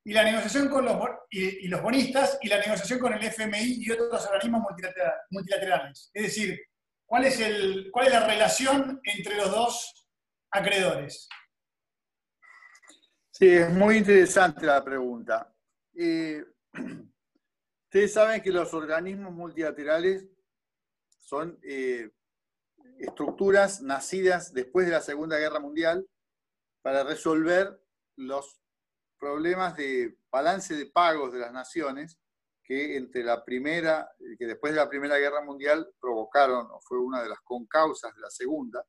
y 0.04 0.12
la 0.12 0.22
negociación 0.22 0.68
con 0.68 0.84
los, 0.84 0.96
y, 1.30 1.66
los 1.66 1.82
bonistas 1.82 2.38
y 2.40 2.48
la 2.48 2.58
negociación 2.58 3.00
con 3.00 3.14
el 3.14 3.24
FMI 3.24 3.84
y 3.84 3.90
otros 3.90 4.24
organismos 4.26 4.62
multilaterales. 5.30 6.10
Es 6.14 6.22
decir, 6.22 6.60
¿cuál 7.06 7.24
es, 7.24 7.40
el, 7.40 7.90
¿cuál 7.90 8.08
es 8.08 8.12
la 8.12 8.26
relación 8.26 9.00
entre 9.04 9.36
los 9.36 9.50
dos 9.50 10.08
acreedores? 10.50 11.28
Sí, 13.30 13.48
es 13.48 13.70
muy 13.70 13.98
interesante 13.98 14.66
la 14.66 14.84
pregunta. 14.84 15.54
Eh, 15.94 16.44
ustedes 17.84 18.12
saben 18.12 18.42
que 18.42 18.50
los 18.50 18.72
organismos 18.74 19.32
multilaterales 19.32 20.26
son 21.18 21.58
eh, 21.62 22.10
estructuras 22.98 23.82
nacidas 23.82 24.52
después 24.52 24.86
de 24.86 24.92
la 24.92 25.00
Segunda 25.00 25.38
Guerra 25.38 25.60
Mundial 25.60 26.06
para 26.82 27.04
resolver 27.04 27.80
los 28.16 28.60
problemas 29.18 29.76
de 29.76 30.18
balance 30.30 30.74
de 30.74 30.86
pagos 30.86 31.32
de 31.32 31.40
las 31.40 31.52
naciones 31.52 32.18
que 32.66 32.96
entre 32.96 33.22
la 33.22 33.44
primera, 33.44 34.10
que 34.38 34.46
después 34.46 34.72
de 34.72 34.80
la 34.80 34.88
Primera 34.88 35.18
Guerra 35.18 35.42
Mundial 35.44 35.88
provocaron, 36.00 36.66
o 36.70 36.80
fue 36.80 36.98
una 36.98 37.22
de 37.22 37.28
las 37.28 37.40
concausas 37.40 38.14
de 38.14 38.20
la 38.20 38.30
Segunda, 38.30 38.84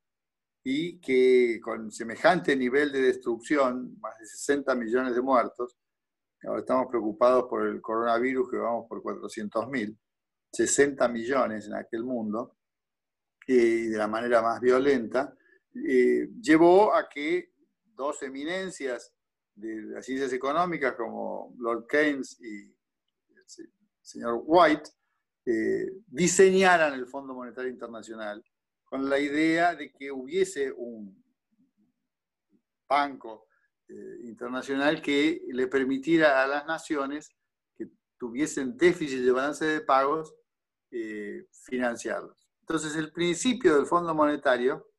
y 0.64 1.00
que 1.00 1.60
con 1.62 1.92
semejante 1.92 2.56
nivel 2.56 2.92
de 2.92 3.02
destrucción, 3.02 3.98
más 4.00 4.18
de 4.20 4.26
60 4.26 4.76
millones 4.76 5.16
de 5.16 5.22
muertos, 5.22 5.78
Ahora 6.44 6.60
estamos 6.60 6.88
preocupados 6.88 7.46
por 7.50 7.66
el 7.66 7.82
coronavirus 7.82 8.52
que 8.52 8.58
vamos 8.58 8.86
por 8.88 9.02
400.000, 9.02 9.98
60 10.52 11.08
millones 11.08 11.68
en 11.68 11.74
aquel 11.74 12.04
mundo, 12.04 12.58
y 13.48 13.88
de 13.88 13.98
la 13.98 14.08
manera 14.08 14.42
más 14.42 14.62
violenta, 14.62 15.36
eh, 15.74 16.30
llevó 16.40 16.94
a 16.94 17.10
que 17.10 17.54
dos 17.84 18.22
eminencias 18.22 19.14
de 19.56 19.82
las 19.82 20.06
ciencias 20.06 20.32
económicas 20.32 20.94
como 20.94 21.56
Lord 21.58 21.88
Keynes 21.88 22.40
y 22.40 22.77
señor 24.02 24.42
White 24.46 24.90
eh, 25.46 25.92
diseñaran 26.08 26.94
el 26.94 27.08
Fondo 27.08 27.34
Monetario 27.34 27.72
Internacional 27.72 28.44
con 28.84 29.10
la 29.10 29.20
idea 29.20 29.76
de 29.76 29.92
que 29.92 30.12
hubiese 30.12 30.72
un 30.72 31.24
banco 32.88 33.48
eh, 33.90 34.18
internacional 34.24 35.02
que 35.02 35.42
le 35.48 35.68
permitiera 35.68 36.44
a 36.44 36.48
las 36.48 36.66
naciones 36.66 37.30
que 37.76 37.88
tuviesen 38.18 38.78
déficit 38.78 39.24
de 39.24 39.32
balance 39.32 39.66
de 39.66 39.82
pagos 39.82 40.34
eh, 40.92 41.48
financiarlos. 41.52 42.50
Entonces, 42.62 42.96
el 42.96 43.12
principio 43.12 43.76
del 43.76 43.86
Fondo 43.86 44.14
Monetario 44.14 44.92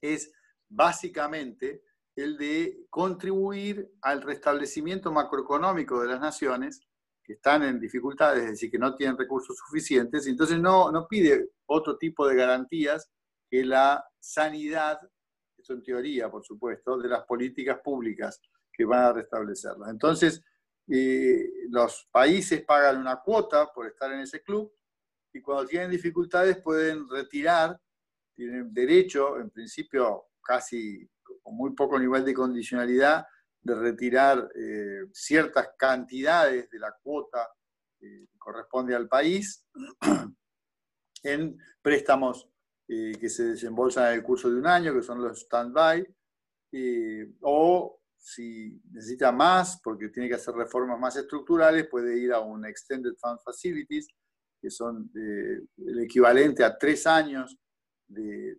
es 0.00 0.30
básicamente 0.68 1.82
el 2.16 2.36
de 2.36 2.86
contribuir 2.90 3.90
al 4.02 4.22
restablecimiento 4.22 5.10
macroeconómico 5.10 6.00
de 6.00 6.08
las 6.08 6.20
naciones 6.20 6.80
que 7.24 7.34
están 7.34 7.62
en 7.62 7.80
dificultades, 7.80 8.44
es 8.44 8.50
decir, 8.50 8.70
que 8.70 8.78
no 8.78 8.94
tienen 8.94 9.16
recursos 9.16 9.56
suficientes, 9.56 10.26
entonces 10.26 10.60
no, 10.60 10.92
no 10.92 11.08
pide 11.08 11.52
otro 11.66 11.96
tipo 11.96 12.28
de 12.28 12.36
garantías 12.36 13.10
que 13.48 13.64
la 13.64 14.04
sanidad 14.20 15.00
en 15.72 15.82
teoría, 15.82 16.30
por 16.30 16.44
supuesto, 16.44 16.98
de 16.98 17.08
las 17.08 17.24
políticas 17.24 17.78
públicas 17.82 18.40
que 18.72 18.84
van 18.84 19.04
a 19.04 19.12
restablecerlas. 19.12 19.90
Entonces, 19.90 20.42
eh, 20.88 21.48
los 21.70 22.08
países 22.10 22.62
pagan 22.62 22.98
una 22.98 23.20
cuota 23.20 23.72
por 23.72 23.86
estar 23.86 24.12
en 24.12 24.20
ese 24.20 24.42
club 24.42 24.72
y 25.32 25.40
cuando 25.40 25.66
tienen 25.66 25.90
dificultades 25.90 26.58
pueden 26.58 27.08
retirar, 27.08 27.80
tienen 28.34 28.72
derecho, 28.72 29.38
en 29.38 29.50
principio 29.50 30.26
casi 30.42 31.08
con 31.42 31.56
muy 31.56 31.74
poco 31.74 31.98
nivel 31.98 32.24
de 32.24 32.34
condicionalidad, 32.34 33.26
de 33.64 33.74
retirar 33.74 34.50
eh, 34.54 35.06
ciertas 35.12 35.70
cantidades 35.76 36.70
de 36.70 36.78
la 36.78 36.94
cuota 37.02 37.48
que 37.98 38.28
corresponde 38.38 38.94
al 38.94 39.08
país 39.08 39.66
en 41.22 41.58
préstamos 41.80 42.48
eh, 42.86 43.16
que 43.18 43.30
se 43.30 43.44
desembolsan 43.44 44.08
en 44.08 44.18
el 44.18 44.22
curso 44.22 44.50
de 44.50 44.58
un 44.58 44.66
año, 44.66 44.92
que 44.92 45.02
son 45.02 45.22
los 45.22 45.40
stand-by, 45.40 46.06
eh, 46.72 47.32
o 47.40 47.98
si 48.18 48.78
necesita 48.90 49.32
más, 49.32 49.80
porque 49.82 50.10
tiene 50.10 50.28
que 50.28 50.34
hacer 50.34 50.54
reformas 50.54 51.00
más 51.00 51.16
estructurales, 51.16 51.88
puede 51.88 52.18
ir 52.18 52.32
a 52.34 52.40
un 52.40 52.66
Extended 52.66 53.14
Fund 53.18 53.38
Facilities, 53.42 54.08
que 54.60 54.70
son 54.70 55.10
eh, 55.16 55.62
el 55.78 56.00
equivalente 56.00 56.62
a 56.62 56.76
tres 56.76 57.06
años 57.06 57.56
de, 58.06 58.58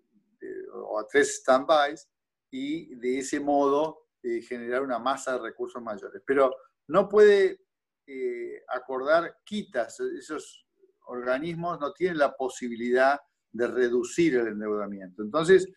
o 0.74 0.98
a 1.00 1.08
tres 1.08 1.40
stand-bys, 1.42 2.08
y 2.50 2.96
de 2.96 3.20
ese 3.20 3.40
modo 3.40 4.05
generar 4.48 4.82
una 4.82 5.00
masa 5.00 5.34
de 5.34 5.40
recursos 5.40 5.82
mayores. 5.82 6.22
Pero 6.26 6.56
no 6.88 7.08
puede 7.08 7.62
acordar 8.68 9.38
quitas, 9.44 10.00
esos 10.00 10.66
organismos 11.08 11.80
no 11.80 11.92
tienen 11.94 12.18
la 12.18 12.36
posibilidad 12.36 13.20
de 13.52 13.68
reducir 13.68 14.36
el 14.36 14.48
endeudamiento. 14.48 15.24
Entonces, 15.24 15.68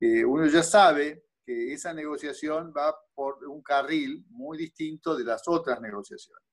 eh, 0.00 0.24
uno 0.24 0.46
ya 0.46 0.62
sabe 0.62 1.24
que 1.44 1.72
esa 1.72 1.92
negociación 1.94 2.72
va 2.76 2.94
por 3.14 3.44
un 3.46 3.62
carril 3.62 4.24
muy 4.28 4.58
distinto 4.58 5.16
de 5.16 5.24
las 5.24 5.42
otras 5.46 5.80
negociaciones. 5.80 6.44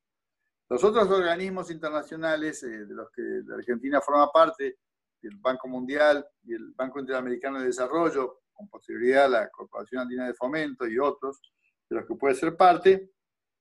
Los 0.69 0.83
otros 0.83 1.09
organismos 1.09 1.71
internacionales 1.71 2.63
eh, 2.63 2.85
de 2.85 2.93
los 2.93 3.09
que 3.11 3.21
la 3.45 3.55
Argentina 3.55 3.99
forma 4.01 4.31
parte, 4.31 4.77
el 5.21 5.35
Banco 5.37 5.67
Mundial 5.67 6.25
y 6.43 6.53
el 6.53 6.71
Banco 6.75 6.99
Interamericano 6.99 7.59
de 7.59 7.65
Desarrollo, 7.65 8.43
con 8.59 8.67
posterioridad 8.67 9.29
la 9.29 9.49
Corporación 9.49 10.01
Andina 10.01 10.27
de 10.27 10.33
Fomento 10.33 10.85
y 10.85 10.99
otros 10.99 11.41
de 11.89 11.95
los 11.95 12.05
que 12.05 12.15
puede 12.15 12.35
ser 12.35 12.57
parte, 12.57 13.11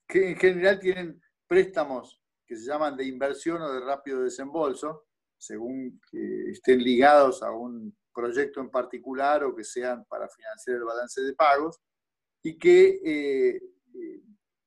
que 0.07 0.30
en 0.30 0.36
general 0.36 0.80
tienen 0.80 1.22
préstamos 1.46 2.20
que 2.44 2.57
se 2.57 2.66
llaman 2.66 2.96
de 2.96 3.05
inversión 3.05 3.62
o 3.62 3.72
de 3.72 3.80
rápido 3.80 4.22
desembolso, 4.22 5.07
según 5.38 6.01
que 6.11 6.51
estén 6.51 6.82
ligados 6.82 7.42
a 7.44 7.53
un 7.53 7.96
proyecto 8.12 8.61
en 8.61 8.70
particular 8.70 9.44
o 9.44 9.55
que 9.55 9.62
sean 9.62 10.05
para 10.07 10.28
financiar 10.28 10.78
el 10.78 10.84
balance 10.84 11.20
de 11.22 11.32
pagos 11.34 11.78
y 12.42 12.59
que 12.59 13.01
eh, 13.05 13.62
eh, 13.94 14.22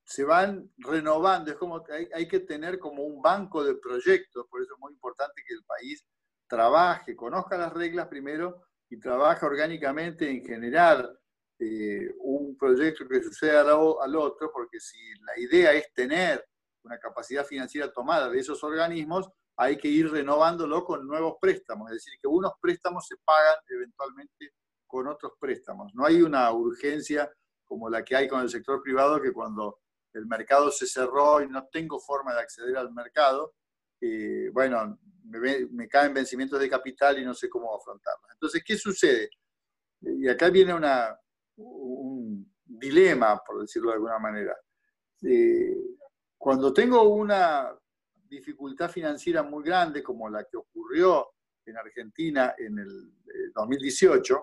se 0.05 0.23
van 0.23 0.71
renovando. 0.77 1.51
Es 1.51 1.57
como 1.57 1.83
hay, 1.89 2.07
hay, 2.13 2.27
que 2.27 2.39
tener 2.39 2.79
como 2.79 3.03
un 3.03 3.21
banco 3.21 3.63
de 3.65 3.75
proyectos, 3.75 4.47
por 4.49 4.61
eso 4.61 4.75
es 4.75 4.79
muy 4.79 4.93
importante 4.93 5.43
que 5.45 5.53
el 5.53 5.63
país 5.65 6.05
trabaje, 6.47 7.15
conozca 7.15 7.57
las 7.57 7.73
reglas 7.73 8.07
primero 8.07 8.61
y 8.91 8.99
trabaje 8.99 9.45
orgánicamente 9.45 10.29
en 10.29 10.43
generar 10.43 11.09
eh, 11.57 12.13
un 12.19 12.57
proyecto 12.57 13.07
que 13.07 13.23
suceda 13.23 13.61
al 13.61 14.15
otro, 14.15 14.51
porque 14.51 14.81
si 14.81 14.97
la 15.21 15.39
idea 15.39 15.71
es 15.71 15.93
tener 15.93 16.45
una 16.83 16.99
capacidad 16.99 17.45
financiera 17.45 17.91
tomada 17.91 18.29
de 18.29 18.39
esos 18.39 18.61
organismos, 18.65 19.29
hay 19.55 19.77
que 19.77 19.87
ir 19.87 20.11
renovándolo 20.11 20.83
con 20.83 21.07
nuevos 21.07 21.35
préstamos, 21.39 21.89
es 21.89 21.97
decir, 21.97 22.13
que 22.21 22.27
unos 22.27 22.51
préstamos 22.59 23.07
se 23.07 23.15
pagan 23.23 23.55
eventualmente 23.69 24.51
con 24.85 25.07
otros 25.07 25.33
préstamos. 25.39 25.93
No 25.95 26.05
hay 26.05 26.21
una 26.21 26.51
urgencia 26.51 27.31
como 27.63 27.89
la 27.89 28.03
que 28.03 28.17
hay 28.17 28.27
con 28.27 28.41
el 28.41 28.49
sector 28.49 28.83
privado, 28.83 29.21
que 29.21 29.31
cuando 29.31 29.79
el 30.11 30.25
mercado 30.25 30.69
se 30.69 30.85
cerró 30.85 31.41
y 31.41 31.47
no 31.47 31.65
tengo 31.71 31.97
forma 31.97 32.33
de 32.33 32.41
acceder 32.41 32.75
al 32.75 32.91
mercado, 32.91 33.53
eh, 34.01 34.49
bueno, 34.51 34.99
me, 35.23 35.87
caen 35.87 36.13
vencimientos 36.13 36.59
de 36.59 36.69
capital 36.69 37.19
y 37.19 37.25
no 37.25 37.33
sé 37.33 37.49
cómo 37.49 37.75
afrontarlos. 37.75 38.31
Entonces, 38.33 38.63
¿qué 38.65 38.77
sucede? 38.77 39.29
Y 40.01 40.27
acá 40.27 40.49
viene 40.49 40.73
un 40.73 42.51
dilema, 42.65 43.41
por 43.45 43.61
decirlo 43.61 43.89
de 43.89 43.95
alguna 43.95 44.19
manera. 44.19 44.55
Eh, 45.23 45.77
cuando 46.37 46.73
tengo 46.73 47.03
una 47.03 47.71
dificultad 48.27 48.89
financiera 48.89 49.43
muy 49.43 49.63
grande 49.63 50.01
como 50.01 50.29
la 50.29 50.43
que 50.45 50.57
ocurrió 50.57 51.33
en 51.65 51.77
Argentina 51.77 52.55
en 52.57 52.79
el 52.79 53.13
2018, 53.53 54.35
eh, 54.35 54.39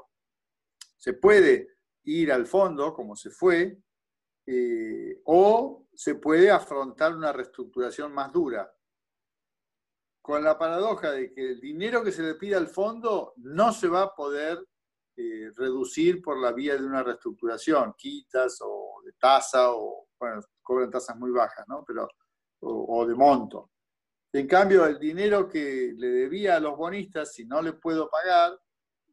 se 0.96 1.14
puede 1.14 1.78
ir 2.04 2.32
al 2.32 2.46
fondo, 2.46 2.94
como 2.94 3.16
se 3.16 3.30
fue, 3.30 3.78
eh, 4.46 5.20
o 5.24 5.86
se 5.94 6.14
puede 6.14 6.50
afrontar 6.50 7.14
una 7.14 7.32
reestructuración 7.32 8.12
más 8.12 8.32
dura. 8.32 8.70
Con 10.28 10.44
la 10.44 10.58
paradoja 10.58 11.12
de 11.12 11.32
que 11.32 11.52
el 11.52 11.58
dinero 11.58 12.04
que 12.04 12.12
se 12.12 12.22
le 12.22 12.34
pide 12.34 12.54
al 12.54 12.66
fondo 12.66 13.32
no 13.38 13.72
se 13.72 13.88
va 13.88 14.02
a 14.02 14.14
poder 14.14 14.62
eh, 15.16 15.50
reducir 15.56 16.20
por 16.20 16.38
la 16.38 16.52
vía 16.52 16.76
de 16.76 16.84
una 16.84 17.02
reestructuración, 17.02 17.94
quitas 17.96 18.58
o 18.60 19.00
de 19.06 19.12
tasa, 19.18 19.72
o 19.72 20.08
bueno, 20.20 20.42
cobran 20.62 20.90
tasas 20.90 21.16
muy 21.16 21.30
bajas, 21.30 21.66
¿no? 21.66 21.82
Pero, 21.86 22.06
o 22.60 23.06
de 23.06 23.14
monto. 23.14 23.70
En 24.30 24.46
cambio, 24.46 24.84
el 24.84 24.98
dinero 24.98 25.48
que 25.48 25.94
le 25.96 26.08
debía 26.08 26.56
a 26.56 26.60
los 26.60 26.76
bonistas, 26.76 27.32
si 27.32 27.46
no 27.46 27.62
le 27.62 27.72
puedo 27.72 28.10
pagar, 28.10 28.52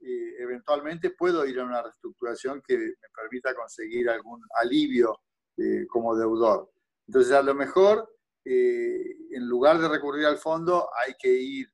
eh, 0.02 0.36
eventualmente 0.40 1.12
puedo 1.12 1.46
ir 1.46 1.62
a 1.62 1.64
una 1.64 1.82
reestructuración 1.82 2.62
que 2.62 2.78
me 2.78 3.10
permita 3.16 3.56
conseguir 3.56 4.10
algún 4.10 4.42
alivio 4.56 5.22
eh, 5.56 5.88
como 5.88 6.14
deudor. 6.14 6.70
Entonces, 7.08 7.32
a 7.32 7.42
lo 7.42 7.56
mejor, 7.56 8.15
eh, 8.46 9.18
en 9.32 9.48
lugar 9.48 9.80
de 9.80 9.90
recurrir 9.90 10.26
al 10.26 10.38
fondo, 10.38 10.88
hay 11.04 11.14
que 11.20 11.30
ir 11.30 11.68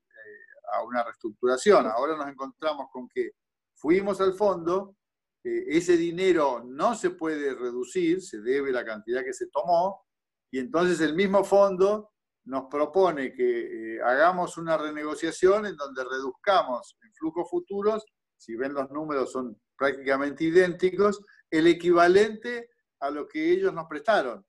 a 0.73 0.83
una 0.83 1.03
reestructuración. 1.03 1.85
Ahora 1.87 2.15
nos 2.15 2.27
encontramos 2.27 2.87
con 2.91 3.09
que 3.09 3.31
fuimos 3.75 4.21
al 4.21 4.33
fondo, 4.33 4.95
ese 5.43 5.97
dinero 5.97 6.63
no 6.65 6.95
se 6.95 7.09
puede 7.09 7.53
reducir, 7.55 8.21
se 8.21 8.39
debe 8.41 8.71
la 8.71 8.85
cantidad 8.85 9.23
que 9.23 9.33
se 9.33 9.47
tomó, 9.47 10.05
y 10.51 10.59
entonces 10.59 11.01
el 11.01 11.15
mismo 11.15 11.43
fondo 11.43 12.11
nos 12.45 12.65
propone 12.69 13.33
que 13.33 13.95
eh, 13.95 14.01
hagamos 14.01 14.57
una 14.57 14.77
renegociación 14.77 15.65
en 15.65 15.75
donde 15.75 16.03
reduzcamos 16.03 16.97
en 17.03 17.13
flujos 17.13 17.49
futuros, 17.49 18.05
si 18.35 18.55
ven 18.55 18.73
los 18.73 18.89
números 18.89 19.31
son 19.31 19.59
prácticamente 19.77 20.45
idénticos, 20.45 21.23
el 21.49 21.67
equivalente 21.67 22.69
a 22.99 23.09
lo 23.09 23.27
que 23.27 23.51
ellos 23.51 23.73
nos 23.73 23.87
prestaron. 23.87 24.45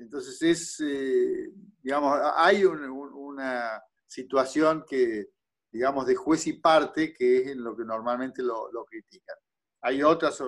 Entonces 0.00 0.40
es, 0.40 0.80
eh, 0.80 1.52
digamos, 1.82 2.18
hay 2.34 2.64
una 2.64 3.82
situación 4.06 4.82
que, 4.88 5.28
digamos, 5.70 6.06
de 6.06 6.14
juez 6.14 6.46
y 6.46 6.54
parte, 6.54 7.12
que 7.12 7.36
es 7.36 7.48
en 7.48 7.62
lo 7.62 7.76
que 7.76 7.84
normalmente 7.84 8.42
lo, 8.42 8.84
critican. 8.88 9.36
Hay 9.82 10.02
otras 10.02 10.40
eh, 10.40 10.44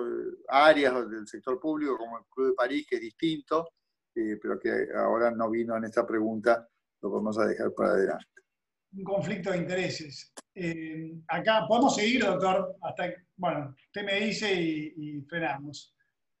áreas 0.47 1.07
del 1.07 1.27
sector 1.27 1.59
público, 1.59 1.97
como 1.97 2.17
el 2.17 2.25
Club 2.31 2.47
de 2.47 2.53
París, 2.53 2.87
que 2.89 2.95
es 2.95 3.01
distinto, 3.01 3.69
pero 4.13 4.59
que 4.59 4.87
ahora 4.95 5.31
no 5.31 5.49
vino 5.49 5.77
en 5.77 5.85
esta 5.85 6.05
pregunta 6.05 6.67
lo 7.01 7.11
vamos 7.11 7.37
a 7.37 7.45
dejar 7.45 7.71
para 7.73 7.91
adelante. 7.91 8.25
Un 8.95 9.03
conflicto 9.03 9.51
de 9.51 9.57
intereses. 9.57 10.31
Eh, 10.55 11.13
acá, 11.27 11.65
¿podemos 11.67 11.95
seguir, 11.95 12.23
doctor? 12.23 12.75
Hasta, 12.81 13.11
bueno, 13.35 13.75
usted 13.85 14.03
me 14.03 14.19
dice 14.19 14.53
y, 14.53 15.21
frenamos. 15.23 15.93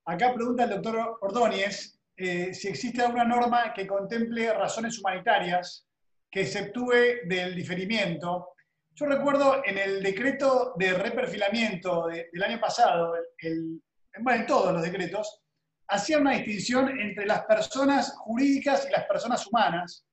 Acá 0.05 0.33
pregunta 0.33 0.63
el 0.63 0.69
doctor 0.71 1.17
Ordóñez 1.21 1.99
eh, 2.15 2.53
si 2.53 2.67
existe 2.67 3.01
alguna 3.01 3.25
norma 3.25 3.73
que 3.73 3.87
contemple 3.87 4.53
razones 4.53 4.99
humanitarias 4.99 5.87
que 6.29 6.41
exceptúe 6.41 7.25
del 7.25 7.55
diferimiento. 7.55 8.49
Yo 8.95 9.05
recuerdo 9.05 9.63
en 9.65 9.77
el 9.77 10.03
decreto 10.03 10.73
de 10.77 10.93
reperfilamiento 10.93 12.07
del 12.07 12.43
año 12.43 12.59
pasado, 12.59 13.13
el, 13.37 13.81
bueno, 14.19 14.41
en 14.41 14.47
todos 14.47 14.73
los 14.73 14.81
decretos, 14.81 15.41
hacía 15.87 16.17
una 16.17 16.33
distinción 16.33 16.99
entre 16.99 17.25
las 17.25 17.45
personas 17.45 18.15
jurídicas 18.17 18.87
y 18.87 18.91
las 18.91 19.05
personas 19.05 19.45
humanas, 19.47 20.05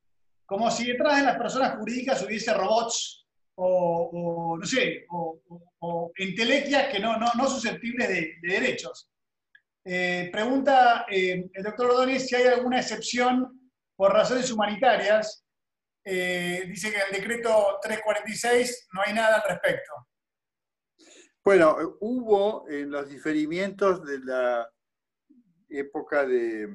como 0.47 0.71
si 0.71 0.87
detrás 0.87 1.19
de 1.19 1.25
las 1.25 1.37
personas 1.37 1.77
jurídicas 1.77 2.23
hubiese 2.23 2.53
robots 2.55 3.27
o, 3.57 4.57
no 4.59 4.67
sé, 4.67 5.05
o, 5.11 6.13
entelequias 6.17 6.89
que 6.89 6.99
no, 6.99 7.19
no, 7.19 7.49
susceptibles 7.49 8.09
de, 8.09 8.35
derechos. 8.43 9.10
Eh, 9.85 10.29
pregunta 10.31 11.07
eh, 11.11 11.49
el 11.55 11.63
doctor 11.63 11.91
Ordóñez 11.91 12.27
si 12.27 12.35
hay 12.35 12.47
alguna 12.47 12.81
excepción 12.81 13.71
por 13.97 14.13
razones 14.13 14.51
humanitarias. 14.51 15.45
Eh, 16.05 16.65
dice 16.67 16.91
que 16.91 16.97
en 16.97 17.03
el 17.09 17.21
decreto 17.21 17.79
346 17.83 18.89
no 18.93 19.03
hay 19.05 19.15
nada 19.15 19.37
al 19.37 19.49
respecto. 19.49 19.93
Bueno, 21.43 21.97
hubo 22.01 22.69
en 22.69 22.91
los 22.91 23.09
diferimientos 23.09 24.05
de 24.05 24.19
la 24.21 24.71
época 25.69 26.27
de, 26.27 26.75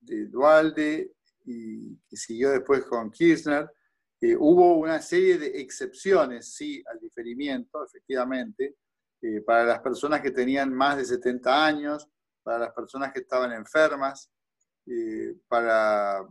de 0.00 0.26
Dualde 0.26 1.12
y 1.44 1.96
que 2.08 2.16
siguió 2.16 2.50
después 2.50 2.84
con 2.84 3.10
Kirchner, 3.10 3.70
hubo 4.38 4.74
una 4.74 5.00
serie 5.00 5.38
de 5.38 5.60
excepciones, 5.60 6.54
sí, 6.54 6.82
al 6.86 6.98
diferimiento, 6.98 7.84
efectivamente, 7.84 8.76
para 9.46 9.64
las 9.64 9.80
personas 9.80 10.20
que 10.20 10.30
tenían 10.30 10.72
más 10.72 10.96
de 10.96 11.04
70 11.04 11.66
años, 11.66 12.08
para 12.42 12.58
las 12.58 12.72
personas 12.72 13.12
que 13.12 13.20
estaban 13.20 13.52
enfermas, 13.52 14.30
eh, 14.86 15.36
para 15.48 16.26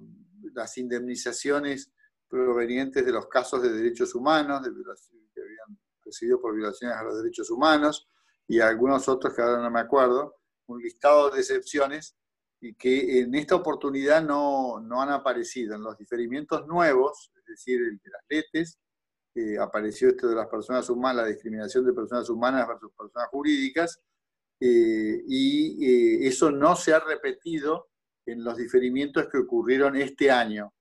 las 0.53 0.77
indemnizaciones 0.77 1.91
provenientes 2.27 3.05
de 3.05 3.11
los 3.11 3.27
casos 3.27 3.61
de 3.61 3.71
derechos 3.71 4.13
humanos, 4.15 4.61
de 4.63 4.69
que 4.69 5.41
habían 5.41 5.79
recibido 6.03 6.41
por 6.41 6.55
violaciones 6.55 6.97
a 6.97 7.03
los 7.03 7.17
derechos 7.21 7.49
humanos, 7.49 8.07
y 8.47 8.59
algunos 8.59 9.07
otros 9.07 9.33
que 9.33 9.41
ahora 9.41 9.61
no 9.61 9.69
me 9.69 9.79
acuerdo, 9.79 10.35
un 10.67 10.81
listado 10.81 11.29
de 11.29 11.39
excepciones 11.39 12.15
y 12.61 12.73
que 12.73 13.19
en 13.21 13.33
esta 13.35 13.55
oportunidad 13.55 14.23
no, 14.23 14.79
no, 14.79 15.01
han 15.01 15.09
aparecido. 15.09 15.75
En 15.75 15.83
los 15.83 15.97
diferimientos 15.97 16.67
nuevos, 16.67 17.31
es 17.37 17.45
decir, 17.45 17.81
el 17.81 17.97
de 17.97 18.09
las 18.09 18.21
letes, 18.27 18.79
eh, 19.35 19.57
apareció 19.59 20.09
esto 20.09 20.27
de 20.27 20.35
las 20.35 20.47
personas 20.47 20.89
humanas, 20.89 21.23
la 21.23 21.29
discriminación 21.29 21.85
de 21.85 21.93
personas 21.93 22.29
humanas 22.29 22.67
versus 22.67 22.91
personas 22.97 23.29
jurídicas, 23.29 24.01
eh, 24.59 25.21
y 25.27 25.85
eh, 25.85 26.27
eso 26.27 26.51
no 26.51 26.75
se 26.75 26.93
ha 26.93 26.99
repetido 26.99 27.89
en 28.25 28.43
los 28.43 28.57
diferimientos 28.57 29.27
que 29.31 29.39
ocurrieron 29.39 29.95
este 29.95 30.29
año. 30.29 30.73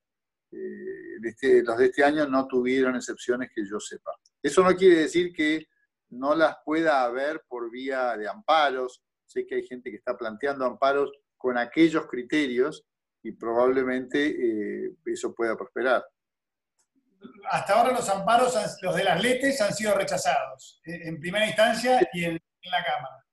Este, 0.51 1.63
los 1.63 1.77
de 1.77 1.87
este 1.87 2.05
año 2.05 2.27
no 2.27 2.47
tuvieron 2.47 2.97
excepciones 2.97 3.51
que 3.55 3.63
yo 3.69 3.79
sepa. 3.79 4.13
Eso 4.43 4.63
no 4.63 4.75
quiere 4.75 5.01
decir 5.01 5.33
que 5.33 5.67
no 6.11 6.35
las 6.35 6.57
pueda 6.65 7.05
haber 7.05 7.43
por 7.49 7.71
vía 7.71 8.17
de 8.17 8.29
amparos. 8.29 9.03
Sé 9.27 9.47
que 9.47 9.57
hay 9.57 9.67
gente 9.67 9.91
que 9.91 9.97
está 9.97 10.17
planteando 10.17 10.65
amparos 10.65 11.13
con 11.37 11.59
aquellos 11.59 12.07
criterios 12.07 12.87
y 13.23 13.33
probablemente 13.33 14.27
eh, 14.29 14.95
eso 15.07 15.35
pueda 15.35 15.57
prosperar. 15.57 16.05
Hasta 17.51 17.75
ahora 17.75 17.93
los 17.93 18.09
amparos, 18.09 18.57
los 18.81 18.95
de 18.95 19.05
las 19.05 19.21
letes, 19.23 19.61
han 19.61 19.75
sido 19.75 19.95
rechazados 19.95 20.81
eh, 20.85 21.01
en 21.05 21.19
primera 21.19 21.47
instancia 21.47 22.01
y 22.13 22.25
en, 22.25 22.41
la 22.71 22.85
Cámara. 22.85 23.25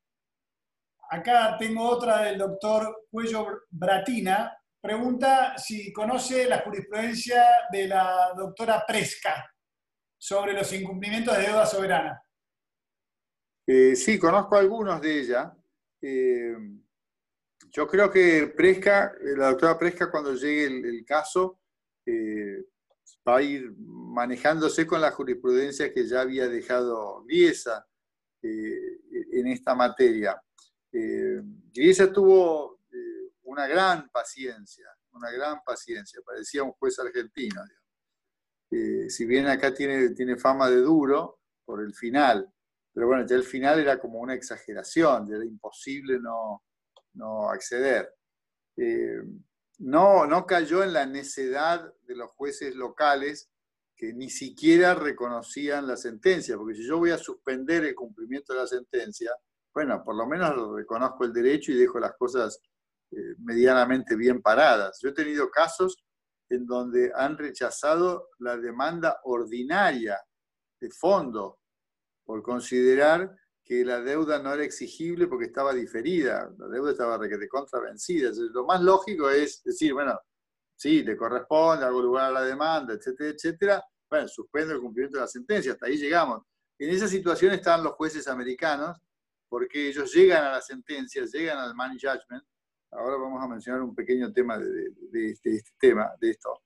Acá 1.09 1.55
tengo 1.57 1.87
otra 1.87 2.23
del 2.23 2.37
doctor 2.37 3.05
Cuello 3.09 3.63
Bratina. 3.69 4.57
Pregunta 4.81 5.57
si 5.57 5.91
conoce 5.91 6.47
la 6.47 6.59
jurisprudencia 6.59 7.43
de 7.71 7.87
la 7.87 8.33
doctora 8.35 8.83
Presca 8.85 9.45
sobre 10.17 10.53
los 10.53 10.71
incumplimientos 10.73 11.37
de 11.37 11.43
deuda 11.43 11.65
soberana. 11.65 12.21
Eh, 13.67 13.95
sí, 13.95 14.19
conozco 14.19 14.57
algunos 14.57 15.01
de 15.01 15.19
ella. 15.19 15.53
Yo 17.75 17.85
creo 17.87 18.09
que 18.09 18.53
Presca, 18.55 19.17
eh, 19.19 19.35
la 19.35 19.49
doctora 19.49 19.77
Presca, 19.77 20.09
cuando 20.09 20.33
llegue 20.33 20.65
el, 20.65 21.03
caso, 21.03 21.59
eh, 22.05 22.63
va 23.27 23.37
a 23.37 23.41
ir 23.41 23.69
manejándose 23.77 24.87
con 24.87 25.01
la 25.01 25.11
jurisprudencia 25.11 25.93
que 25.93 26.07
ya 26.07 26.21
había 26.21 26.47
dejado 26.47 27.25
Griesa 27.25 27.85
eh, 28.41 28.99
en 29.33 29.47
esta 29.47 29.75
materia. 29.75 30.41
Griesa 31.73 32.11
tuvo 32.11 32.79
una 33.43 33.67
gran 33.67 34.09
paciencia, 34.09 34.87
una 35.11 35.31
gran 35.31 35.61
paciencia, 35.65 36.21
parecía 36.25 36.63
un 36.63 36.71
juez 36.73 36.97
argentino. 36.99 37.61
si 38.69 39.25
bien 39.25 39.47
acá 39.47 39.73
tiene, 39.73 40.09
tiene 40.09 40.37
fama 40.37 40.69
de 40.69 40.77
duro 40.77 41.39
por 41.65 41.81
el 41.81 41.93
final, 41.93 42.49
pero 42.95 43.07
bueno, 43.07 43.25
ya 43.27 43.35
el 43.35 43.43
final 43.43 43.79
era 43.79 43.99
como 43.99 44.19
una 44.19 44.35
exageración, 44.35 45.27
era 45.33 45.43
imposible 45.43 46.17
no, 46.17 46.63
no 47.15 47.49
acceder. 47.49 48.13
Eh, 48.77 49.21
no, 49.79 50.25
no 50.25 50.45
cayó 50.45 50.81
en 50.81 50.93
la 50.93 51.05
necedad 51.05 51.93
de 52.03 52.15
los 52.15 52.31
jueces 52.31 52.73
locales 52.73 53.49
que 53.97 54.13
ni 54.13 54.29
siquiera 54.29 54.95
reconocían 54.95 55.87
la 55.87 55.97
sentencia, 55.97 56.55
porque 56.55 56.75
si 56.75 56.87
yo 56.87 56.97
voy 56.97 57.11
a 57.11 57.17
suspender 57.17 57.83
el 57.83 57.95
cumplimiento 57.95 58.53
de 58.53 58.59
la 58.59 58.67
sentencia, 58.67 59.31
bueno, 59.75 60.01
por 60.05 60.15
lo 60.15 60.25
menos 60.25 60.73
reconozco 60.73 61.25
el 61.25 61.33
derecho 61.33 61.73
y 61.73 61.75
dejo 61.75 61.99
las 61.99 62.15
cosas 62.17 62.61
eh, 63.11 63.35
medianamente 63.39 64.15
bien 64.15 64.41
paradas. 64.41 64.97
Yo 65.03 65.09
he 65.09 65.13
tenido 65.13 65.51
casos 65.51 66.01
en 66.49 66.65
donde 66.65 67.11
han 67.13 67.37
rechazado 67.37 68.29
la 68.39 68.55
demanda 68.55 69.19
ordinaria 69.25 70.17
de 70.79 70.89
fondo 70.91 71.59
por 72.23 72.41
considerar 72.41 73.35
que 73.65 73.83
la 73.83 73.99
deuda 73.99 74.41
no 74.41 74.53
era 74.53 74.63
exigible 74.63 75.27
porque 75.27 75.47
estaba 75.47 75.73
diferida, 75.73 76.49
la 76.57 76.67
deuda 76.67 76.91
estaba 76.91 77.17
de 77.17 77.47
contravencida. 77.49 78.31
lo 78.53 78.65
más 78.65 78.81
lógico 78.81 79.29
es 79.29 79.61
decir, 79.63 79.93
bueno, 79.93 80.17
sí, 80.75 81.03
le 81.03 81.17
corresponde, 81.17 81.83
hago 81.83 82.01
lugar 82.01 82.25
a 82.25 82.31
la 82.31 82.41
demanda, 82.43 82.93
etcétera, 82.93 83.31
etcétera, 83.31 83.83
bueno, 84.09 84.27
suspendo 84.29 84.73
el 84.73 84.79
cumplimiento 84.79 85.17
de 85.17 85.23
la 85.23 85.27
sentencia, 85.27 85.73
hasta 85.73 85.87
ahí 85.87 85.97
llegamos. 85.97 86.43
En 86.77 86.91
esa 86.91 87.07
situación 87.07 87.53
están 87.53 87.83
los 87.83 87.93
jueces 87.93 88.27
americanos, 88.27 88.97
porque 89.55 89.87
ellos 89.87 90.13
llegan 90.13 90.43
a 90.43 90.51
la 90.51 90.61
sentencia, 90.61 91.23
llegan 91.31 91.57
al 91.59 91.73
money 91.73 91.97
judgment. 91.97 92.43
Ahora 92.91 93.15
vamos 93.15 93.41
a 93.41 93.47
mencionar 93.47 93.83
un 93.83 93.95
pequeño 93.95 94.33
tema 94.33 94.57
de, 94.57 94.91
este, 95.31 95.55
este, 95.55 95.71
tema, 95.79 96.11
de 96.19 96.31
esto. 96.31 96.61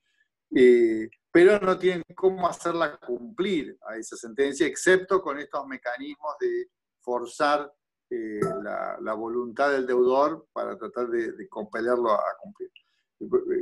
Eh, 0.55 1.07
pero 1.31 1.59
no 1.59 1.77
tienen 1.77 2.03
cómo 2.15 2.47
hacerla 2.47 2.97
cumplir 2.97 3.77
a 3.87 3.95
esa 3.95 4.17
sentencia, 4.17 4.65
excepto 4.65 5.21
con 5.21 5.37
estos 5.37 5.67
mecanismos 5.67 6.33
de 6.39 6.71
forzar 6.99 7.71
eh, 8.09 8.39
la, 8.63 9.13
voluntad 9.13 9.69
del 9.69 9.85
deudor 9.85 10.47
para 10.51 10.75
tratar 10.75 11.09
de, 11.09 11.33
de 11.33 11.47
compelerlo 11.47 12.11
a, 12.11 12.23
cumplir. 12.41 12.71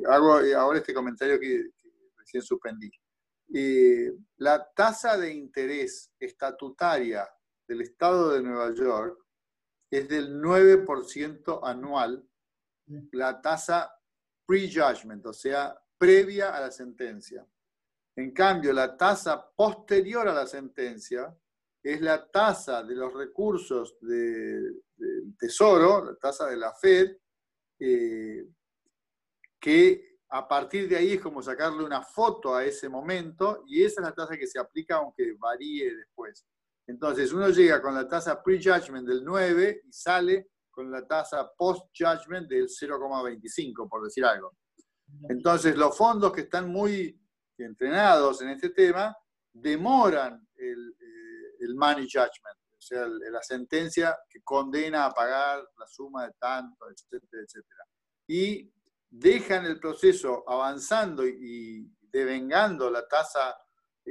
Hago 0.09 0.39
ahora 0.57 0.79
este 0.79 0.93
comentario 0.93 1.37
que, 1.37 1.65
recién 2.17 2.41
suspendí. 2.41 2.89
Eh, 3.53 4.09
la 4.37 4.65
tasa 4.73 5.17
de 5.17 5.33
interés 5.33 6.13
estatutaria 6.17 7.27
del 7.67 7.81
Estado 7.81 8.31
de 8.33 8.41
Nueva 8.41 8.73
York 8.73 9.23
es 9.89 10.07
del 10.07 10.41
9% 10.41 11.59
anual, 11.63 12.27
la 13.11 13.41
tasa 13.41 13.91
pre-judgment, 14.45 15.25
o 15.25 15.33
sea, 15.33 15.77
previa 15.97 16.55
a 16.55 16.61
la 16.61 16.71
sentencia. 16.71 17.45
En 18.15 18.31
cambio, 18.31 18.73
la 18.73 18.97
tasa 18.97 19.49
posterior 19.55 20.27
a 20.27 20.33
la 20.33 20.47
sentencia 20.47 21.35
es 21.83 22.01
la 22.01 22.29
tasa 22.29 22.83
de 22.83 22.95
los 22.95 23.13
recursos 23.13 23.97
del 24.01 24.83
Tesoro, 25.37 26.03
la 26.03 26.15
tasa 26.15 26.47
de 26.47 26.57
la 26.57 26.73
Fed, 26.73 27.17
eh, 27.79 28.45
que 29.59 30.17
a 30.29 30.47
partir 30.47 30.89
de 30.89 30.97
ahí 30.97 31.13
es 31.13 31.21
como 31.21 31.41
sacarle 31.41 31.83
una 31.83 32.01
foto 32.01 32.55
a 32.55 32.65
ese 32.65 32.89
momento 32.89 33.63
y 33.67 33.83
esa 33.83 34.01
es 34.01 34.07
la 34.07 34.13
tasa 34.13 34.37
que 34.37 34.47
se 34.47 34.59
aplica 34.59 34.95
aunque 34.95 35.33
varíe 35.37 35.95
después. 35.95 36.45
Entonces 36.87 37.33
uno 37.33 37.49
llega 37.49 37.81
con 37.81 37.93
la 37.93 38.07
tasa 38.07 38.41
pre-judgment 38.41 39.07
del 39.07 39.23
9 39.23 39.81
y 39.85 39.91
sale 39.91 40.51
con 40.71 40.89
la 40.89 41.05
tasa 41.05 41.51
post-judgment 41.57 42.47
del 42.47 42.67
0,25, 42.67 43.89
por 43.89 44.03
decir 44.03 44.23
algo. 44.23 44.55
Entonces 45.29 45.75
los 45.75 45.95
fondos 45.97 46.31
que 46.31 46.41
están 46.41 46.69
muy 46.69 47.19
entrenados 47.57 48.41
en 48.41 48.49
este 48.49 48.69
tema 48.69 49.15
demoran 49.51 50.47
el, 50.55 50.95
el 51.59 51.75
money 51.75 52.05
judgment, 52.05 52.57
o 52.71 52.81
sea, 52.81 53.07
la 53.07 53.41
sentencia 53.41 54.17
que 54.29 54.41
condena 54.43 55.05
a 55.05 55.13
pagar 55.13 55.67
la 55.77 55.87
suma 55.87 56.27
de 56.27 56.33
tanto, 56.39 56.85
etcétera, 56.89 57.43
etcétera. 57.43 57.83
Y 58.27 58.71
dejan 59.09 59.65
el 59.65 59.79
proceso 59.79 60.43
avanzando 60.47 61.25
y 61.25 61.89
devengando 62.01 62.89
la 62.89 63.07
tasa 63.07 63.55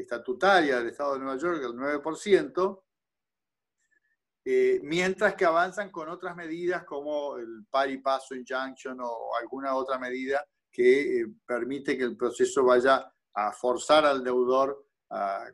estatutaria 0.01 0.79
del 0.79 0.89
Estado 0.89 1.15
de 1.15 1.21
Nueva 1.21 1.39
York 1.39 1.61
del 1.61 1.73
9%, 1.73 2.83
eh, 4.45 4.81
mientras 4.85 5.35
que 5.35 5.45
avanzan 5.45 5.91
con 5.91 6.09
otras 6.09 6.37
medidas 6.37 6.85
como 6.85 7.37
el 7.37 7.67
pari 7.69 7.99
paso 7.99 8.35
injunction 8.35 8.99
o 9.01 9.35
alguna 9.41 9.75
otra 9.75 9.99
medida 9.99 10.47
que 10.71 11.21
eh, 11.21 11.27
permite 11.45 11.99
que 11.99 12.05
el 12.05 12.17
proceso 12.17 12.65
vaya 12.65 13.13
a 13.35 13.53
forzar 13.53 14.07
al 14.07 14.23
deudor 14.23 14.87
a, 15.11 15.47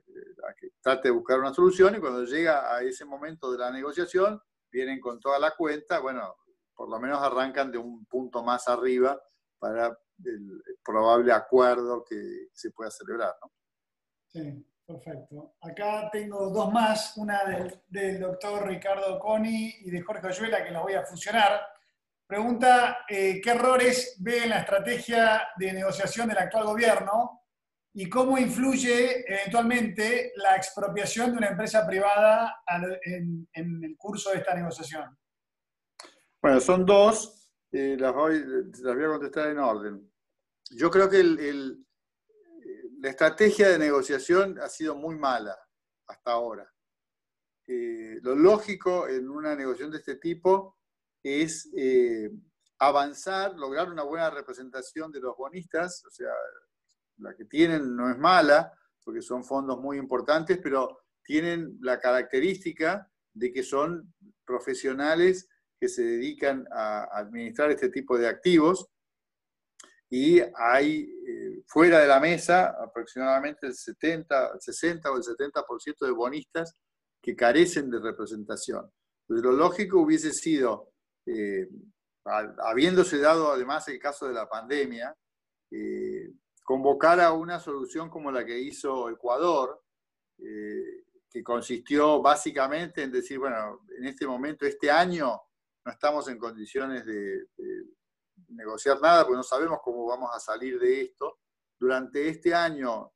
que 0.59 0.71
trate 0.81 1.09
de 1.09 1.13
buscar 1.13 1.39
una 1.39 1.55
solución 1.55 1.95
y 1.95 2.01
cuando 2.01 2.25
llega 2.25 2.75
a 2.75 2.83
ese 2.83 3.05
momento 3.05 3.51
de 3.53 3.59
la 3.59 3.71
negociación, 3.71 4.41
vienen 4.71 5.01
con 5.01 5.21
toda 5.21 5.39
la 5.39 5.53
cuenta, 5.53 6.01
bueno, 6.01 6.37
por 6.75 6.89
lo 6.89 6.99
menos 6.99 7.21
arrancan 7.23 7.71
de 7.71 7.79
un 7.79 8.05
punto 8.07 8.43
más 8.43 8.69
arriba 8.69 9.21
para 9.59 9.99
el 10.25 10.63
probable 10.85 11.33
acuerdo 11.33 12.05
que 12.05 12.49
se 12.53 12.71
pueda 12.71 12.91
celebrar. 12.91 13.35
¿no? 13.41 13.53
Sí, 14.33 14.67
perfecto. 14.87 15.57
Acá 15.61 16.09
tengo 16.11 16.49
dos 16.49 16.73
más, 16.73 17.17
una 17.19 17.41
del, 17.89 18.19
doctor 18.19 18.67
Ricardo 18.67 19.19
Coni 19.19 19.75
y 19.81 19.91
de 19.91 20.01
Jorge 20.01 20.27
Oyuela, 20.27 20.65
que 20.65 20.71
las 20.71 20.83
voy 20.83 20.95
a 20.95 21.05
fusionar. 21.05 21.61
Pregunta, 22.27 23.05
eh, 23.09 23.43
¿qué 23.43 23.51
errores 23.51 24.17
ve 24.21 24.45
en 24.45 24.51
la 24.51 24.61
estrategia 24.61 25.49
de 25.59 25.75
negociación 25.75 26.29
del 26.29 26.39
actual 26.39 26.65
gobierno 26.65 27.43
y 27.93 28.09
cómo 28.09 28.39
influye 28.39 29.23
eventualmente 29.31 30.33
la 30.37 30.57
expropiación 30.57 31.33
de 31.33 31.37
una 31.37 31.49
empresa 31.49 31.87
privada 31.87 32.63
en, 33.05 33.47
el 33.53 33.97
curso 33.99 34.31
de 34.31 34.39
esta 34.39 34.55
negociación? 34.55 35.15
Bueno, 36.41 36.59
son 36.59 36.87
dos, 36.87 37.51
eh, 37.71 37.97
las, 37.99 38.15
voy, 38.15 38.39
a 38.39 39.09
contestar 39.09 39.49
en 39.49 39.59
orden. 39.59 40.11
Yo 40.71 40.91
creo 40.91 41.11
que 41.11 41.21
la 43.03 43.11
estrategia 43.11 43.69
de 43.69 43.81
negociación 43.81 44.61
ha 44.61 44.69
sido 44.69 44.95
muy 44.95 45.17
mala 45.17 45.59
hasta 46.07 46.31
ahora. 46.31 46.73
Eh, 47.67 48.21
lo 48.23 48.37
lógico 48.37 49.09
en 49.09 49.29
una 49.29 49.57
negociación 49.57 49.91
de 49.91 49.99
este 49.99 50.17
tipo 50.17 50.79
es 51.21 51.69
eh, 51.77 52.31
avanzar, 52.79 53.59
lograr 53.59 53.91
una 53.91 54.05
buena 54.05 54.31
representación 54.31 55.11
de 55.11 55.19
los 55.19 55.37
bonistas, 55.37 56.05
o 56.07 56.11
sea, 56.11 56.31
la 57.17 57.35
que 57.35 57.45
tienen 57.47 57.97
no 57.97 58.09
es 58.09 58.19
mala, 58.19 58.73
porque 59.05 59.21
son 59.21 59.43
fondos 59.43 59.81
muy 59.81 59.99
importantes, 59.99 60.61
pero 60.63 61.01
tienen 61.25 61.79
la 61.81 61.99
característica 61.99 63.11
de 63.35 63.53
que 63.53 63.65
son 63.65 64.15
profesionales 64.45 65.49
que 65.81 65.89
se 65.89 66.05
dedican 66.05 66.69
a 66.71 67.19
administrar 67.19 67.73
este 67.73 67.89
tipo 67.89 68.17
de 68.17 68.29
activos 68.29 68.92
y 70.15 70.41
hay 70.55 71.11
eh, 71.27 71.63
fuera 71.67 72.01
de 72.01 72.07
la 72.07 72.21
mesa 72.21 72.77
aproximadamente 72.79 73.67
el 73.67 73.75
70, 73.75 74.51
el 74.53 74.61
60 74.61 75.11
o 75.11 75.17
el 75.17 75.23
70% 75.23 76.05
de 76.05 76.11
bonistas 76.11 76.77
que 77.23 77.35
carecen 77.35 77.89
de 77.89 77.99
representación. 77.99 78.93
Entonces, 79.23 79.43
lo 79.43 79.53
lógico 79.53 80.01
hubiese 80.01 80.31
sido, 80.33 80.91
eh, 81.25 81.67
habiéndose 82.25 83.21
dado 83.21 83.53
además 83.53 83.89
el 83.89 83.99
caso 83.99 84.29
de 84.29 84.35
la 84.35 84.47
pandemia, 84.47 85.17
eh, 85.71 86.31
convocar 86.63 87.19
a 87.19 87.33
una 87.33 87.59
solución 87.59 88.11
como 88.11 88.31
la 88.31 88.45
que 88.45 88.59
hizo 88.59 89.09
Ecuador, 89.09 89.83
eh, 90.41 91.05
que 91.31 91.43
consistió 91.43 92.21
básicamente 92.21 93.03
en 93.03 93.13
decir, 93.13 93.39
bueno, 93.39 93.81
en 93.97 94.05
este 94.05 94.27
momento, 94.27 94.67
este 94.67 94.91
año, 94.91 95.41
no 95.87 95.91
estamos 95.91 96.29
en 96.29 96.37
condiciones 96.37 97.07
de, 97.07 97.47
negociar 98.49 99.01
nada, 99.01 99.25
porque 99.25 99.37
no 99.37 99.43
sabemos 99.43 99.79
cómo 99.83 100.07
vamos 100.07 100.31
a 100.35 100.41
salir 100.41 100.79
de 100.79 101.03
esto. 101.03 101.39
Durante 101.79 102.29
este 102.29 102.55
año 102.55 103.13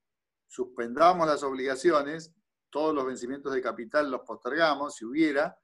suspendamos 0.46 1.26
las 1.26 1.42
obligaciones, 1.42 2.34
todos 2.70 2.94
los 2.94 3.06
vencimientos 3.06 3.52
de 3.52 3.62
capital 3.62 4.10
los 4.10 4.22
postergamos, 4.22 4.96
si 4.96 5.04
hubiera, 5.04 5.56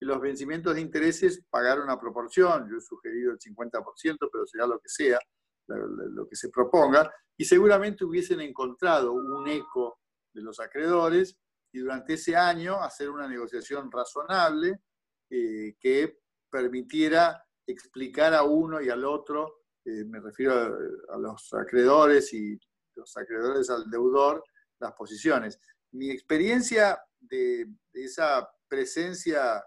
y 0.00 0.04
los 0.04 0.20
vencimientos 0.20 0.74
de 0.74 0.80
intereses 0.80 1.44
pagar 1.50 1.80
una 1.80 1.98
proporción, 1.98 2.68
yo 2.70 2.76
he 2.76 2.80
sugerido 2.80 3.32
el 3.32 3.38
50%, 3.38 4.28
pero 4.30 4.46
será 4.46 4.66
lo 4.66 4.78
que 4.78 4.88
sea, 4.88 5.18
lo 5.66 6.28
que 6.28 6.36
se 6.36 6.48
proponga, 6.50 7.12
y 7.36 7.44
seguramente 7.44 8.04
hubiesen 8.04 8.40
encontrado 8.40 9.12
un 9.12 9.48
eco 9.48 10.00
de 10.32 10.42
los 10.42 10.60
acreedores 10.60 11.38
y 11.72 11.80
durante 11.80 12.14
ese 12.14 12.36
año 12.36 12.80
hacer 12.80 13.10
una 13.10 13.28
negociación 13.28 13.90
razonable 13.90 14.80
eh, 15.30 15.76
que 15.78 16.20
permitiera 16.50 17.44
explicar 17.72 18.34
a 18.34 18.42
uno 18.42 18.80
y 18.80 18.90
al 18.90 19.04
otro, 19.04 19.62
eh, 19.84 20.04
me 20.04 20.20
refiero 20.20 20.54
a, 21.10 21.18
los 21.18 21.52
acreedores 21.54 22.32
y 22.32 22.58
los 22.94 23.16
acreedores 23.16 23.70
al 23.70 23.88
deudor, 23.90 24.42
las 24.80 24.92
posiciones. 24.92 25.58
Mi 25.92 26.10
experiencia 26.10 27.00
de, 27.20 27.66
de 27.92 28.04
esa 28.04 28.48
presencia 28.68 29.64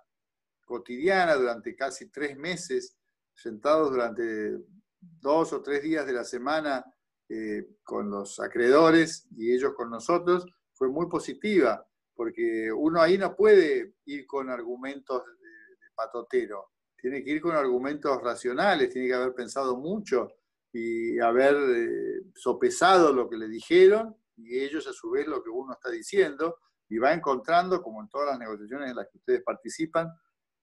cotidiana 0.65 1.35
durante 1.35 1.75
casi 1.75 2.09
tres 2.09 2.37
meses, 2.37 2.97
sentados 3.33 3.91
durante 3.91 4.57
dos 4.99 5.53
o 5.53 5.61
tres 5.61 5.81
días 5.81 6.05
de 6.05 6.13
la 6.13 6.23
semana 6.23 6.85
eh, 7.33 7.77
con 7.83 8.09
los 8.09 8.41
acreedores 8.41 9.25
y 9.37 9.53
ellos 9.53 9.73
con 9.73 9.89
nosotros 9.89 10.45
fue 10.73 10.89
muy 10.89 11.07
positiva, 11.07 11.87
porque 12.13 12.69
uno 12.71 13.01
ahí 13.01 13.17
no 13.17 13.35
puede 13.35 13.95
ir 14.05 14.27
con 14.27 14.49
argumentos 14.49 15.23
de, 15.25 15.87
patotero, 15.95 16.71
tiene 17.01 17.23
que 17.23 17.31
ir 17.31 17.41
con 17.41 17.55
argumentos 17.55 18.21
racionales, 18.21 18.89
tiene 18.89 19.07
que 19.07 19.15
haber 19.15 19.33
pensado 19.33 19.75
mucho 19.77 20.35
y 20.71 21.19
haber 21.19 21.55
eh, 21.55 22.21
sopesado 22.35 23.11
lo 23.11 23.27
que 23.27 23.37
le 23.37 23.47
dijeron 23.47 24.15
y 24.37 24.59
ellos 24.59 24.87
a 24.87 24.93
su 24.93 25.09
vez 25.09 25.27
lo 25.27 25.43
que 25.43 25.49
uno 25.49 25.73
está 25.73 25.89
diciendo 25.89 26.59
y 26.87 26.97
va 26.97 27.13
encontrando, 27.13 27.81
como 27.81 28.01
en 28.01 28.09
todas 28.09 28.29
las 28.29 28.39
negociaciones 28.39 28.89
en 28.89 28.95
las 28.95 29.07
que 29.09 29.17
ustedes 29.17 29.43
participan 29.43 30.09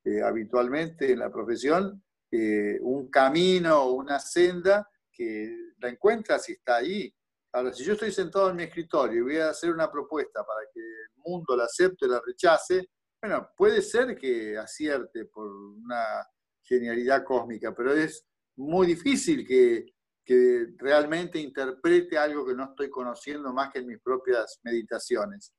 eh, 0.05 0.23
habitualmente 0.23 1.13
en 1.13 1.19
la 1.19 1.31
profesión, 1.31 2.03
eh, 2.31 2.79
un 2.83 3.11
camino 3.11 3.83
o 3.83 3.95
una 3.95 4.21
senda 4.21 4.89
que 5.11 5.73
la 5.79 5.89
encuentra 5.89 6.39
si 6.39 6.53
está 6.53 6.77
ahí. 6.77 7.13
Ahora, 7.53 7.73
si 7.73 7.83
yo 7.83 7.95
estoy 7.95 8.13
sentado 8.13 8.51
en 8.51 8.57
mi 8.57 8.65
escritorio 8.65 9.19
y 9.19 9.23
voy 9.23 9.37
a 9.39 9.51
hacer 9.51 9.71
una 9.73 9.91
propuesta 9.91 10.45
para 10.45 10.61
que 10.73 10.81
el 10.81 11.23
mundo 11.25 11.57
la 11.57 11.65
acepte 11.65 12.05
o 12.05 12.09
la 12.09 12.21
rechace, 12.25 12.91
bueno, 13.21 13.51
puede 13.57 13.83
ser 13.83 14.17
que 14.17 14.57
acierte 14.57 15.25
por 15.27 15.51
una 15.51 16.27
genialidad 16.63 17.25
cósmica, 17.25 17.75
pero 17.75 17.93
es 17.93 18.27
muy 18.57 18.87
difícil 18.87 19.47
que, 19.47 19.87
que 20.25 20.67
realmente 20.77 21.39
interprete 21.39 22.19
algo 22.19 22.47
que 22.47 22.55
no 22.55 22.65
estoy 22.65 22.91
conociendo 22.91 23.53
más 23.53 23.73
que 23.73 23.81
en 23.81 23.87
mis 23.87 24.01
propias 24.01 24.61
meditaciones. 24.63 25.53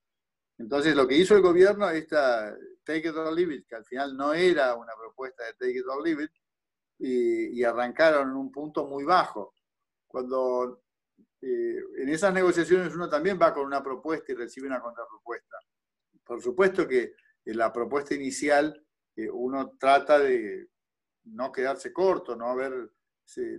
Entonces, 0.57 0.95
lo 0.95 1.07
que 1.07 1.18
hizo 1.18 1.36
el 1.36 1.41
gobierno, 1.41 1.89
esta 1.89 2.53
Take 2.84 3.10
It 3.10 3.16
or 3.16 3.34
Leave 3.34 3.55
It, 3.55 3.68
que 3.68 3.76
al 3.76 3.86
final 3.86 4.16
no 4.16 4.34
era 4.34 4.76
una 4.76 4.93
propuesta 4.93 5.45
de 5.45 5.53
Take 5.53 5.80
It 5.80 5.86
or 5.88 6.03
Leave 6.03 6.26
It, 6.26 6.32
y, 6.99 7.64
arrancaron 7.64 8.30
en 8.30 8.36
un 8.36 8.51
punto 8.51 8.86
muy 8.86 9.05
bajo. 9.05 9.53
Cuando 10.05 10.84
eh, 11.41 11.78
en 11.97 12.10
esas 12.10 12.34
negociaciones 12.34 12.93
uno 12.93 13.10
también 13.10 13.39
va 13.41 13.53
con 13.53 13.66
una 13.66 13.82
propuesta 13.82 14.32
y 14.32 14.36
recibe 14.36 14.68
una 14.68 14.82
contrapropuesta. 14.82 15.57
Por 16.26 16.41
supuesto 16.41 16.88
que 16.88 17.14
en 17.50 17.58
la 17.58 17.74
propuesta 17.74 18.14
inicial 18.14 18.86
eh, 19.16 19.30
uno 19.30 19.76
trata 19.80 20.20
de 20.20 20.70
no 21.26 21.52
quedarse 21.52 21.91
corto, 21.91 22.36
no 22.36 22.47
haber, 22.47 22.91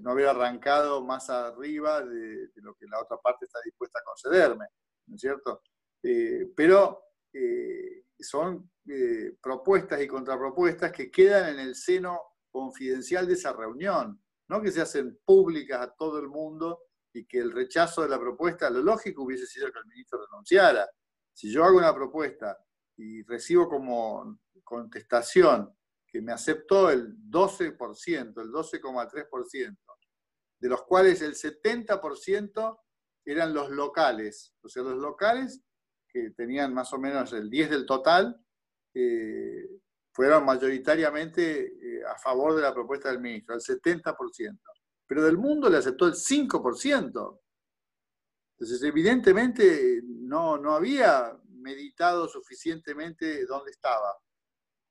no 0.01 0.11
haber 0.11 0.29
arrancado 0.29 1.05
más 1.05 1.29
arriba 1.31 2.01
de, 2.03 2.49
de, 2.49 2.63
lo 2.63 2.75
que 2.75 2.87
la 2.87 3.01
otra 3.01 3.19
parte 3.19 3.45
está 3.45 3.59
dispuesta 3.65 3.99
a 3.99 4.05
concederme, 4.05 4.67
¿no 5.07 5.15
es 5.15 5.21
cierto? 5.21 5.63
Eh, 6.03 6.51
pero 6.57 7.05
son 8.19 8.71
propuestas 9.41 10.01
y 10.03 10.09
contrapropuestas 10.09 10.91
que 10.91 11.11
quedan 11.11 11.55
en 11.55 11.61
el 11.61 11.75
seno 11.77 12.21
confidencial 12.51 13.27
de 13.27 13.35
esa 13.35 13.53
reunión, 13.53 14.21
no 14.49 14.61
que 14.61 14.73
se 14.73 14.81
hacen 14.81 15.21
públicas 15.25 15.81
a 15.81 15.95
todo 15.95 16.19
el 16.19 16.29
mundo 16.29 16.81
y 17.13 17.25
que 17.25 17.39
el 17.39 17.53
rechazo 17.53 18.03
de 18.03 18.09
la 18.09 18.19
propuesta, 18.19 18.69
lo 18.69 18.83
lógico 18.83 19.23
hubiese 19.23 19.47
sido 19.47 19.71
que 19.71 19.79
el 19.79 19.87
ministro 19.87 20.25
renunciara. 20.27 20.89
Si 21.33 21.53
yo 21.53 21.65
hago 21.65 21.79
una 21.79 21.95
propuesta 21.95 22.59
y 23.01 23.23
recibo 23.23 23.69
como 23.69 24.39
contestación 24.63 25.75
que 26.07 26.21
me 26.21 26.33
aceptó 26.33 26.91
el 26.91 27.17
12%, 27.31 28.43
el 28.43 28.51
12,3%, 28.53 29.77
de 30.59 30.69
los 30.69 30.83
cuales 30.83 31.23
el 31.23 31.35
70% 31.35 32.81
eran 33.25 33.55
los 33.55 33.71
locales, 33.71 34.55
o 34.63 34.69
sea, 34.69 34.83
los 34.83 34.97
locales 34.97 35.63
que 36.09 36.31
tenían 36.31 36.75
más 36.75 36.93
o 36.93 36.99
menos 36.99 37.33
el 37.33 37.49
10 37.49 37.71
del 37.71 37.87
total, 37.87 38.39
eh, 38.93 39.69
fueron 40.13 40.45
mayoritariamente 40.45 41.67
eh, 41.67 42.03
a 42.05 42.19
favor 42.19 42.55
de 42.55 42.63
la 42.63 42.75
propuesta 42.75 43.09
del 43.11 43.21
ministro, 43.21 43.55
el 43.55 43.61
70%. 43.61 44.59
Pero 45.07 45.25
del 45.25 45.39
mundo 45.39 45.71
le 45.71 45.79
aceptó 45.79 46.07
el 46.07 46.15
5%. 46.15 47.41
Entonces, 48.53 48.83
evidentemente, 48.83 50.03
no, 50.05 50.59
no 50.59 50.75
había 50.75 51.40
meditado 51.61 52.29
suficientemente 52.29 53.47
dónde 53.47 53.71
estaba. 53.71 54.17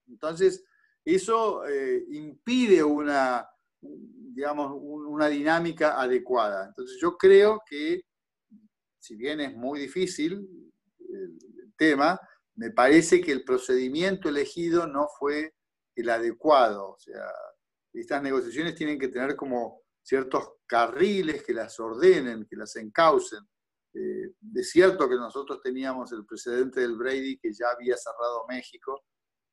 Entonces, 0.08 0.64
eso 1.04 1.66
eh, 1.66 2.04
impide 2.10 2.84
una, 2.84 3.48
digamos, 3.82 4.72
una 4.82 5.28
dinámica 5.28 6.00
adecuada. 6.00 6.68
Entonces, 6.68 6.98
yo 7.02 7.18
creo 7.18 7.62
que, 7.68 8.02
si 9.00 9.16
bien 9.16 9.40
es 9.40 9.56
muy 9.56 9.80
difícil 9.80 10.48
el 11.10 11.74
tema, 11.78 12.20
me 12.56 12.72
parece 12.72 13.22
que 13.22 13.32
el 13.32 13.44
procedimiento 13.44 14.30
elegido 14.30 14.86
no 14.86 15.08
fue 15.18 15.54
el 15.96 16.10
adecuado. 16.10 16.92
O 16.92 17.00
sea, 17.00 17.26
estas 17.94 18.22
negociaciones 18.22 18.76
tienen 18.76 19.00
que 19.00 19.08
tener 19.08 19.36
como 19.36 19.82
ciertos 20.02 20.56
carriles 20.66 21.44
que 21.44 21.54
las 21.54 21.80
ordenen, 21.80 22.46
que 22.46 22.56
las 22.56 22.76
encaucen. 22.76 23.40
Eh, 23.94 24.34
es 24.56 24.70
cierto 24.70 25.10
que 25.10 25.16
nosotros 25.16 25.62
teníamos 25.62 26.12
el 26.12 26.26
precedente 26.26 26.82
del 26.82 26.96
Brady 26.96 27.38
que 27.40 27.52
ya 27.54 27.68
había 27.72 27.98
cerrado 27.98 28.46
México 28.48 29.04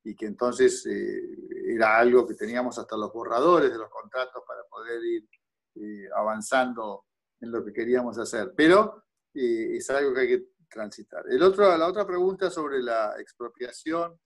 y 0.05 0.14
que 0.14 0.26
entonces 0.26 0.84
eh, 0.87 1.20
era 1.68 1.99
algo 1.99 2.26
que 2.26 2.34
teníamos 2.34 2.78
hasta 2.78 2.97
los 2.97 3.12
borradores 3.12 3.70
de 3.70 3.78
los 3.78 3.89
contratos 3.89 4.43
para 4.47 4.62
poder 4.64 5.03
ir 5.05 5.28
eh, 5.76 6.09
avanzando 6.14 7.07
en 7.41 7.51
lo 7.51 7.64
que 7.64 7.72
queríamos 7.72 8.18
hacer. 8.18 8.53
Pero 8.57 9.05
es 9.34 9.91
algo 9.91 10.14
que 10.14 10.20
hay 10.20 10.28
que 10.28 10.47
transitar. 10.68 11.24
El 11.28 11.43
otro, 11.43 11.76
la 11.76 11.87
otra 11.87 12.07
pregunta 12.07 12.51
sobre 12.51 12.82
la 12.82 13.14
expropiación 13.18 14.18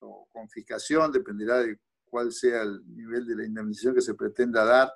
o 0.00 0.28
confiscación, 0.32 1.12
dependerá 1.12 1.58
de 1.58 1.78
cuál 2.04 2.32
sea 2.32 2.62
el 2.62 2.80
nivel 2.94 3.26
de 3.26 3.36
la 3.36 3.44
indemnización 3.44 3.94
que 3.94 4.00
se 4.00 4.14
pretenda 4.14 4.64
dar. 4.64 4.92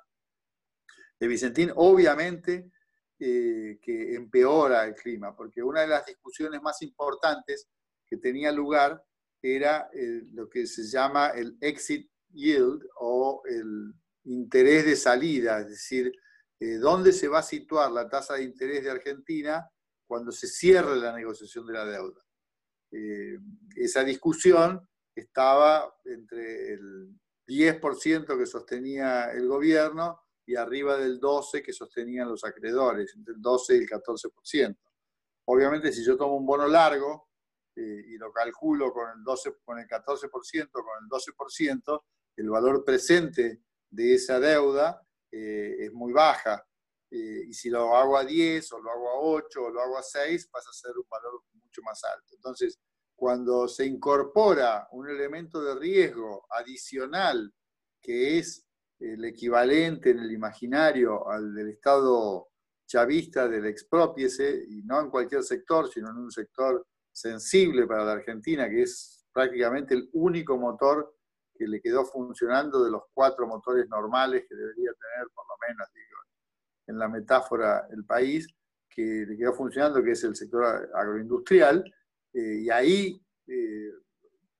De 1.19 1.27
Vicentín, 1.27 1.71
obviamente 1.75 2.71
eh, 3.19 3.79
que 3.81 4.15
empeora 4.15 4.85
el 4.85 4.95
clima, 4.95 5.35
porque 5.35 5.61
una 5.61 5.81
de 5.81 5.87
las 5.87 6.05
discusiones 6.05 6.61
más 6.61 6.81
importantes 6.81 7.67
que 8.07 8.17
tenía 8.17 8.51
lugar 8.51 9.03
era 9.41 9.89
lo 10.33 10.49
que 10.49 10.67
se 10.67 10.83
llama 10.83 11.29
el 11.29 11.57
exit 11.61 12.09
yield 12.33 12.83
o 12.95 13.41
el 13.45 13.93
interés 14.25 14.85
de 14.85 14.95
salida, 14.95 15.59
es 15.59 15.69
decir, 15.69 16.11
eh, 16.59 16.75
dónde 16.75 17.13
se 17.13 17.27
va 17.27 17.39
a 17.39 17.43
situar 17.43 17.91
la 17.91 18.09
tasa 18.09 18.35
de 18.35 18.43
interés 18.43 18.83
de 18.83 18.91
Argentina 18.91 19.67
cuando 20.05 20.31
se 20.31 20.47
cierre 20.47 20.97
la 20.97 21.13
negociación 21.13 21.65
de 21.65 21.73
la 21.73 21.85
deuda. 21.85 22.21
Eh, 22.91 23.37
esa 23.75 24.03
discusión 24.03 24.87
estaba 25.15 25.93
entre 26.05 26.73
el 26.73 27.15
10% 27.47 28.37
que 28.37 28.45
sostenía 28.45 29.31
el 29.31 29.47
gobierno 29.47 30.19
y 30.49 30.55
arriba 30.55 30.97
del 30.97 31.21
12% 31.21 31.63
que 31.63 31.71
sostenían 31.71 32.27
los 32.27 32.43
acreedores, 32.43 33.13
entre 33.15 33.35
el 33.35 33.41
12 33.41 33.75
y 33.75 33.77
el 33.81 33.87
14%. 33.87 34.75
Obviamente, 35.45 35.93
si 35.93 36.03
yo 36.03 36.17
tomo 36.17 36.37
un 36.37 36.45
bono 36.47 36.67
largo 36.67 37.29
eh, 37.75 38.03
y 38.07 38.17
lo 38.17 38.33
calculo 38.33 38.91
con 38.91 39.11
el, 39.11 39.23
12, 39.23 39.57
con 39.63 39.77
el 39.77 39.87
14%, 39.87 40.71
con 40.71 40.85
el 41.03 41.07
12%, 41.07 42.03
el 42.37 42.49
valor 42.49 42.83
presente 42.83 43.61
de 43.91 44.15
esa 44.15 44.39
deuda 44.39 44.99
eh, 45.31 45.75
es 45.81 45.93
muy 45.93 46.13
baja. 46.13 46.65
Eh, 47.11 47.43
y 47.47 47.53
si 47.53 47.69
lo 47.69 47.95
hago 47.95 48.17
a 48.17 48.25
10 48.25 48.71
o 48.73 48.79
lo 48.79 48.89
hago 48.89 49.09
a 49.11 49.19
8 49.19 49.63
o 49.65 49.69
lo 49.69 49.81
hago 49.83 49.99
a 49.99 50.03
6, 50.03 50.47
pasa 50.47 50.71
a 50.71 50.73
ser 50.73 50.97
un 50.97 51.07
valor 51.07 51.43
mucho 51.61 51.83
más 51.83 52.03
alto. 52.05 52.33
Entonces, 52.33 52.79
cuando 53.15 53.67
se 53.67 53.85
incorpora 53.85 54.87
un 54.93 55.07
elemento 55.07 55.61
de 55.61 55.75
riesgo 55.75 56.47
adicional 56.49 57.53
que 58.01 58.39
es 58.39 58.65
el 58.99 59.23
equivalente 59.25 60.11
en 60.11 60.19
el 60.19 60.31
imaginario 60.31 61.29
al 61.29 61.53
del 61.53 61.69
Estado 61.69 62.47
chavista 62.85 63.47
del 63.47 63.67
expropiese, 63.67 64.65
y 64.67 64.81
no 64.83 64.99
en 64.99 65.09
cualquier 65.09 65.43
sector, 65.43 65.87
sino 65.87 66.09
en 66.09 66.17
un 66.17 66.31
sector 66.31 66.85
sensible 67.11 67.85
para 67.85 68.03
la 68.03 68.13
Argentina, 68.13 68.67
que 68.67 68.81
es 68.81 69.27
prácticamente 69.31 69.93
el 69.93 70.09
único 70.13 70.57
motor 70.57 71.15
que 71.53 71.67
le 71.67 71.81
quedó 71.81 72.05
funcionando 72.05 72.83
de 72.83 72.89
los 72.89 73.03
cuatro 73.13 73.45
motores 73.45 73.87
normales 73.89 74.45
que 74.49 74.55
debería 74.55 74.91
tener, 74.93 75.27
por 75.35 75.45
lo 75.45 75.55
menos, 75.67 75.87
digo, 75.93 76.17
en 76.87 76.97
la 76.97 77.07
metáfora 77.07 77.87
el 77.91 78.05
país, 78.05 78.47
que 78.89 79.25
le 79.27 79.37
quedó 79.37 79.53
funcionando, 79.53 80.01
que 80.03 80.11
es 80.11 80.23
el 80.23 80.35
sector 80.35 80.89
agroindustrial, 80.95 81.83
eh, 82.33 82.61
y 82.63 82.69
ahí 82.69 83.21
eh, 83.47 83.91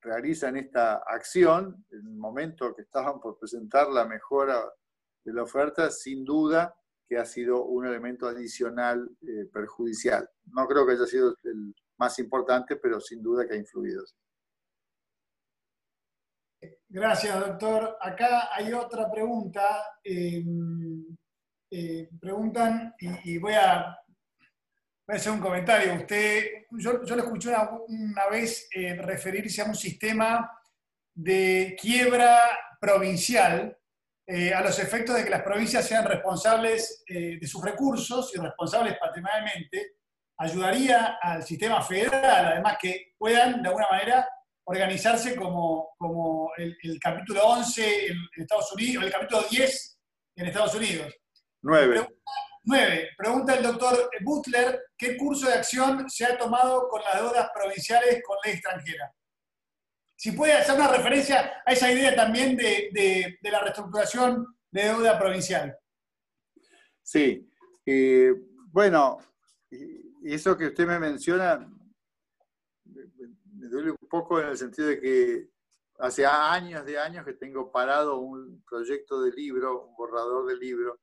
realizan 0.02 0.58
esta 0.58 0.98
acción, 0.98 1.86
en 1.92 2.00
el 2.00 2.16
momento 2.16 2.74
que 2.76 2.84
estaban 2.84 3.20
por 3.20 3.38
presentar 3.38 3.90
la 3.90 4.06
mejora 4.06 4.64
de 5.24 5.34
la 5.34 5.44
oferta, 5.44 5.90
sin 5.92 6.24
duda 6.24 6.76
que 7.08 7.18
ha 7.18 7.26
sido 7.26 7.66
un 7.66 7.88
elemento 7.88 8.28
adicional 8.28 9.10
eh, 9.22 9.46
perjudicial. 9.52 10.30
No 10.54 10.68
creo 10.68 10.86
que 10.86 10.94
haya 10.94 11.06
sido 11.06 11.36
el 11.44 11.74
más 11.98 12.20
importante, 12.20 12.76
pero 12.76 13.00
sin 13.02 13.22
duda 13.22 13.48
que 13.48 13.56
ha 13.56 13.58
influido. 13.58 14.04
Gracias, 16.88 17.40
doctor. 17.40 17.98
Acá 18.00 18.50
hay 18.54 18.74
otra 18.74 19.12
pregunta. 19.12 19.84
Eh, 20.04 20.44
preguntan, 22.20 22.96
y, 23.00 23.38
voy, 23.38 23.54
a, 23.54 23.96
hacer 25.16 25.32
un 25.32 25.40
comentario. 25.40 25.94
Usted, 25.96 26.66
yo, 26.72 27.04
yo 27.04 27.16
le 27.16 27.22
escuché 27.22 27.50
una, 27.88 28.28
vez 28.30 28.68
eh, 28.74 28.96
referirse 28.96 29.62
a 29.62 29.66
un 29.66 29.76
sistema 29.76 30.52
de 31.14 31.76
quiebra 31.80 32.40
provincial 32.80 33.78
eh, 34.28 34.54
a 34.54 34.62
los 34.62 34.78
efectos 34.80 35.16
de 35.16 35.24
que 35.24 35.32
las 35.32 35.42
provincias 35.42 35.88
sean 35.88 36.06
responsables 36.06 37.04
de 37.08 37.48
sus 37.48 37.64
recursos 37.64 38.32
y 38.36 38.40
responsables 38.40 38.96
patrimonialmente, 39.00 39.96
ayudaría 40.38 41.18
al 41.22 41.44
sistema 41.44 41.82
federal, 41.82 42.46
además 42.46 42.78
que 42.80 43.14
puedan 43.18 43.62
de 43.62 43.68
alguna 43.68 43.88
manera 43.90 44.28
organizarse 44.66 45.36
como, 45.36 45.96
como 45.98 46.52
el, 46.58 46.78
el 46.84 47.00
capítulo 47.00 47.44
11 47.44 48.08
en 48.08 48.18
Estados 48.38 48.72
Unidos, 48.74 49.04
el 49.04 49.12
capítulo 49.12 49.44
10 49.50 50.00
en 50.36 50.46
Estados 50.46 50.76
Unidos. 50.76 51.14
Nueve. 51.62 52.08
Nueve. 52.64 53.10
Pregunta 53.18 53.56
el 53.56 53.64
doctor 53.64 54.10
Butler, 54.22 54.82
¿qué 54.98 55.18
curso 55.18 55.48
de 55.48 55.54
acción 55.54 56.10
se 56.10 56.26
ha 56.26 56.38
tomado 56.38 56.88
con 56.88 57.02
las 57.02 57.22
deudas 57.22 57.50
provinciales 57.54 58.22
con 58.26 58.38
ley 58.44 58.54
extranjera? 58.54 59.14
Si 60.16 60.34
puede 60.34 60.54
hacer 60.54 60.76
una 60.76 60.92
referencia 60.92 61.64
a 61.66 61.72
esa 61.72 61.92
idea 61.92 62.16
también 62.16 62.58
de, 62.58 63.38
la 63.44 63.62
reestructuración 63.62 64.46
de 64.70 64.84
deuda 64.84 65.18
provincial. 65.18 65.78
Sí. 67.02 67.50
Eh, 67.86 68.34
bueno, 68.72 69.18
eso 70.24 70.58
que 70.58 70.68
usted 70.68 70.86
me 70.86 71.00
menciona 71.00 71.68
me 73.60 73.68
duele 73.68 73.92
un 73.92 74.08
poco 74.10 74.40
en 74.40 74.50
el 74.50 74.58
sentido 74.58 74.88
de 74.88 75.00
que 75.00 75.50
hace 76.00 76.26
años 76.26 76.86
de 76.86 76.98
años 76.98 77.26
que 77.26 77.34
tengo 77.34 77.72
parado 77.72 78.20
un 78.20 78.64
proyecto 78.68 79.22
de 79.22 79.32
libro, 79.32 79.86
un 79.86 79.96
borrador 79.96 80.48
de 80.48 80.58
libro, 80.58 81.00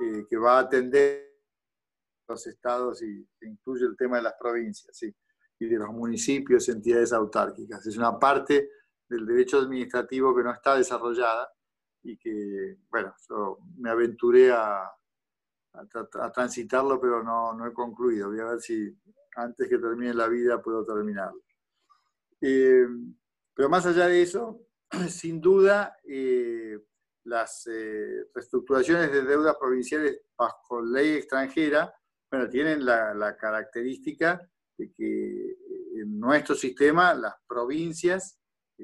eh, 0.00 0.26
que 0.28 0.36
va 0.36 0.58
a 0.58 0.60
atender 0.60 1.30
los 2.28 2.46
estados 2.46 3.02
y 3.02 3.28
incluye 3.42 3.84
el 3.84 3.96
tema 3.96 4.16
de 4.16 4.22
las 4.22 4.34
provincias 4.38 4.96
¿sí? 4.96 5.14
y 5.58 5.66
de 5.66 5.76
los 5.76 5.90
municipios, 5.90 6.68
entidades 6.68 7.12
autárquicas. 7.12 7.86
Es 7.86 7.96
una 7.96 8.18
parte 8.18 8.70
del 9.08 9.26
derecho 9.26 9.58
administrativo 9.58 10.34
que 10.34 10.42
no 10.42 10.52
está 10.52 10.76
desarrollada 10.76 11.52
y 12.02 12.16
que, 12.16 12.78
bueno, 12.88 13.14
yo 13.28 13.58
me 13.76 13.90
aventuré 13.90 14.52
a, 14.52 14.90
a, 15.72 16.32
transitarlo, 16.32 17.00
pero 17.00 17.22
no, 17.22 17.52
no, 17.52 17.66
he 17.66 17.72
concluido. 17.72 18.28
Voy 18.30 18.40
a 18.40 18.44
ver 18.44 18.60
si 18.60 18.96
antes 19.36 19.68
que 19.68 19.78
termine 19.78 20.14
la 20.14 20.28
vida 20.28 20.62
puedo 20.62 20.84
terminarlo. 20.84 21.42
Eh, 22.40 22.86
pero 23.52 23.68
más 23.68 23.84
allá 23.86 24.06
de 24.06 24.22
eso, 24.22 24.66
sin 25.08 25.40
duda, 25.40 25.96
eh, 26.04 26.78
las 27.24 27.66
eh, 27.66 28.26
reestructuraciones 28.34 29.12
de 29.12 29.22
deudas 29.22 29.56
provinciales 29.58 30.22
bajo 30.36 30.82
ley 30.82 31.14
extranjera, 31.14 31.94
bueno, 32.30 32.48
tienen 32.48 32.84
la, 32.84 33.14
la 33.14 33.36
característica 33.36 34.40
de 34.78 34.92
que 34.92 35.56
en 36.00 36.18
nuestro 36.18 36.54
sistema 36.54 37.12
las 37.14 37.34
provincias 37.46 38.40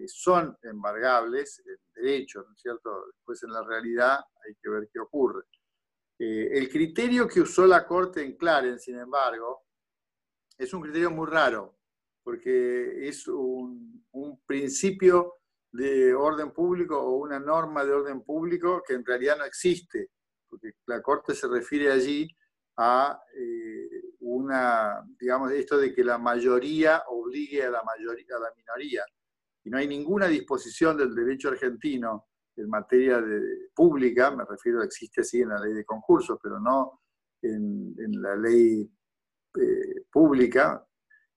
son 0.06 0.56
embargables 0.62 1.62
en 1.64 1.76
derecho, 1.94 2.44
¿no 2.46 2.52
es 2.52 2.60
cierto? 2.60 3.06
Después 3.14 3.42
en 3.42 3.52
la 3.52 3.62
realidad 3.62 4.18
hay 4.46 4.54
que 4.60 4.68
ver 4.68 4.88
qué 4.92 5.00
ocurre. 5.00 5.44
Eh, 6.18 6.48
el 6.52 6.68
criterio 6.68 7.28
que 7.28 7.40
usó 7.40 7.66
la 7.66 7.86
Corte 7.86 8.22
en 8.22 8.36
Clarence, 8.36 8.84
sin 8.84 8.98
embargo, 8.98 9.64
es 10.58 10.72
un 10.72 10.82
criterio 10.82 11.10
muy 11.10 11.26
raro, 11.26 11.78
porque 12.22 13.08
es 13.08 13.26
un, 13.28 13.94
principio 14.46 15.34
de 15.76 16.14
orden 16.14 16.52
público 16.52 16.98
o 16.98 17.18
una 17.18 17.38
norma 17.38 17.84
de 17.84 17.92
orden 17.92 18.22
público 18.22 18.82
que 18.86 18.94
en 18.94 19.04
realidad 19.04 19.38
no 19.38 19.44
existe, 19.44 20.10
porque 20.48 20.72
la 20.86 21.02
Corte 21.02 21.34
se 21.34 21.46
refiere 21.48 21.92
allí 21.92 22.28
a 22.78 23.20
eh, 23.34 24.02
una, 24.20 25.02
digamos, 25.18 25.52
esto 25.52 25.78
de 25.78 25.94
que 25.94 26.04
la 26.04 26.18
mayoría 26.18 27.02
obligue 27.08 27.64
a 27.64 27.70
la, 27.70 27.82
mayoría, 27.82 28.36
a 28.36 28.40
la 28.40 28.52
minoría. 28.56 29.04
Y 29.64 29.70
no 29.70 29.78
hay 29.78 29.88
ninguna 29.88 30.26
disposición 30.26 30.96
del 30.96 31.14
derecho 31.14 31.48
argentino 31.48 32.26
en 32.56 32.68
materia 32.68 33.20
de, 33.20 33.68
pública, 33.74 34.30
me 34.30 34.44
refiero, 34.44 34.82
existe 34.82 35.22
sí 35.22 35.42
en 35.42 35.50
la 35.50 35.60
ley 35.60 35.74
de 35.74 35.84
concursos, 35.84 36.38
pero 36.42 36.58
no 36.58 37.02
en, 37.42 37.94
la 38.20 38.36
ley 38.36 38.90
eh, 39.58 40.04
pública, 40.10 40.86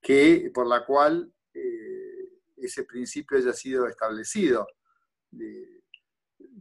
que, 0.00 0.50
por 0.52 0.66
la 0.66 0.84
cual 0.84 1.30
eh, 1.52 1.99
ese 2.60 2.84
principio 2.84 3.38
haya 3.38 3.52
sido 3.52 3.86
establecido. 3.86 4.66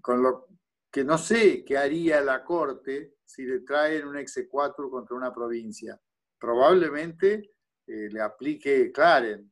con 0.01 0.21
lo 0.21 0.47
que 0.91 1.03
no 1.03 1.17
sé 1.17 1.63
qué 1.63 1.77
haría 1.77 2.21
la 2.21 2.43
Corte 2.43 3.17
si 3.23 3.43
le 3.45 3.59
traen 3.61 4.07
un 4.07 4.17
exequatur 4.17 4.89
contra 4.89 5.15
una 5.15 5.33
provincia. 5.33 5.99
Probablemente 6.39 7.51
eh, 7.85 8.09
le 8.11 8.21
aplique 8.21 8.91
Claren 8.91 9.51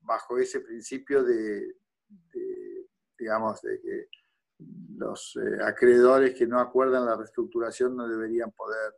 bajo 0.00 0.38
ese 0.38 0.60
principio 0.60 1.22
de 1.22 1.76
digamos, 3.18 3.60
de 3.62 3.80
que 3.80 4.08
los 4.96 5.36
eh, 5.36 5.62
acreedores 5.62 6.34
que 6.34 6.46
no 6.46 6.58
acuerdan 6.58 7.06
la 7.06 7.16
reestructuración 7.16 7.96
no 7.96 8.08
deberían 8.08 8.52
poder 8.52 8.94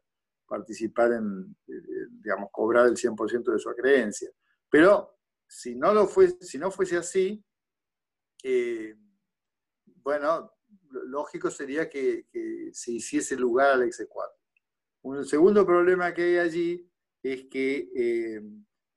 participar 0.46 1.12
en, 1.12 1.56
eh, 1.66 2.06
digamos, 2.22 2.50
cobrar 2.52 2.86
el 2.86 2.96
100% 2.96 3.52
de 3.52 3.58
su 3.58 3.68
acreencia. 3.68 4.30
Pero 4.70 5.17
si 5.48 5.74
no, 5.74 5.92
lo 5.92 6.06
fue, 6.06 6.28
si 6.40 6.58
no 6.58 6.70
fuese 6.70 6.98
así, 6.98 7.42
eh, 8.44 8.94
bueno, 9.84 10.52
lógico 10.90 11.50
sería 11.50 11.88
que, 11.88 12.26
se 12.72 12.92
hiciese 12.92 13.36
lugar 13.36 13.72
al 13.72 13.82
exequatur. 13.82 14.34
Un 15.02 15.24
segundo 15.24 15.66
problema 15.66 16.12
que 16.12 16.22
hay 16.22 16.36
allí 16.36 16.90
es 17.22 17.46
que 17.50 17.88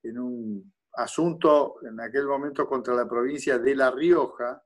en 0.04 0.20
un 0.20 0.74
asunto 0.94 1.78
en 1.84 2.00
aquel 2.00 2.26
momento 2.26 2.68
contra 2.68 2.94
la 2.94 3.08
provincia 3.08 3.58
de 3.58 3.76
La 3.76 3.92
Rioja, 3.92 4.64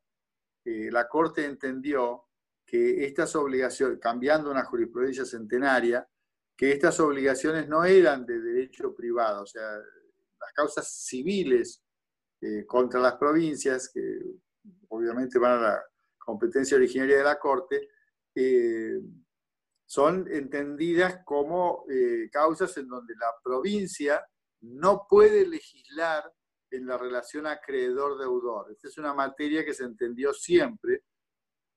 eh, 0.63 0.89
la 0.91 1.07
Corte 1.07 1.45
entendió 1.45 2.23
que 2.65 3.05
estas 3.05 3.36
obligaciones, 3.36 3.99
cambiando 3.99 4.49
una 4.49 4.65
jurisprudencia 4.65 5.25
centenaria, 5.25 6.07
que 6.57 6.71
estas 6.71 6.99
obligaciones 6.99 7.67
no 7.67 7.83
eran 7.83 8.25
de 8.25 8.41
derecho 8.41 8.95
privado, 8.95 9.43
o 9.43 9.45
sea, 9.45 9.79
las 10.39 10.51
causas 10.53 11.05
civiles 11.05 11.83
eh, 12.41 12.65
contra 12.65 12.99
las 12.99 13.15
provincias, 13.15 13.89
que 13.93 14.01
obviamente 14.89 15.39
van 15.39 15.59
a 15.59 15.61
la 15.61 15.83
competencia 16.17 16.77
originaria 16.77 17.17
de 17.17 17.23
la 17.23 17.39
Corte, 17.39 17.89
eh, 18.33 18.99
son 19.88 20.27
entendidas 20.31 21.21
como 21.23 21.86
causas 22.31 22.75
en 22.77 22.88
donde 22.88 23.13
la 23.15 23.31
provincia 23.43 24.25
no 24.61 25.05
puede 25.07 25.47
legislar 25.47 26.31
en 26.71 26.86
la 26.88 26.97
relación 26.97 27.47
acreedor-deudor. 27.47 28.71
Esta 28.71 28.88
es 28.88 28.97
una 28.97 29.13
materia 29.13 29.63
que 29.63 29.73
se 29.73 29.83
entendió 29.83 30.33
siempre, 30.33 31.03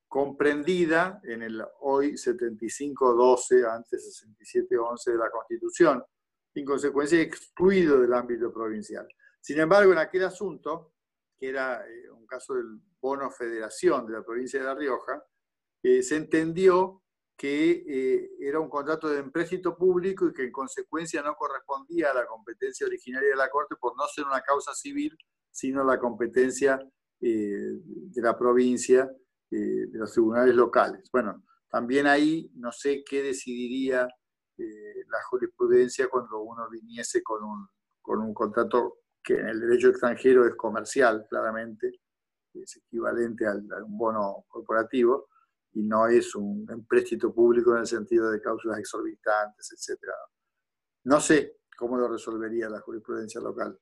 comprendida 0.08 1.20
en 1.24 1.42
el 1.42 1.62
hoy 1.80 2.12
75-12, 2.12 3.70
antes 3.70 4.24
67-11 4.24 5.12
de 5.12 5.18
la 5.18 5.30
Constitución, 5.30 6.02
en 6.54 6.64
consecuencia 6.64 7.20
excluido 7.20 8.00
del 8.00 8.12
ámbito 8.14 8.52
provincial. 8.52 9.06
Sin 9.40 9.58
embargo, 9.60 9.92
en 9.92 9.98
aquel 9.98 10.24
asunto, 10.24 10.92
que 11.38 11.48
era 11.48 11.86
eh, 11.86 12.10
un 12.10 12.26
caso 12.26 12.54
del 12.54 12.80
bono 13.00 13.30
federación 13.30 14.06
de 14.06 14.14
la 14.14 14.24
provincia 14.24 14.60
de 14.60 14.66
La 14.66 14.74
Rioja, 14.74 15.22
eh, 15.82 16.02
se 16.02 16.16
entendió 16.16 17.02
que 17.36 17.84
eh, 17.86 18.30
era 18.40 18.58
un 18.58 18.68
contrato 18.68 19.08
de 19.08 19.20
empréstito 19.20 19.76
público 19.76 20.26
y 20.26 20.32
que 20.32 20.42
en 20.42 20.52
consecuencia 20.52 21.22
no 21.22 21.36
correspondía 21.36 22.10
a 22.10 22.14
la 22.14 22.26
competencia 22.26 22.86
originaria 22.86 23.30
de 23.30 23.36
la 23.36 23.48
Corte 23.48 23.76
por 23.80 23.96
no 23.96 24.06
ser 24.08 24.24
una 24.24 24.40
causa 24.40 24.74
civil, 24.74 25.16
sino 25.50 25.84
la 25.84 25.98
competencia 25.98 26.80
de 27.20 28.22
la 28.22 28.38
provincia, 28.38 29.10
de 29.50 29.88
los 29.92 30.12
tribunales 30.12 30.54
locales. 30.54 31.08
Bueno, 31.12 31.44
también 31.68 32.06
ahí 32.06 32.50
no 32.54 32.70
sé 32.70 33.02
qué 33.04 33.22
decidiría 33.22 34.08
la 34.64 35.22
jurisprudencia 35.28 36.08
cuando 36.08 36.40
uno 36.40 36.68
viniese 36.68 37.22
con 37.22 37.42
un, 37.42 37.68
con 38.00 38.20
un 38.20 38.34
contrato 38.34 39.00
que 39.22 39.34
en 39.34 39.48
el 39.48 39.60
derecho 39.60 39.88
extranjero 39.88 40.46
es 40.46 40.54
comercial, 40.54 41.26
claramente, 41.28 42.00
es 42.54 42.76
equivalente 42.76 43.46
a 43.46 43.52
un 43.52 43.98
bono 43.98 44.44
corporativo 44.48 45.28
y 45.72 45.82
no 45.82 46.06
es 46.06 46.34
un 46.34 46.66
empréstito 46.70 47.32
público 47.32 47.74
en 47.74 47.80
el 47.80 47.86
sentido 47.86 48.30
de 48.30 48.40
cláusulas 48.40 48.78
exorbitantes, 48.78 49.70
etc. 49.72 50.00
No 51.04 51.20
sé 51.20 51.58
cómo 51.76 51.96
lo 51.96 52.08
resolvería 52.08 52.68
la 52.68 52.80
jurisprudencia 52.80 53.40
local. 53.40 53.78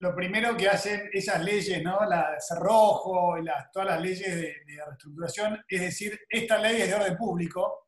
Lo 0.00 0.14
primero 0.14 0.56
que 0.56 0.68
hacen 0.68 1.10
esas 1.12 1.44
leyes, 1.44 1.82
¿no? 1.82 1.98
la 2.08 2.36
cerrojo, 2.38 3.36
las, 3.38 3.70
todas 3.72 3.88
las 3.88 4.00
leyes 4.00 4.34
de, 4.36 4.54
reestructuración, 4.86 5.58
es 5.66 5.80
decir, 5.80 6.20
esta 6.28 6.58
ley 6.58 6.82
es 6.82 6.88
de 6.88 6.94
orden 6.94 7.16
público, 7.16 7.87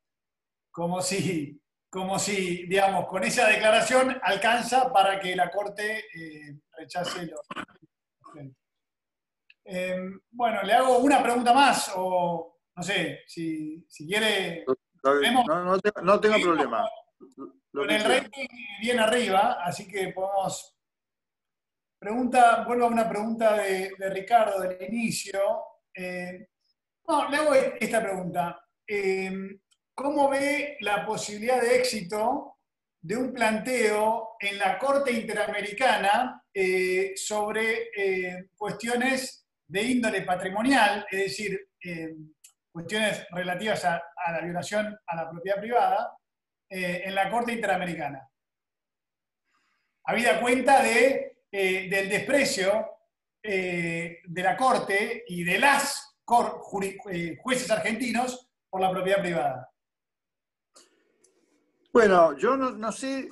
como 0.81 1.03
si, 1.03 1.61
como 1.91 2.19
si 2.19 2.65
digamos, 2.67 3.07
con 3.07 3.23
esa 3.23 3.47
declaración 3.47 4.19
alcanza 4.23 4.91
para 4.91 5.21
que 5.21 5.37
la 5.37 5.51
Corte 5.51 6.07
eh, 6.15 6.59
rechace 6.79 7.27
los, 7.27 7.41
Em, 9.63 10.19
bueno, 10.31 10.63
le 10.63 10.73
hago 10.73 10.99
una 11.01 11.23
pregunta 11.23 11.53
más, 11.53 11.93
o 11.95 12.61
no 12.75 12.83
sé, 12.83 13.21
si, 13.27 13.87
quiere. 14.09 14.65
No, 15.05 15.21
tengo, 15.21 16.41
problema. 16.41 16.89
Con, 17.71 17.91
el 17.91 18.03
rating 18.03 18.49
bien 18.81 18.99
arriba, 19.01 19.59
así 19.63 19.87
que 19.87 20.09
podemos. 20.09 20.77
Pregunta, 22.01 22.65
vuelvo 22.67 22.87
a 22.87 22.89
una 22.89 23.09
pregunta 23.09 23.59
de, 23.59 23.93
Ricardo 23.99 24.61
del 24.61 24.83
inicio. 24.83 25.41
Eh, 25.95 26.49
no, 27.07 27.29
le 27.29 27.37
hago 27.37 27.53
esta 27.55 28.03
pregunta. 28.03 28.67
Em, 28.87 29.61
¿Cómo 30.03 30.31
ve 30.31 30.79
la 30.81 31.05
posibilidad 31.05 31.61
de 31.61 31.77
éxito 31.77 32.57
de 33.03 33.19
un 33.19 33.35
planteo 33.35 34.31
en 34.41 34.57
la 34.57 34.79
Corte 34.79 35.13
Interamericana 35.13 36.43
eh, 36.55 37.13
sobre 37.17 37.91
eh, 37.95 38.49
cuestiones 38.57 39.47
de 39.69 39.83
índole 39.83 40.23
patrimonial, 40.23 41.05
es 41.11 41.19
decir, 41.19 41.69
eh, 41.85 42.15
cuestiones 42.73 43.27
relativas 43.31 43.85
a, 43.85 44.03
la 44.33 44.41
violación 44.41 44.99
a 45.07 45.17
la 45.17 45.31
propiedad 45.31 45.61
privada, 45.61 46.17
en 46.71 47.15
la 47.15 47.29
Corte 47.29 47.53
Interamericana. 47.53 48.27
Habida 50.05 50.41
cuenta 50.41 50.83
de, 50.83 51.43
del 51.53 52.09
desprecio 52.09 52.89
de 53.43 54.23
la 54.43 54.57
Corte 54.57 55.25
y 55.27 55.45
de 55.45 55.59
las 55.59 56.17
jueces 56.25 57.71
argentinos 57.71 58.51
por 58.71 58.81
la 58.81 58.91
propiedad 58.91 59.21
privada. 59.21 59.70
Bueno, 61.93 62.37
yo 62.37 62.57
no 62.57 62.93
sé 62.93 63.31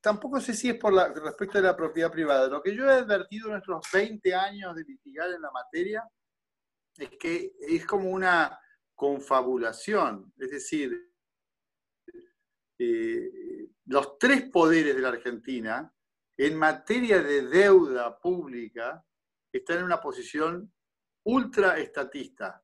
tampoco 0.00 0.40
sé 0.40 0.54
si 0.54 0.70
es 0.70 0.76
por 0.76 0.92
la, 0.92 1.08
respecto 1.08 1.58
de 1.58 1.64
la 1.64 1.76
propiedad 1.76 2.10
privada. 2.10 2.48
Lo 2.48 2.62
que 2.62 2.74
yo 2.74 2.86
he 2.86 2.94
advertido 2.94 3.46
en 3.46 3.52
nuestros 3.52 3.86
20 3.92 4.34
años 4.34 4.74
de 4.74 4.84
litigar 4.84 5.30
en 5.30 5.42
la 5.42 5.50
materia 5.50 6.04
es 6.96 7.10
que 7.18 7.52
es 7.60 7.86
como 7.86 8.10
una 8.10 8.58
confabulación, 8.94 10.32
es 10.38 10.50
decir, 10.50 11.10
eh, 12.78 13.68
los 13.86 14.18
tres 14.18 14.50
poderes 14.50 14.94
de 14.94 15.00
la 15.00 15.08
Argentina 15.08 15.92
en 16.36 16.56
materia 16.56 17.22
de 17.22 17.42
deuda 17.42 18.18
pública 18.18 19.04
están 19.52 19.78
en 19.78 19.84
una 19.84 20.00
posición 20.00 20.72
ultra 21.24 21.78
estatista, 21.78 22.62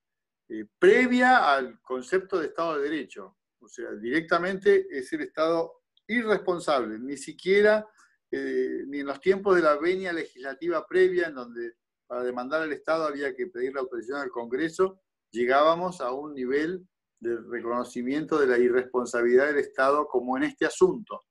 eh, 0.48 0.66
previa 0.78 1.52
al 1.54 1.80
concepto 1.80 2.38
de 2.38 2.46
Estado 2.46 2.76
de 2.78 2.88
Derecho. 2.88 3.37
O 3.60 3.68
sea, 3.68 3.90
directamente 3.92 4.86
es 4.90 5.12
el 5.12 5.22
Estado 5.22 5.72
irresponsable, 6.06 6.98
ni 6.98 7.16
siquiera 7.16 7.86
eh, 8.30 8.84
ni 8.86 9.00
en 9.00 9.06
los 9.06 9.20
tiempos 9.20 9.56
de 9.56 9.62
la 9.62 9.76
venia 9.76 10.12
legislativa 10.12 10.86
previa, 10.86 11.28
en 11.28 11.34
donde 11.34 11.74
para 12.06 12.22
demandar 12.22 12.62
al 12.62 12.72
Estado 12.72 13.06
había 13.06 13.34
que 13.34 13.46
pedir 13.46 13.74
la 13.74 13.80
autorización 13.80 14.20
al 14.20 14.30
Congreso, 14.30 15.00
llegábamos 15.30 16.00
a 16.00 16.12
un 16.12 16.34
nivel 16.34 16.86
de 17.20 17.36
reconocimiento 17.36 18.38
de 18.38 18.46
la 18.46 18.58
irresponsabilidad 18.58 19.46
del 19.46 19.58
Estado 19.58 20.06
como 20.06 20.36
en 20.36 20.44
este 20.44 20.66
asunto. 20.66 21.24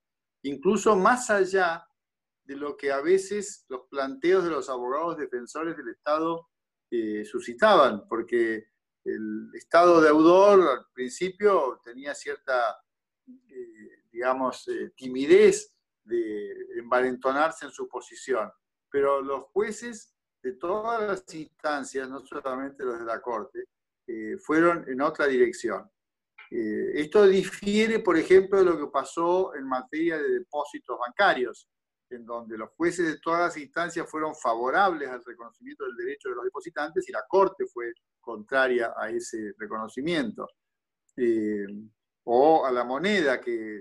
Incluso 0.43 0.95
más 0.95 1.29
allá 1.29 1.85
de 2.43 2.55
lo 2.55 2.77
que 2.77 2.91
a 2.91 3.01
veces 3.01 3.65
los 3.69 3.87
planteos 3.89 4.43
de 4.43 4.51
los 4.51 4.69
abogados 4.69 5.17
defensores 5.17 5.75
del 5.75 5.89
Estado 5.89 6.47
eh, 6.91 7.25
suscitaban, 7.25 8.07
porque 8.07 8.67
el 9.07 9.49
Estado 9.53 10.01
deudor 10.01 10.61
al 10.61 10.85
principio 10.93 11.81
tenía 11.83 12.13
cierta, 12.13 12.77
eh, 13.27 14.03
digamos, 14.11 14.67
eh, 14.67 14.91
timidez 14.95 15.73
de 16.03 16.53
envalentonarse 16.77 17.65
en 17.65 17.71
su 17.71 17.87
posición, 17.87 18.51
pero 18.89 19.21
los 19.21 19.43
jueces 19.51 20.13
de 20.41 20.53
todas 20.53 21.01
las 21.01 21.33
instancias, 21.33 22.09
no 22.09 22.25
solamente 22.25 22.83
los 22.83 22.99
de 22.99 23.05
la 23.05 23.21
Corte, 23.21 23.65
fueron 24.39 24.87
en 24.87 25.01
otra 25.01 25.25
dirección. 25.25 25.91
esto 26.49 27.27
difiere, 27.27 27.99
por 27.99 28.15
ejemplo, 28.15 28.59
de 28.59 28.63
lo 28.63 28.79
que 28.79 28.87
pasó 28.87 29.53
en 29.53 29.67
materia 29.67 30.17
de 30.17 30.29
depósitos 30.29 30.97
bancarios 30.97 31.67
en 32.09 32.25
donde 32.25 32.57
los 32.57 32.69
jueces 32.71 33.05
de 33.07 33.19
todas 33.19 33.41
las 33.41 33.57
instancias 33.57 34.09
fueron 34.09 34.35
favorables 34.35 35.09
al 35.09 35.23
reconocimiento 35.23 35.85
del 35.85 35.95
derecho 35.95 36.29
de 36.29 36.35
los 36.35 36.45
depositantes 36.45 37.07
y 37.07 37.11
la 37.11 37.23
Corte 37.27 37.65
fue 37.65 37.93
contraria 38.19 38.93
a 38.97 39.09
ese 39.09 39.53
reconocimiento. 39.57 40.47
Eh, 41.15 41.65
o 42.29 42.65
a 42.65 42.71
la 42.71 42.83
moneda, 42.83 43.39
que 43.39 43.77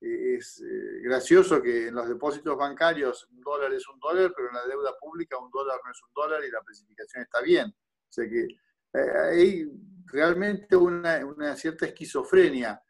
eh, 0.00 0.36
es 0.36 0.60
eh, 0.60 1.00
gracioso 1.02 1.62
que 1.62 1.88
en 1.88 1.94
los 1.94 2.08
depósitos 2.08 2.56
bancarios 2.56 3.28
un 3.30 3.40
dólar 3.42 3.72
es 3.74 3.86
un 3.88 4.00
dólar, 4.00 4.32
pero 4.34 4.48
en 4.48 4.54
la 4.54 4.66
deuda 4.66 4.96
pública 4.98 5.38
un 5.38 5.50
dólar 5.50 5.78
no 5.84 5.90
es 5.90 6.02
un 6.02 6.12
dólar 6.14 6.42
y 6.42 6.50
la 6.50 6.58
especificación 6.58 7.22
está 7.22 7.42
bien. 7.42 7.68
O 7.68 8.12
sea 8.12 8.28
que 8.28 8.48
hay 8.92 9.70
realmente 10.06 10.74
una, 10.74 11.24
una 11.24 11.54
cierta 11.54 11.86
esquizofrenia 11.86 12.82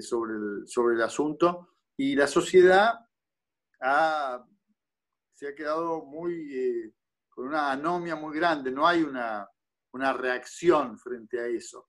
sobre, 0.00 0.32
el, 0.32 0.62
sobre 0.66 0.94
el 0.94 1.02
asunto 1.02 1.76
y 1.94 2.14
la 2.14 2.26
sociedad 2.26 3.05
se 5.32 5.48
ha 5.48 5.54
quedado 5.54 6.04
muy, 6.04 6.54
eh, 6.54 6.92
con 7.28 7.48
una 7.48 7.72
anomia 7.72 8.16
muy 8.16 8.36
grande, 8.36 8.70
no 8.70 8.86
hay 8.86 9.02
una, 9.02 9.48
una 9.92 10.12
reacción 10.12 10.98
frente 10.98 11.38
a 11.40 11.46
eso. 11.46 11.88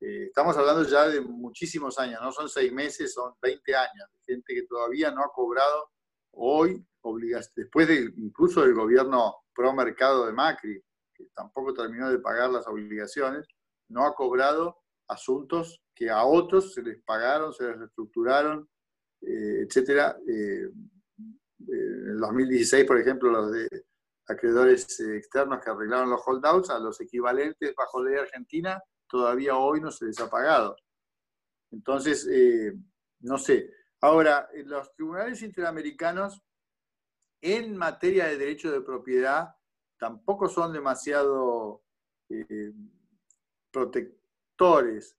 Eh, 0.00 0.24
estamos 0.26 0.56
hablando 0.56 0.84
ya 0.84 1.08
de 1.08 1.20
muchísimos 1.20 1.98
años, 1.98 2.20
no 2.22 2.30
son 2.32 2.48
seis 2.48 2.72
meses, 2.72 3.12
son 3.12 3.34
20 3.42 3.74
años, 3.74 4.08
gente 4.24 4.54
que 4.54 4.62
todavía 4.64 5.10
no 5.10 5.22
ha 5.22 5.32
cobrado. 5.32 5.90
Hoy, 6.32 6.84
después 7.56 7.88
de, 7.88 8.12
incluso 8.16 8.62
del 8.62 8.74
gobierno 8.74 9.36
pro 9.52 9.72
mercado 9.72 10.26
de 10.26 10.32
Macri, 10.32 10.80
que 11.12 11.26
tampoco 11.34 11.74
terminó 11.74 12.10
de 12.10 12.20
pagar 12.20 12.50
las 12.50 12.66
obligaciones, 12.68 13.46
no 13.88 14.04
ha 14.04 14.14
cobrado 14.14 14.78
asuntos 15.08 15.82
que 15.94 16.10
a 16.10 16.24
otros 16.24 16.74
se 16.74 16.82
les 16.82 17.02
pagaron, 17.02 17.52
se 17.52 17.64
les 17.64 17.78
reestructuraron, 17.78 18.68
eh, 19.22 19.64
etcétera, 19.66 20.16
en 21.66 22.10
el 22.10 22.18
2016, 22.18 22.84
por 22.84 23.00
ejemplo, 23.00 23.30
los 23.30 23.50
acreedores 24.28 25.00
eh, 25.00 25.16
externos 25.16 25.60
que 25.62 25.70
arreglaron 25.70 26.10
los 26.10 26.22
holdouts, 26.24 26.70
a 26.70 26.78
los 26.78 27.00
equivalentes 27.00 27.74
bajo 27.74 28.02
ley 28.02 28.16
argentina, 28.16 28.82
todavía 29.08 29.56
hoy 29.56 29.80
no 29.80 29.90
se 29.90 30.06
les 30.06 30.20
ha 30.20 30.28
pagado. 30.28 30.76
Entonces, 31.70 32.26
eh, 32.30 32.72
no 33.20 33.38
sé. 33.38 33.70
Ahora, 34.00 34.48
los 34.64 34.94
tribunales 34.94 35.42
interamericanos 35.42 36.42
en 37.40 37.76
materia 37.76 38.26
de 38.26 38.38
derecho 38.38 38.70
de 38.70 38.80
propiedad 38.80 39.54
tampoco 39.98 40.48
son 40.48 40.72
demasiado 40.72 41.82
eh, 42.28 42.72
protectores 43.70 45.16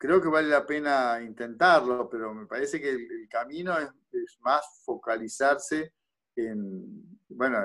creo 0.00 0.18
que 0.18 0.28
vale 0.28 0.48
la 0.48 0.64
pena 0.64 1.20
intentarlo, 1.20 2.08
pero 2.08 2.32
me 2.32 2.46
parece 2.46 2.80
que 2.80 2.88
el, 2.88 3.28
camino 3.28 3.76
es, 3.78 3.90
más 4.40 4.82
focalizarse 4.82 5.92
en, 6.34 7.18
bueno, 7.28 7.58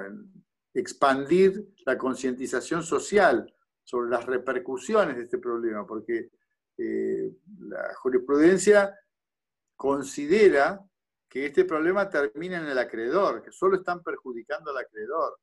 expandir 0.73 1.73
la 1.85 1.97
concientización 1.97 2.83
social 2.83 3.51
sobre 3.81 4.09
las 4.09 4.25
repercusiones 4.25 5.15
de 5.15 5.23
este 5.23 5.37
problema, 5.37 5.87
porque 5.87 6.29
eh, 6.77 7.31
la 7.59 7.95
jurisprudencia 7.95 8.93
considera 9.77 10.85
que 11.29 11.45
este 11.45 11.63
problema 11.63 12.09
termina 12.09 12.57
en 12.57 12.67
el 12.67 12.77
acreedor, 12.77 13.43
que 13.43 13.53
solo 13.53 13.77
están 13.77 14.03
perjudicando 14.03 14.71
al 14.71 14.77
acreedor. 14.77 15.39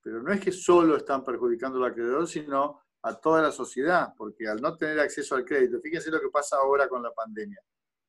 Pero 0.00 0.22
no 0.22 0.32
es 0.32 0.40
que 0.40 0.52
solo 0.52 0.96
están 0.96 1.24
perjudicando 1.24 1.78
al 1.78 1.90
acreedor, 1.90 2.28
sino 2.28 2.85
a 3.06 3.14
toda 3.14 3.40
la 3.40 3.52
sociedad, 3.52 4.12
porque 4.16 4.48
al 4.48 4.60
no 4.60 4.76
tener 4.76 4.98
acceso 4.98 5.36
al 5.36 5.44
crédito, 5.44 5.80
fíjense 5.80 6.10
lo 6.10 6.20
que 6.20 6.28
pasa 6.28 6.56
ahora 6.56 6.88
con 6.88 7.04
la 7.04 7.12
pandemia. 7.12 7.60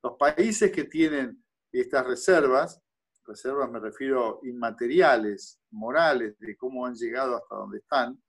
Los 0.01 0.17
países 0.17 0.71
que 0.71 0.85
tienen 0.85 1.43
estas 1.71 2.07
reservas, 2.07 2.81
reservas 3.23 3.69
me 3.69 3.79
refiero 3.79 4.39
inmateriales, 4.41 5.59
morales, 5.69 6.39
de 6.39 6.57
cómo 6.57 6.83
han 6.87 6.95
llegado 6.95 7.35
hasta 7.35 7.55
donde 7.55 7.77
están, 7.77 8.19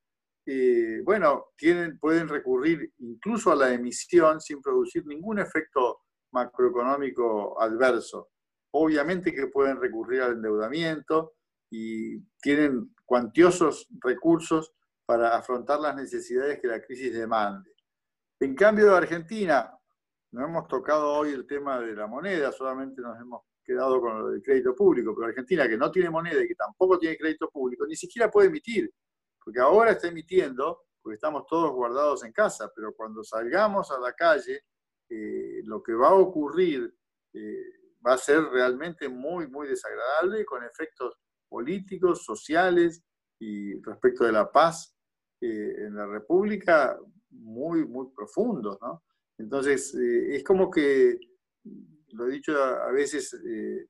eh, 0.45 1.01
bueno, 1.05 1.47
tienen, 1.57 1.99
pueden 1.99 2.29
recurrir 2.29 2.93
incluso 2.99 3.51
a 3.51 3.57
la 3.57 3.73
emisión 3.73 4.39
sin 4.39 4.61
producir 4.61 5.07
ningún 5.07 5.39
efecto 5.39 6.01
macroeconómico 6.33 7.59
adverso. 7.63 8.29
Obviamente 8.73 9.33
que 9.33 9.47
pueden 9.47 9.81
recurrir 9.81 10.21
al 10.21 10.33
endeudamiento 10.33 11.33
y 11.71 12.21
tienen 12.43 12.95
cuantiosos 13.07 13.89
recursos 14.03 14.75
para 15.09 15.35
afrontar 15.35 15.81
las 15.81 15.97
necesidades 15.97 16.61
que 16.61 16.67
la 16.67 16.83
crisis 16.83 17.15
demande. 17.15 17.75
En 18.41 18.55
cambio, 18.55 18.95
Argentina, 18.95 19.75
no 20.33 20.45
hemos 20.45 20.69
tocado 20.69 21.15
hoy 21.15 21.31
el 21.31 21.47
tema 21.47 21.81
de 21.81 21.97
la 21.97 22.07
moneda, 22.07 22.53
solamente 22.53 23.01
nos 23.01 23.19
hemos 23.19 23.41
quedado 23.65 24.03
con 24.03 24.19
lo 24.19 24.29
del 24.29 24.43
crédito 24.43 24.75
público, 24.75 25.15
pero 25.15 25.29
Argentina, 25.29 25.67
que 25.67 25.79
no 25.79 25.91
tiene 25.91 26.11
moneda 26.11 26.45
y 26.45 26.47
que 26.47 26.55
tampoco 26.55 26.99
tiene 26.99 27.17
crédito 27.17 27.49
público, 27.49 27.87
ni 27.87 27.97
siquiera 27.97 28.31
puede 28.31 28.49
emitir, 28.49 28.93
porque 29.43 29.59
ahora 29.61 29.93
está 29.93 30.09
emitiendo, 30.09 30.83
porque 31.01 31.15
estamos 31.15 31.47
todos 31.47 31.73
guardados 31.73 32.23
en 32.25 32.33
casa, 32.33 32.71
pero 32.77 32.93
cuando 32.95 33.25
salgamos 33.25 33.91
a 33.91 33.99
la 33.99 34.13
calle, 34.13 34.65
eh, 35.09 35.63
lo 35.65 35.83
que 35.83 35.95
va 35.95 36.09
a 36.09 36.17
ocurrir 36.17 36.95
eh, 37.33 37.65
va 38.07 38.13
a 38.13 38.19
ser 38.19 38.43
realmente 38.45 39.09
muy, 39.09 39.49
muy 39.49 39.69
desagradable, 39.69 40.45
con 40.45 40.63
efectos 40.65 41.15
políticos, 41.49 42.27
sociales 42.27 43.03
y 43.39 43.81
respecto 43.81 44.25
de 44.25 44.33
la 44.33 44.53
paz 44.53 44.95
eh, 45.41 45.87
en 45.87 45.95
la 45.95 46.05
República 46.07 46.99
muy, 47.31 47.87
muy 47.87 48.09
profundos, 48.15 48.77
¿no? 48.81 49.05
Entonces, 49.39 49.95
eh, 49.95 50.35
es 50.35 50.43
como 50.43 50.69
que, 50.69 51.17
lo 52.09 52.27
he 52.27 52.33
dicho 52.33 52.57
a, 52.61 52.91
veces, 52.91 53.35
eh, 53.47 53.87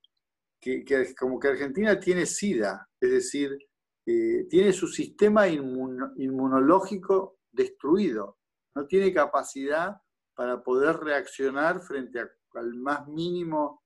que, 0.61 0.85
como 1.19 1.41
que 1.41 1.49
Argentina 1.49 1.99
tiene 1.99 2.27
SIDA, 2.27 2.87
es 3.01 3.11
decir, 3.11 3.57
tiene 4.05 4.73
su 4.73 4.89
sistema 4.89 5.47
inmunológico 5.49 7.41
destruido, 7.53 8.39
no 8.75 8.87
tiene 8.87 9.13
capacidad 9.13 9.99
para 10.35 10.63
poder 10.63 10.97
reaccionar 10.97 11.83
frente 11.83 12.21
al 12.55 12.75
más 12.75 13.07
mínimo 13.07 13.83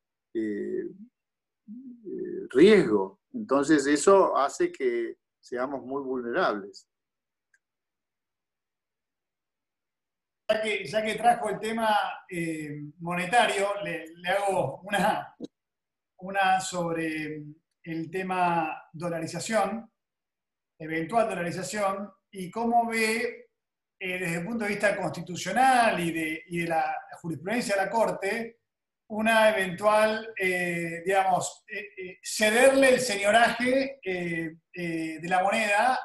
riesgo. 2.51 3.21
Entonces, 3.33 3.85
eso 3.89 4.37
hace 4.37 4.71
que 4.71 5.19
seamos 5.41 5.85
muy 5.85 6.03
vulnerables. 6.03 6.87
Ya 10.85 11.03
que, 11.03 11.15
trajo 11.15 11.51
el 11.51 11.59
tema 11.59 11.97
eh, 12.29 12.83
monetario, 12.99 13.75
le, 13.83 14.07
hago 14.29 14.81
una, 14.83 15.35
una 16.19 16.61
sobre 16.61 17.43
el 17.83 18.11
tema 18.11 18.89
dolarización, 18.93 19.91
eventual 20.79 21.29
dolarización, 21.29 22.11
y 22.31 22.51
cómo 22.51 22.89
ve 22.89 23.51
eh, 23.99 24.19
desde 24.19 24.39
el 24.39 24.45
punto 24.45 24.65
de 24.65 24.71
vista 24.71 24.97
constitucional 24.97 26.01
y 26.01 26.13
de, 26.13 26.43
y 26.49 26.59
de 26.61 26.69
la 26.69 26.97
jurisprudencia 27.21 27.77
de 27.77 27.83
la 27.83 27.91
Corte, 27.91 28.59
una 29.09 29.51
eventual, 29.51 30.33
eh, 30.39 31.03
digamos, 31.05 31.65
cederle 32.23 32.95
el 32.95 33.01
señoraje 33.01 34.01
de 34.03 35.29
la 35.29 35.43
moneda 35.43 35.99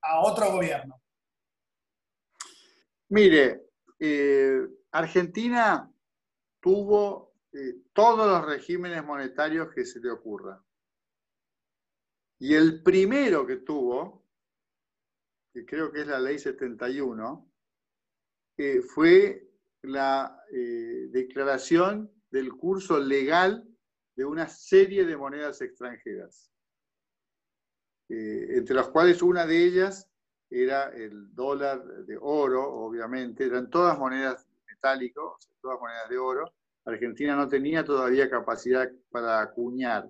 a 0.00 0.20
otro 0.20 0.52
gobierno. 0.52 0.98
Mire, 3.10 3.67
Argentina 4.92 5.92
tuvo 6.60 7.34
todos 7.92 8.26
los 8.26 8.46
regímenes 8.46 9.04
monetarios 9.04 9.72
que 9.74 9.84
se 9.84 10.00
le 10.00 10.10
ocurra. 10.10 10.64
Y 12.38 12.54
el 12.54 12.82
primero 12.82 13.46
que 13.46 13.56
tuvo, 13.56 14.24
que 15.52 15.64
creo 15.66 15.90
que 15.90 16.02
es 16.02 16.06
la 16.06 16.20
ley 16.20 16.38
71, 16.38 17.50
fue 18.88 19.50
la 19.82 20.40
declaración 21.10 22.12
del 22.30 22.52
curso 22.52 22.98
legal 22.98 23.68
de 24.18 24.24
una 24.24 24.48
serie 24.48 25.06
de 25.06 25.16
monedas 25.16 25.60
extranjeras, 25.60 26.50
eh, 28.08 28.48
entre 28.56 28.74
las 28.74 28.88
cuales 28.88 29.22
una 29.22 29.46
de 29.46 29.64
ellas 29.64 30.10
era 30.50 30.90
el 30.90 31.34
dólar 31.34 31.84
de 32.06 32.16
oro, 32.20 32.62
obviamente, 32.62 33.44
eran 33.44 33.68
todas 33.70 33.98
monedas 33.98 34.46
metálicas, 34.66 35.24
todas 35.60 35.78
monedas 35.80 36.08
de 36.08 36.18
oro. 36.18 36.52
Argentina 36.84 37.36
no 37.36 37.48
tenía 37.48 37.84
todavía 37.84 38.30
capacidad 38.30 38.90
para 39.10 39.40
acuñar. 39.40 40.08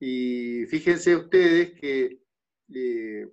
Y 0.00 0.64
fíjense 0.66 1.16
ustedes 1.16 1.78
que 1.78 2.20
eh, 2.74 3.28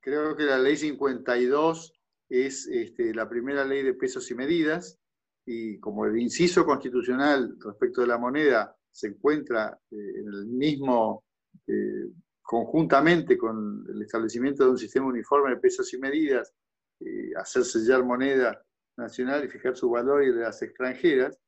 creo 0.00 0.36
que 0.36 0.44
la 0.44 0.58
ley 0.58 0.76
52 0.76 1.92
es 2.28 2.66
este, 2.66 3.14
la 3.14 3.28
primera 3.28 3.64
ley 3.64 3.82
de 3.82 3.94
pesos 3.94 4.30
y 4.30 4.34
medidas, 4.34 4.98
y 5.46 5.78
como 5.78 6.04
el 6.04 6.18
inciso 6.18 6.64
constitucional 6.66 7.56
respecto 7.58 8.02
de 8.02 8.06
la 8.06 8.18
moneda 8.18 8.76
se 8.90 9.08
encuentra 9.08 9.78
eh, 9.90 9.96
en 10.20 10.28
el 10.28 10.46
mismo, 10.46 11.24
eh, 11.66 12.10
conjuntamente 12.48 13.36
con 13.36 13.84
el 13.92 14.00
establecimiento 14.00 14.64
de 14.64 14.70
un 14.70 14.78
sistema 14.78 15.06
uniforme 15.06 15.50
de 15.50 15.60
pesos 15.60 15.92
y 15.92 15.98
medidas, 15.98 16.54
eh, 17.00 17.32
hacer 17.36 17.62
sellar 17.64 18.02
moneda 18.02 18.64
nacional 18.96 19.44
y 19.44 19.48
fijar 19.48 19.76
su 19.76 19.90
valor 19.90 20.24
y 20.24 20.32
de 20.32 20.40
las 20.40 20.62
extranjeras, 20.62 21.38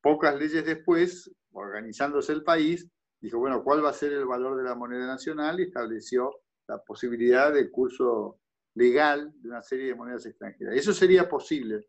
pocas 0.00 0.38
leyes 0.38 0.64
después, 0.64 1.30
organizándose 1.52 2.32
el 2.32 2.44
país, 2.44 2.88
dijo, 3.20 3.38
bueno, 3.38 3.64
¿cuál 3.64 3.84
va 3.84 3.90
a 3.90 3.94
ser 3.94 4.12
el 4.12 4.26
valor 4.26 4.56
de 4.56 4.62
la 4.62 4.74
moneda 4.74 5.06
nacional? 5.06 5.58
Y 5.58 5.64
estableció 5.64 6.30
la 6.68 6.78
posibilidad 6.78 7.52
del 7.52 7.70
curso 7.70 8.40
legal 8.74 9.32
de 9.40 9.48
una 9.48 9.62
serie 9.62 9.86
de 9.86 9.94
monedas 9.96 10.24
extranjeras. 10.26 10.76
Eso 10.76 10.92
sería 10.92 11.28
posible. 11.28 11.84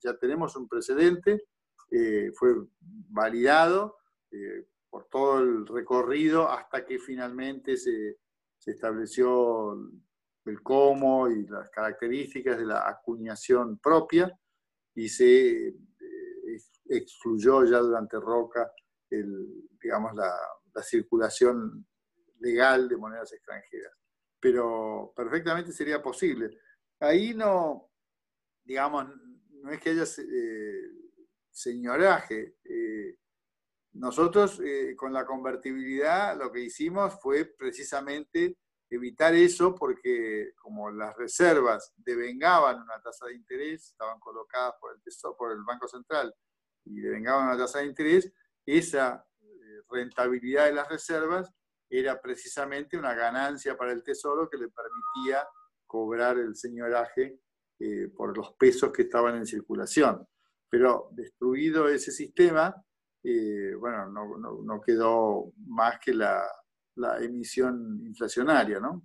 ya 0.00 0.16
tenemos 0.16 0.54
un 0.56 0.68
precedente 0.68 1.44
eh, 1.90 2.32
fue 2.34 2.54
validado 2.80 3.98
eh, 4.30 4.66
por 4.94 5.08
todo 5.08 5.40
el 5.40 5.66
recorrido 5.66 6.48
hasta 6.48 6.86
que 6.86 7.00
finalmente 7.00 7.76
se, 7.76 8.20
estableció 8.64 9.72
el 10.44 10.62
cómo 10.62 11.28
y 11.28 11.48
las 11.48 11.68
características 11.70 12.56
de 12.58 12.64
la 12.64 12.88
acuñación 12.88 13.78
propia 13.78 14.32
y 14.94 15.08
se 15.08 15.66
eh, 15.66 15.74
excluyó 16.90 17.64
ya 17.64 17.78
durante 17.78 18.20
Roca 18.20 18.70
el, 19.10 19.68
digamos, 19.82 20.14
la, 20.14 20.32
la, 20.72 20.82
circulación 20.84 21.84
legal 22.38 22.88
de 22.88 22.96
monedas 22.96 23.32
extranjeras. 23.32 23.92
Pero 24.38 25.12
perfectamente 25.16 25.72
sería 25.72 26.00
posible. 26.00 26.56
Ahí 27.00 27.34
no, 27.34 27.90
digamos, 28.62 29.08
no 29.60 29.72
es 29.72 29.80
que 29.80 29.90
haya 29.90 30.06
señoraje. 31.50 32.58
Eh, 32.62 33.18
nosotros 33.94 34.60
eh, 34.64 34.94
con 34.96 35.12
la 35.12 35.24
convertibilidad 35.24 36.36
lo 36.36 36.50
que 36.50 36.60
hicimos 36.60 37.14
fue 37.20 37.44
precisamente 37.44 38.58
evitar 38.90 39.34
eso 39.34 39.74
porque 39.74 40.52
como 40.56 40.90
las 40.90 41.16
reservas 41.16 41.92
devengaban 41.96 42.82
una 42.82 43.00
tasa 43.00 43.26
de 43.26 43.34
interés, 43.34 43.90
estaban 43.90 44.18
colocadas 44.18 44.74
por 44.80 44.94
el, 44.94 45.02
tesoro, 45.02 45.36
por 45.36 45.52
el 45.52 45.62
Banco 45.62 45.86
Central 45.86 46.34
y 46.84 47.00
devengaban 47.00 47.46
una 47.46 47.56
tasa 47.56 47.78
de 47.78 47.86
interés, 47.86 48.32
esa 48.66 49.24
eh, 49.40 49.82
rentabilidad 49.88 50.66
de 50.66 50.74
las 50.74 50.88
reservas 50.88 51.52
era 51.88 52.20
precisamente 52.20 52.98
una 52.98 53.14
ganancia 53.14 53.76
para 53.76 53.92
el 53.92 54.02
Tesoro 54.02 54.50
que 54.50 54.56
le 54.56 54.68
permitía 54.68 55.46
cobrar 55.86 56.38
el 56.38 56.56
señoraje 56.56 57.38
por 58.16 58.36
los 58.36 58.52
pesos 58.54 58.90
que 58.90 59.02
estaban 59.02 59.36
en 59.36 59.46
circulación. 59.46 60.26
Pero 60.70 61.10
destruido 61.12 61.88
ese 61.88 62.10
sistema, 62.10 62.74
eh, 63.26 63.74
bueno, 63.74 64.06
no, 64.10 64.80
quedó 64.82 65.50
más 65.66 65.98
que 65.98 66.12
la, 66.12 66.46
emisión 67.22 68.02
inflacionaria, 68.04 68.78
¿no? 68.78 69.02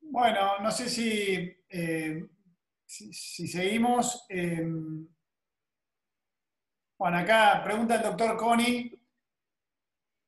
Bueno, 0.00 0.58
no 0.60 0.70
sé 0.70 0.88
si, 0.88 1.56
eh, 1.70 2.28
si, 2.84 3.46
seguimos. 3.46 4.26
Eh, 4.28 4.66
bueno, 6.98 7.18
acá 7.18 7.62
pregunta 7.64 7.96
el 7.96 8.02
doctor 8.02 8.36
Connie 8.36 8.98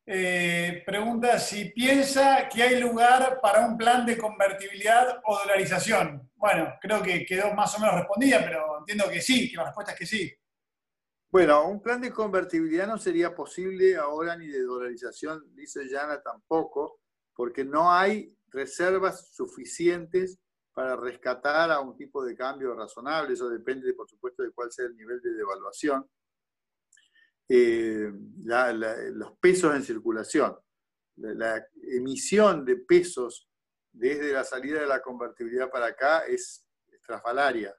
pregunta 0.06 1.38
si 1.38 1.66
piensa 1.66 2.48
que 2.48 2.62
hay 2.62 2.78
lugar 2.80 3.40
para 3.40 3.66
un 3.66 3.76
plan 3.76 4.06
de 4.06 4.18
convertibilidad 4.18 5.20
o 5.24 5.38
dolarización. 5.38 6.30
Bueno, 6.36 6.74
creo 6.80 7.02
que 7.02 7.24
quedó 7.24 7.52
más 7.54 7.74
o 7.76 7.80
menos 7.80 7.96
respondida, 7.96 8.38
pero 8.44 8.78
entiendo 8.78 9.08
que 9.08 9.20
sí, 9.20 9.50
que 9.50 9.56
la 9.56 9.64
respuesta 9.64 9.92
es 9.92 9.98
que 9.98 10.06
sí. 10.06 10.34
Bueno, 11.34 11.66
un 11.68 11.82
plan 11.82 12.00
de 12.00 12.12
convertibilidad 12.12 12.86
no 12.86 12.96
sería 12.96 13.34
posible 13.34 13.96
ahora 13.96 14.36
ni 14.36 14.46
de 14.46 14.62
dolarización, 14.62 15.52
dice 15.56 15.88
Yana 15.88 16.22
tampoco, 16.22 17.00
porque 17.34 17.64
no 17.64 17.90
hay 17.90 18.38
reservas 18.52 19.34
suficientes 19.34 20.38
para 20.72 20.94
rescatar 20.94 21.72
a 21.72 21.80
un 21.80 21.96
tipo 21.96 22.24
de 22.24 22.36
cambio 22.36 22.72
razonable. 22.76 23.34
Eso 23.34 23.48
depende, 23.48 23.94
por 23.94 24.08
supuesto, 24.08 24.44
de 24.44 24.52
cuál 24.52 24.70
sea 24.70 24.86
el 24.86 24.94
nivel 24.94 25.20
de 25.20 25.32
devaluación. 25.32 26.08
Eh, 27.48 28.12
los 28.44 29.36
pesos 29.38 29.74
en 29.74 29.82
circulación. 29.82 30.56
La, 31.16 31.66
emisión 31.82 32.64
de 32.64 32.76
pesos 32.76 33.50
desde 33.92 34.32
la 34.32 34.44
salida 34.44 34.82
de 34.82 34.86
la 34.86 35.02
convertibilidad 35.02 35.68
para 35.68 35.86
acá 35.86 36.26
es 36.26 36.64
estrafalaria. 36.92 37.74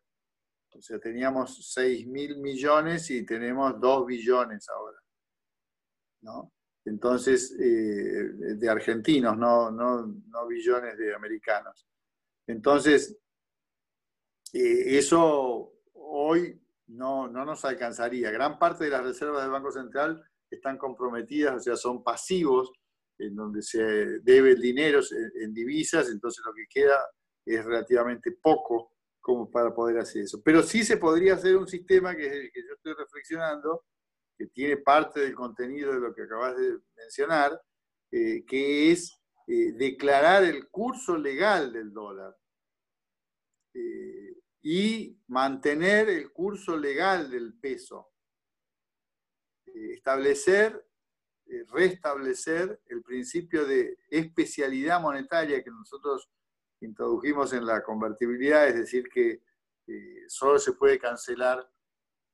O 0.77 0.81
sea, 0.81 0.99
teníamos 0.99 1.71
6 1.73 2.07
mil 2.07 2.37
millones 2.37 3.09
y 3.11 3.25
tenemos 3.25 3.79
2 3.79 4.05
billones 4.05 4.67
ahora. 4.69 4.97
¿no? 6.21 6.51
Entonces, 6.85 7.55
eh, 7.59 8.55
de 8.57 8.69
argentinos, 8.69 9.37
no, 9.37 9.71
no, 9.71 10.05
no, 10.05 10.47
billones 10.47 10.97
de 10.97 11.15
americanos. 11.15 11.87
Entonces, 12.47 13.17
eh, 14.53 14.97
eso 14.97 15.73
hoy 15.93 16.61
no, 16.87 17.27
no 17.27 17.45
nos 17.45 17.65
alcanzaría. 17.65 18.29
Gran 18.31 18.59
parte 18.59 18.85
de 18.85 18.91
las 18.91 19.03
reservas 19.03 19.41
del 19.41 19.51
Banco 19.51 19.71
Central 19.71 20.23
están 20.49 20.77
comprometidas, 20.77 21.55
o 21.55 21.59
sea, 21.59 21.75
son 21.75 22.03
pasivos, 22.03 22.71
en 23.17 23.35
donde 23.35 23.61
se 23.61 24.19
debe 24.19 24.51
el 24.51 24.61
dinero 24.61 24.99
en, 25.41 25.53
divisas, 25.53 26.09
entonces 26.09 26.43
lo 26.45 26.53
que 26.53 26.65
queda 26.69 26.99
es 27.45 27.63
relativamente 27.63 28.31
poco 28.33 28.94
como 29.25 29.49
para 29.49 29.73
poder 29.73 29.97
hacer 29.97 30.21
eso. 30.21 30.39
Pero 30.43 30.61
sí 30.61 30.83
se 30.83 30.97
podría 30.97 31.33
hacer 31.33 31.57
un 31.57 31.67
sistema 31.67 32.15
que, 32.15 32.51
que 32.53 32.63
yo 32.63 32.75
estoy 32.75 32.93
reflexionando, 32.93 33.83
que 34.37 34.45
tiene 34.45 34.77
parte 34.77 35.19
del 35.19 35.33
contenido 35.33 35.91
de 35.93 35.99
lo 35.99 36.13
que 36.13 36.21
acabas 36.21 36.55
de 36.55 36.77
mencionar, 36.95 37.59
eh, 38.11 38.45
que 38.45 38.91
es 38.91 39.19
eh, 39.47 39.71
declarar 39.71 40.43
el 40.43 40.69
curso 40.69 41.17
legal 41.17 41.73
del 41.73 41.91
dólar. 41.91 42.37
Eh, 43.73 44.37
y 44.61 45.19
mantener 45.25 46.07
el 46.07 46.31
curso 46.31 46.77
legal 46.77 47.31
del 47.31 47.57
peso. 47.57 48.11
Establecer, 49.65 50.87
restablecer 51.71 52.79
el 52.85 53.01
principio 53.01 53.65
de 53.65 53.97
especialidad 54.07 55.01
monetaria 55.01 55.63
que 55.63 55.71
nosotros 55.71 56.29
introdujimos 56.85 57.53
en 57.53 57.65
la 57.65 57.83
convertibilidad, 57.83 58.67
es 58.67 58.75
decir, 58.75 59.09
que 59.09 59.41
eh, 59.87 60.23
solo 60.27 60.57
se 60.59 60.73
puede 60.73 60.97
cancelar 60.99 61.69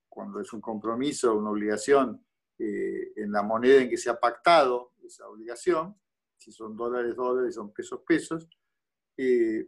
cuando 0.08 0.40
es 0.40 0.52
un 0.54 0.62
compromiso, 0.62 1.36
una 1.36 1.50
obligación, 1.52 2.24
en 2.64 3.32
la 3.32 3.42
moneda 3.42 3.82
en 3.82 3.90
que 3.90 3.98
se 3.98 4.12
ha 4.12 4.20
pactado 4.20 4.92
esa 5.04 5.28
obligación, 5.28 6.00
si 6.38 6.52
son 6.52 6.76
dólares, 6.76 7.16
dólares, 7.16 7.56
son 7.56 7.74
pesos, 7.74 8.02
pesos, 8.06 8.48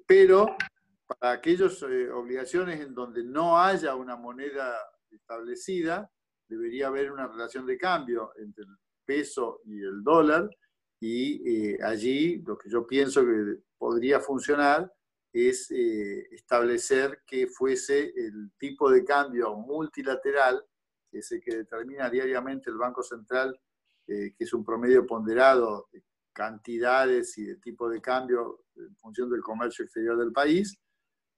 pero 0.05 0.55
para 1.05 1.33
aquellas 1.33 1.81
eh, 1.83 2.09
obligaciones 2.09 2.79
en 2.79 2.93
donde 2.93 3.23
no 3.23 3.59
haya 3.59 3.95
una 3.95 4.15
moneda 4.15 4.77
establecida, 5.11 6.09
debería 6.47 6.87
haber 6.87 7.11
una 7.11 7.27
relación 7.27 7.65
de 7.65 7.77
cambio 7.77 8.31
entre 8.37 8.63
el 8.63 8.77
peso 9.05 9.61
y 9.65 9.81
el 9.81 10.03
dólar 10.03 10.49
y 11.05 11.73
eh, 11.73 11.79
allí 11.83 12.41
lo 12.47 12.57
que 12.57 12.69
yo 12.69 12.87
pienso 12.87 13.25
que 13.25 13.57
podría 13.77 14.21
funcionar 14.21 14.89
es 15.33 15.69
eh, 15.69 16.29
establecer 16.31 17.23
que 17.27 17.47
fuese 17.47 18.13
el 18.15 18.53
tipo 18.57 18.89
de 18.89 19.03
cambio 19.03 19.53
multilateral, 19.53 20.63
que 21.11 21.17
es 21.17 21.29
el 21.33 21.41
que 21.41 21.57
determina 21.57 22.09
diariamente 22.09 22.69
el 22.69 22.77
Banco 22.77 23.03
Central, 23.03 23.59
que 24.05 24.35
es 24.37 24.53
un 24.53 24.63
promedio 24.63 25.05
ponderado 25.05 25.89
de 25.91 26.03
cantidades 26.31 27.37
y 27.37 27.47
de 27.47 27.55
tipo 27.57 27.89
de 27.89 27.99
cambio 27.99 28.63
en 28.77 28.95
función 28.95 29.29
del 29.29 29.41
comercio 29.41 29.83
exterior 29.83 30.17
del 30.17 30.31
país, 30.31 30.79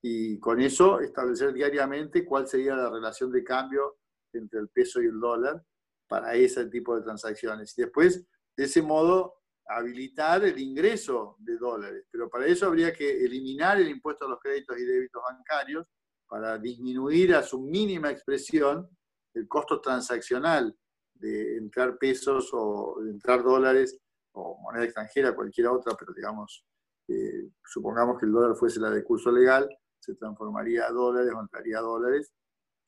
y 0.00 0.38
con 0.38 0.60
eso 0.60 1.00
establecer 1.00 1.52
diariamente 1.52 2.24
cuál 2.24 2.46
sería 2.46 2.76
la 2.76 2.88
relación 2.88 3.32
de 3.32 3.42
cambio 3.42 3.96
entre 4.32 4.60
el 4.60 4.68
peso 4.68 5.02
y 5.02 5.06
el 5.06 5.18
dólar 5.18 5.60
para 6.06 6.34
ese 6.34 6.66
tipo 6.66 6.94
de 6.94 7.02
transacciones. 7.02 7.76
Y 7.76 7.82
después, 7.82 8.24
de 8.56 8.64
ese 8.64 8.82
modo, 8.82 9.36
habilitar 9.68 10.44
el 10.44 10.58
ingreso 10.58 11.36
de 11.38 11.56
dólares. 11.56 12.06
Pero 12.10 12.28
para 12.28 12.46
eso 12.46 12.66
habría 12.66 12.92
que 12.92 13.24
eliminar 13.24 13.80
el 13.80 13.88
impuesto 13.88 14.26
a 14.26 14.28
los 14.28 14.40
créditos 14.40 14.78
y 14.78 14.84
débitos 14.84 15.22
bancarios 15.22 15.86
para 16.28 16.58
disminuir 16.58 17.34
a 17.34 17.42
su 17.42 17.60
mínima 17.60 18.10
expresión 18.10 18.88
el 19.34 19.46
costo 19.48 19.80
transaccional 19.80 20.76
de 21.14 21.56
entrar 21.56 21.98
pesos 21.98 22.50
o 22.52 22.96
de 23.02 23.10
entrar 23.10 23.42
dólares 23.42 23.98
o 24.32 24.58
moneda 24.60 24.84
extranjera, 24.84 25.34
cualquier 25.34 25.68
otra, 25.68 25.94
pero 25.98 26.12
digamos, 26.12 26.64
eh, 27.08 27.50
supongamos 27.64 28.18
que 28.18 28.26
el 28.26 28.32
dólar 28.32 28.56
fuese 28.56 28.80
la 28.80 28.90
de 28.90 29.02
curso 29.02 29.30
legal, 29.30 29.68
se 29.98 30.14
transformaría 30.14 30.86
a 30.86 30.92
dólares 30.92 31.32
o 31.34 31.40
entraría 31.40 31.78
a 31.78 31.82
dólares. 31.82 32.32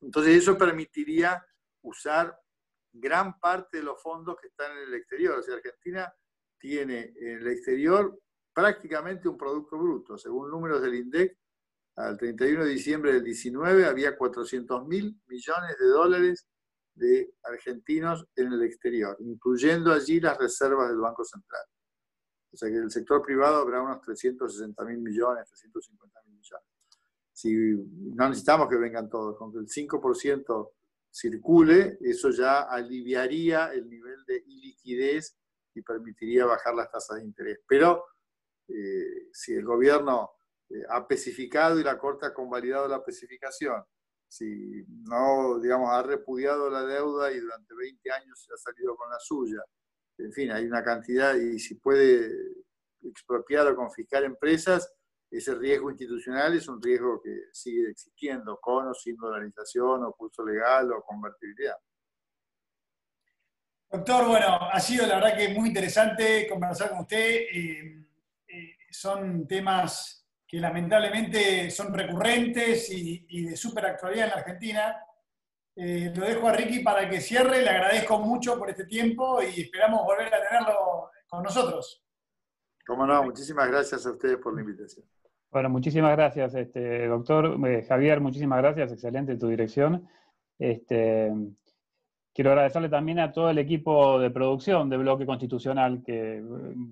Entonces 0.00 0.36
eso 0.36 0.56
permitiría 0.58 1.44
usar 1.82 2.38
gran 2.92 3.38
parte 3.38 3.78
de 3.78 3.82
los 3.82 4.00
fondos 4.02 4.36
que 4.40 4.48
están 4.48 4.72
en 4.76 4.88
el 4.88 4.94
exterior. 4.94 5.38
O 5.38 5.42
sea, 5.42 5.54
Argentina 5.54 6.12
tiene 6.58 7.12
en 7.16 7.38
el 7.38 7.46
exterior 7.48 8.18
prácticamente 8.52 9.28
un 9.28 9.38
producto 9.38 9.78
bruto. 9.78 10.18
Según 10.18 10.50
números 10.50 10.82
del 10.82 10.94
INDEC, 10.96 11.36
al 11.96 12.16
31 12.16 12.64
de 12.64 12.70
diciembre 12.70 13.12
del 13.12 13.24
19 13.24 13.86
había 13.86 14.16
400 14.16 14.86
mil 14.86 15.20
millones 15.26 15.76
de 15.78 15.86
dólares 15.86 16.46
de 16.94 17.34
argentinos 17.44 18.26
en 18.36 18.52
el 18.52 18.62
exterior, 18.62 19.16
incluyendo 19.20 19.92
allí 19.92 20.20
las 20.20 20.38
reservas 20.38 20.88
del 20.88 20.98
Banco 20.98 21.24
Central. 21.24 21.62
O 22.52 22.56
sea 22.56 22.68
que 22.68 22.76
en 22.76 22.84
el 22.84 22.90
sector 22.90 23.22
privado 23.22 23.56
habrá 23.56 23.82
unos 23.82 24.00
360 24.00 24.84
mil 24.84 24.98
millones, 24.98 25.48
350 25.48 26.22
mil 26.26 26.36
millones. 26.36 26.66
Si 27.32 27.54
no 28.16 28.28
necesitamos 28.28 28.68
que 28.68 28.76
vengan 28.76 29.08
todos, 29.08 29.36
con 29.36 29.52
que 29.52 29.58
el 29.58 29.68
5% 29.68 30.70
circule, 31.10 31.98
eso 32.00 32.30
ya 32.30 32.62
aliviaría 32.62 33.72
el 33.72 33.88
nivel 33.88 34.24
de 34.26 34.42
iliquidez 34.46 35.36
y 35.78 35.82
permitiría 35.82 36.44
bajar 36.44 36.74
las 36.74 36.90
tasas 36.90 37.18
de 37.18 37.24
interés. 37.24 37.60
Pero 37.66 38.04
eh, 38.68 39.28
si 39.32 39.54
el 39.54 39.64
gobierno 39.64 40.32
eh, 40.68 40.82
ha 40.88 40.98
especificado 40.98 41.78
y 41.78 41.84
la 41.84 41.98
Corte 41.98 42.26
ha 42.26 42.34
convalidado 42.34 42.88
la 42.88 42.96
especificación, 42.96 43.82
si 44.28 44.84
no, 45.04 45.58
digamos, 45.58 45.90
ha 45.90 46.02
repudiado 46.02 46.68
la 46.68 46.82
deuda 46.84 47.32
y 47.32 47.40
durante 47.40 47.74
20 47.74 48.10
años 48.12 48.46
ha 48.52 48.56
salido 48.58 48.94
con 48.94 49.08
la 49.10 49.18
suya, 49.18 49.62
en 50.18 50.32
fin, 50.32 50.50
hay 50.50 50.66
una 50.66 50.82
cantidad 50.82 51.34
y 51.34 51.58
si 51.58 51.76
puede 51.76 52.30
expropiar 53.02 53.68
o 53.68 53.76
confiscar 53.76 54.24
empresas, 54.24 54.92
ese 55.30 55.54
riesgo 55.54 55.90
institucional 55.90 56.54
es 56.54 56.68
un 56.68 56.82
riesgo 56.82 57.20
que 57.22 57.48
sigue 57.52 57.90
existiendo, 57.90 58.58
con 58.60 58.88
o 58.88 58.94
sin 58.94 59.16
dolarización, 59.16 60.04
o 60.04 60.12
curso 60.12 60.44
legal 60.44 60.90
o 60.92 61.02
convertibilidad. 61.02 61.76
Doctor, 63.90 64.28
bueno, 64.28 64.58
ha 64.70 64.80
sido 64.80 65.06
la 65.06 65.14
verdad 65.14 65.36
que 65.36 65.48
muy 65.54 65.68
interesante 65.68 66.46
conversar 66.46 66.90
con 66.90 67.00
usted. 67.00 67.46
Eh, 67.50 68.04
eh, 68.46 68.76
son 68.90 69.46
temas 69.48 70.26
que 70.46 70.58
lamentablemente 70.58 71.70
son 71.70 71.94
recurrentes 71.94 72.90
y, 72.90 73.46
de 73.46 73.56
súper 73.56 73.86
actualidad 73.86 74.24
en 74.24 74.30
la 74.30 74.36
Argentina. 74.36 74.96
Eh, 75.74 76.12
lo 76.14 76.26
dejo 76.26 76.48
a 76.48 76.52
Ricky 76.52 76.80
para 76.80 77.08
que 77.08 77.20
cierre, 77.20 77.62
le 77.62 77.70
agradezco 77.70 78.18
mucho 78.18 78.58
por 78.58 78.68
este 78.68 78.84
tiempo 78.84 79.40
y 79.42 79.62
esperamos 79.62 80.04
volver 80.04 80.34
a 80.34 80.42
tenerlo 80.46 81.10
con 81.26 81.42
nosotros. 81.42 82.04
Cómo 82.86 83.06
no, 83.06 83.22
muchísimas 83.22 83.68
gracias 83.68 84.04
a 84.04 84.10
ustedes 84.10 84.36
por 84.38 84.54
la 84.54 84.62
invitación. 84.62 85.06
Bueno, 85.50 85.70
muchísimas 85.70 86.14
gracias, 86.14 86.54
este, 86.54 87.06
doctor. 87.06 87.56
Javier, 87.86 88.20
muchísimas 88.20 88.58
gracias, 88.58 88.92
excelente 88.92 89.36
tu 89.36 89.48
dirección. 89.48 90.06
Este, 90.58 91.32
Quiero 92.38 92.52
agradecerle 92.52 92.88
también 92.88 93.18
a 93.18 93.32
todo 93.32 93.50
el 93.50 93.58
equipo 93.58 94.20
de 94.20 94.30
producción 94.30 94.88
de 94.88 94.96
Bloque 94.96 95.26
Constitucional, 95.26 96.04
que 96.06 96.36
eh, 96.36 96.42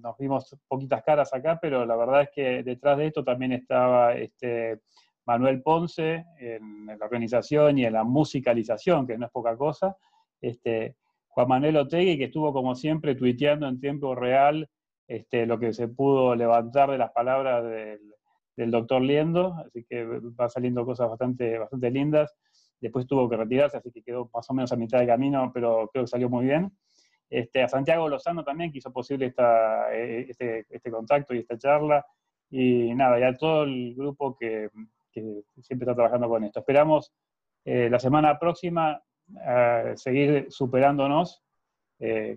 nos 0.03 0.19
vimos 0.19 0.57
poquitas 0.67 1.05
caras 1.05 1.33
acá, 1.33 1.61
pero 1.63 1.87
la 1.87 1.95
verdad 1.95 2.23
es 2.23 2.31
que 2.35 2.65
detrás 2.65 2.99
de 2.99 3.07
esto 3.07 3.23
también 3.23 3.53
estaba 3.53 4.15
este 4.15 4.81
Manuel 5.25 5.63
Ponce 5.63 6.25
en 6.41 6.87
la 6.87 6.97
organización 7.01 7.79
y 7.79 7.85
en 7.85 7.93
la 7.93 8.03
musicalización, 8.03 9.07
que 9.07 9.17
no 9.17 9.27
es 9.27 9.31
poca 9.31 9.57
cosa. 9.57 9.97
Este, 10.41 10.97
Juan 11.29 11.47
Manuel 11.47 11.77
Otegui, 11.77 12.19
que 12.19 12.25
estuvo 12.25 12.53
como 12.53 12.75
siempre 12.75 13.15
tuiteando 13.15 13.69
en 13.69 13.79
tiempo 13.79 14.17
real 14.17 14.69
este, 15.07 15.47
lo 15.47 15.61
que 15.61 15.73
se 15.73 15.87
pudo 15.87 16.35
levantar 16.35 16.91
de 16.91 16.99
las 16.99 17.13
palabras 17.13 17.63
del, 17.63 18.01
del 18.57 18.71
doctor 18.73 19.01
Liendo, 19.01 19.55
así 19.65 19.85
que 19.89 20.05
va 20.05 20.49
saliendo 20.49 20.85
cosas 20.85 21.09
bastante, 21.09 21.57
bastante 21.57 21.89
lindas 21.93 22.35
después 22.81 23.07
tuvo 23.07 23.29
que 23.29 23.37
retirarse, 23.37 23.77
así 23.79 23.91
que 23.91 24.03
quedó 24.03 24.31
más 24.33 24.49
o 24.51 24.55
menos 24.55 24.73
a 24.73 24.77
mitad 24.77 24.99
de 24.99 25.07
camino, 25.07 25.51
pero 25.53 25.89
creo 25.93 26.05
que 26.05 26.09
salió 26.09 26.29
muy 26.29 26.45
bien. 26.47 26.71
Este, 27.29 27.63
a 27.63 27.69
Santiago 27.69 28.09
Lozano 28.09 28.45
también, 28.45 28.71
que 28.71 28.79
hizo 28.79 28.93
posible 28.93 29.27
esta, 29.27 29.93
eh, 29.93 30.27
este, 30.29 30.67
este, 30.71 30.91
contacto 30.91 31.35
y 31.35 31.39
esta 31.39 31.59
charla. 31.59 32.05
Y 32.51 32.95
nada, 32.95 33.19
ya 33.19 33.37
todo 33.37 33.65
el 33.65 33.95
grupo 33.97 34.37
que, 34.37 34.69
que 35.11 35.43
siempre 35.61 35.85
está 35.85 35.95
trabajando 35.95 36.29
con 36.29 36.45
esto. 36.45 36.61
Esperamos 36.61 37.13
eh, 37.65 37.91
la 37.91 37.99
semana 37.99 38.39
próxima 38.39 39.03
eh, 39.45 39.93
seguir 39.97 40.47
superándonos. 40.51 41.43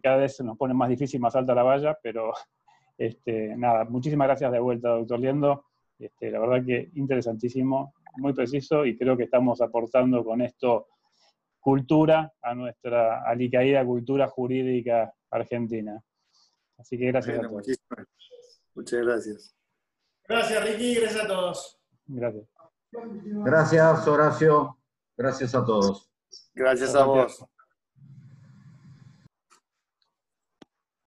cada 0.01 0.17
vez 0.17 0.39
nos 0.41 0.57
pone 0.57 0.73
más 0.73 0.89
difícil, 0.89 1.19
más 1.19 1.35
alta 1.35 1.53
la 1.53 1.63
valla, 1.63 1.97
pero 2.01 2.33
este, 2.97 3.55
nada, 3.55 3.85
muchísimas 3.85 4.27
gracias 4.27 4.51
de 4.51 4.59
vuelta, 4.59 4.89
doctor 4.89 5.19
Liendo. 5.19 5.65
Este, 5.99 6.31
la 6.31 6.39
verdad 6.39 6.65
que 6.65 6.89
interesantísimo 6.95 7.93
muy 8.17 8.33
preciso 8.33 8.85
y 8.85 8.97
creo 8.97 9.17
que 9.17 9.23
estamos 9.23 9.61
aportando 9.61 10.23
con 10.23 10.41
esto 10.41 10.87
cultura 11.59 12.31
a 12.41 12.55
nuestra 12.55 13.23
alicaída 13.29 13.85
cultura 13.85 14.27
jurídica 14.27 15.13
argentina. 15.29 16.01
Así 16.77 16.97
que 16.97 17.07
gracias 17.07 17.39
a 17.39 17.41
todos. 17.41 17.67
Muchas 18.75 19.01
gracias. 19.01 19.55
Gracias, 20.27 20.63
Ricky. 20.63 20.95
Gracias 20.95 21.23
a 21.25 21.27
todos. 21.27 21.79
Gracias. 22.07 22.45
Gracias, 22.91 24.07
Horacio. 24.07 24.77
Gracias 25.17 25.53
a 25.53 25.65
todos. 25.65 26.09
Gracias 26.53 26.95
a 26.95 27.03
vos. 27.03 27.45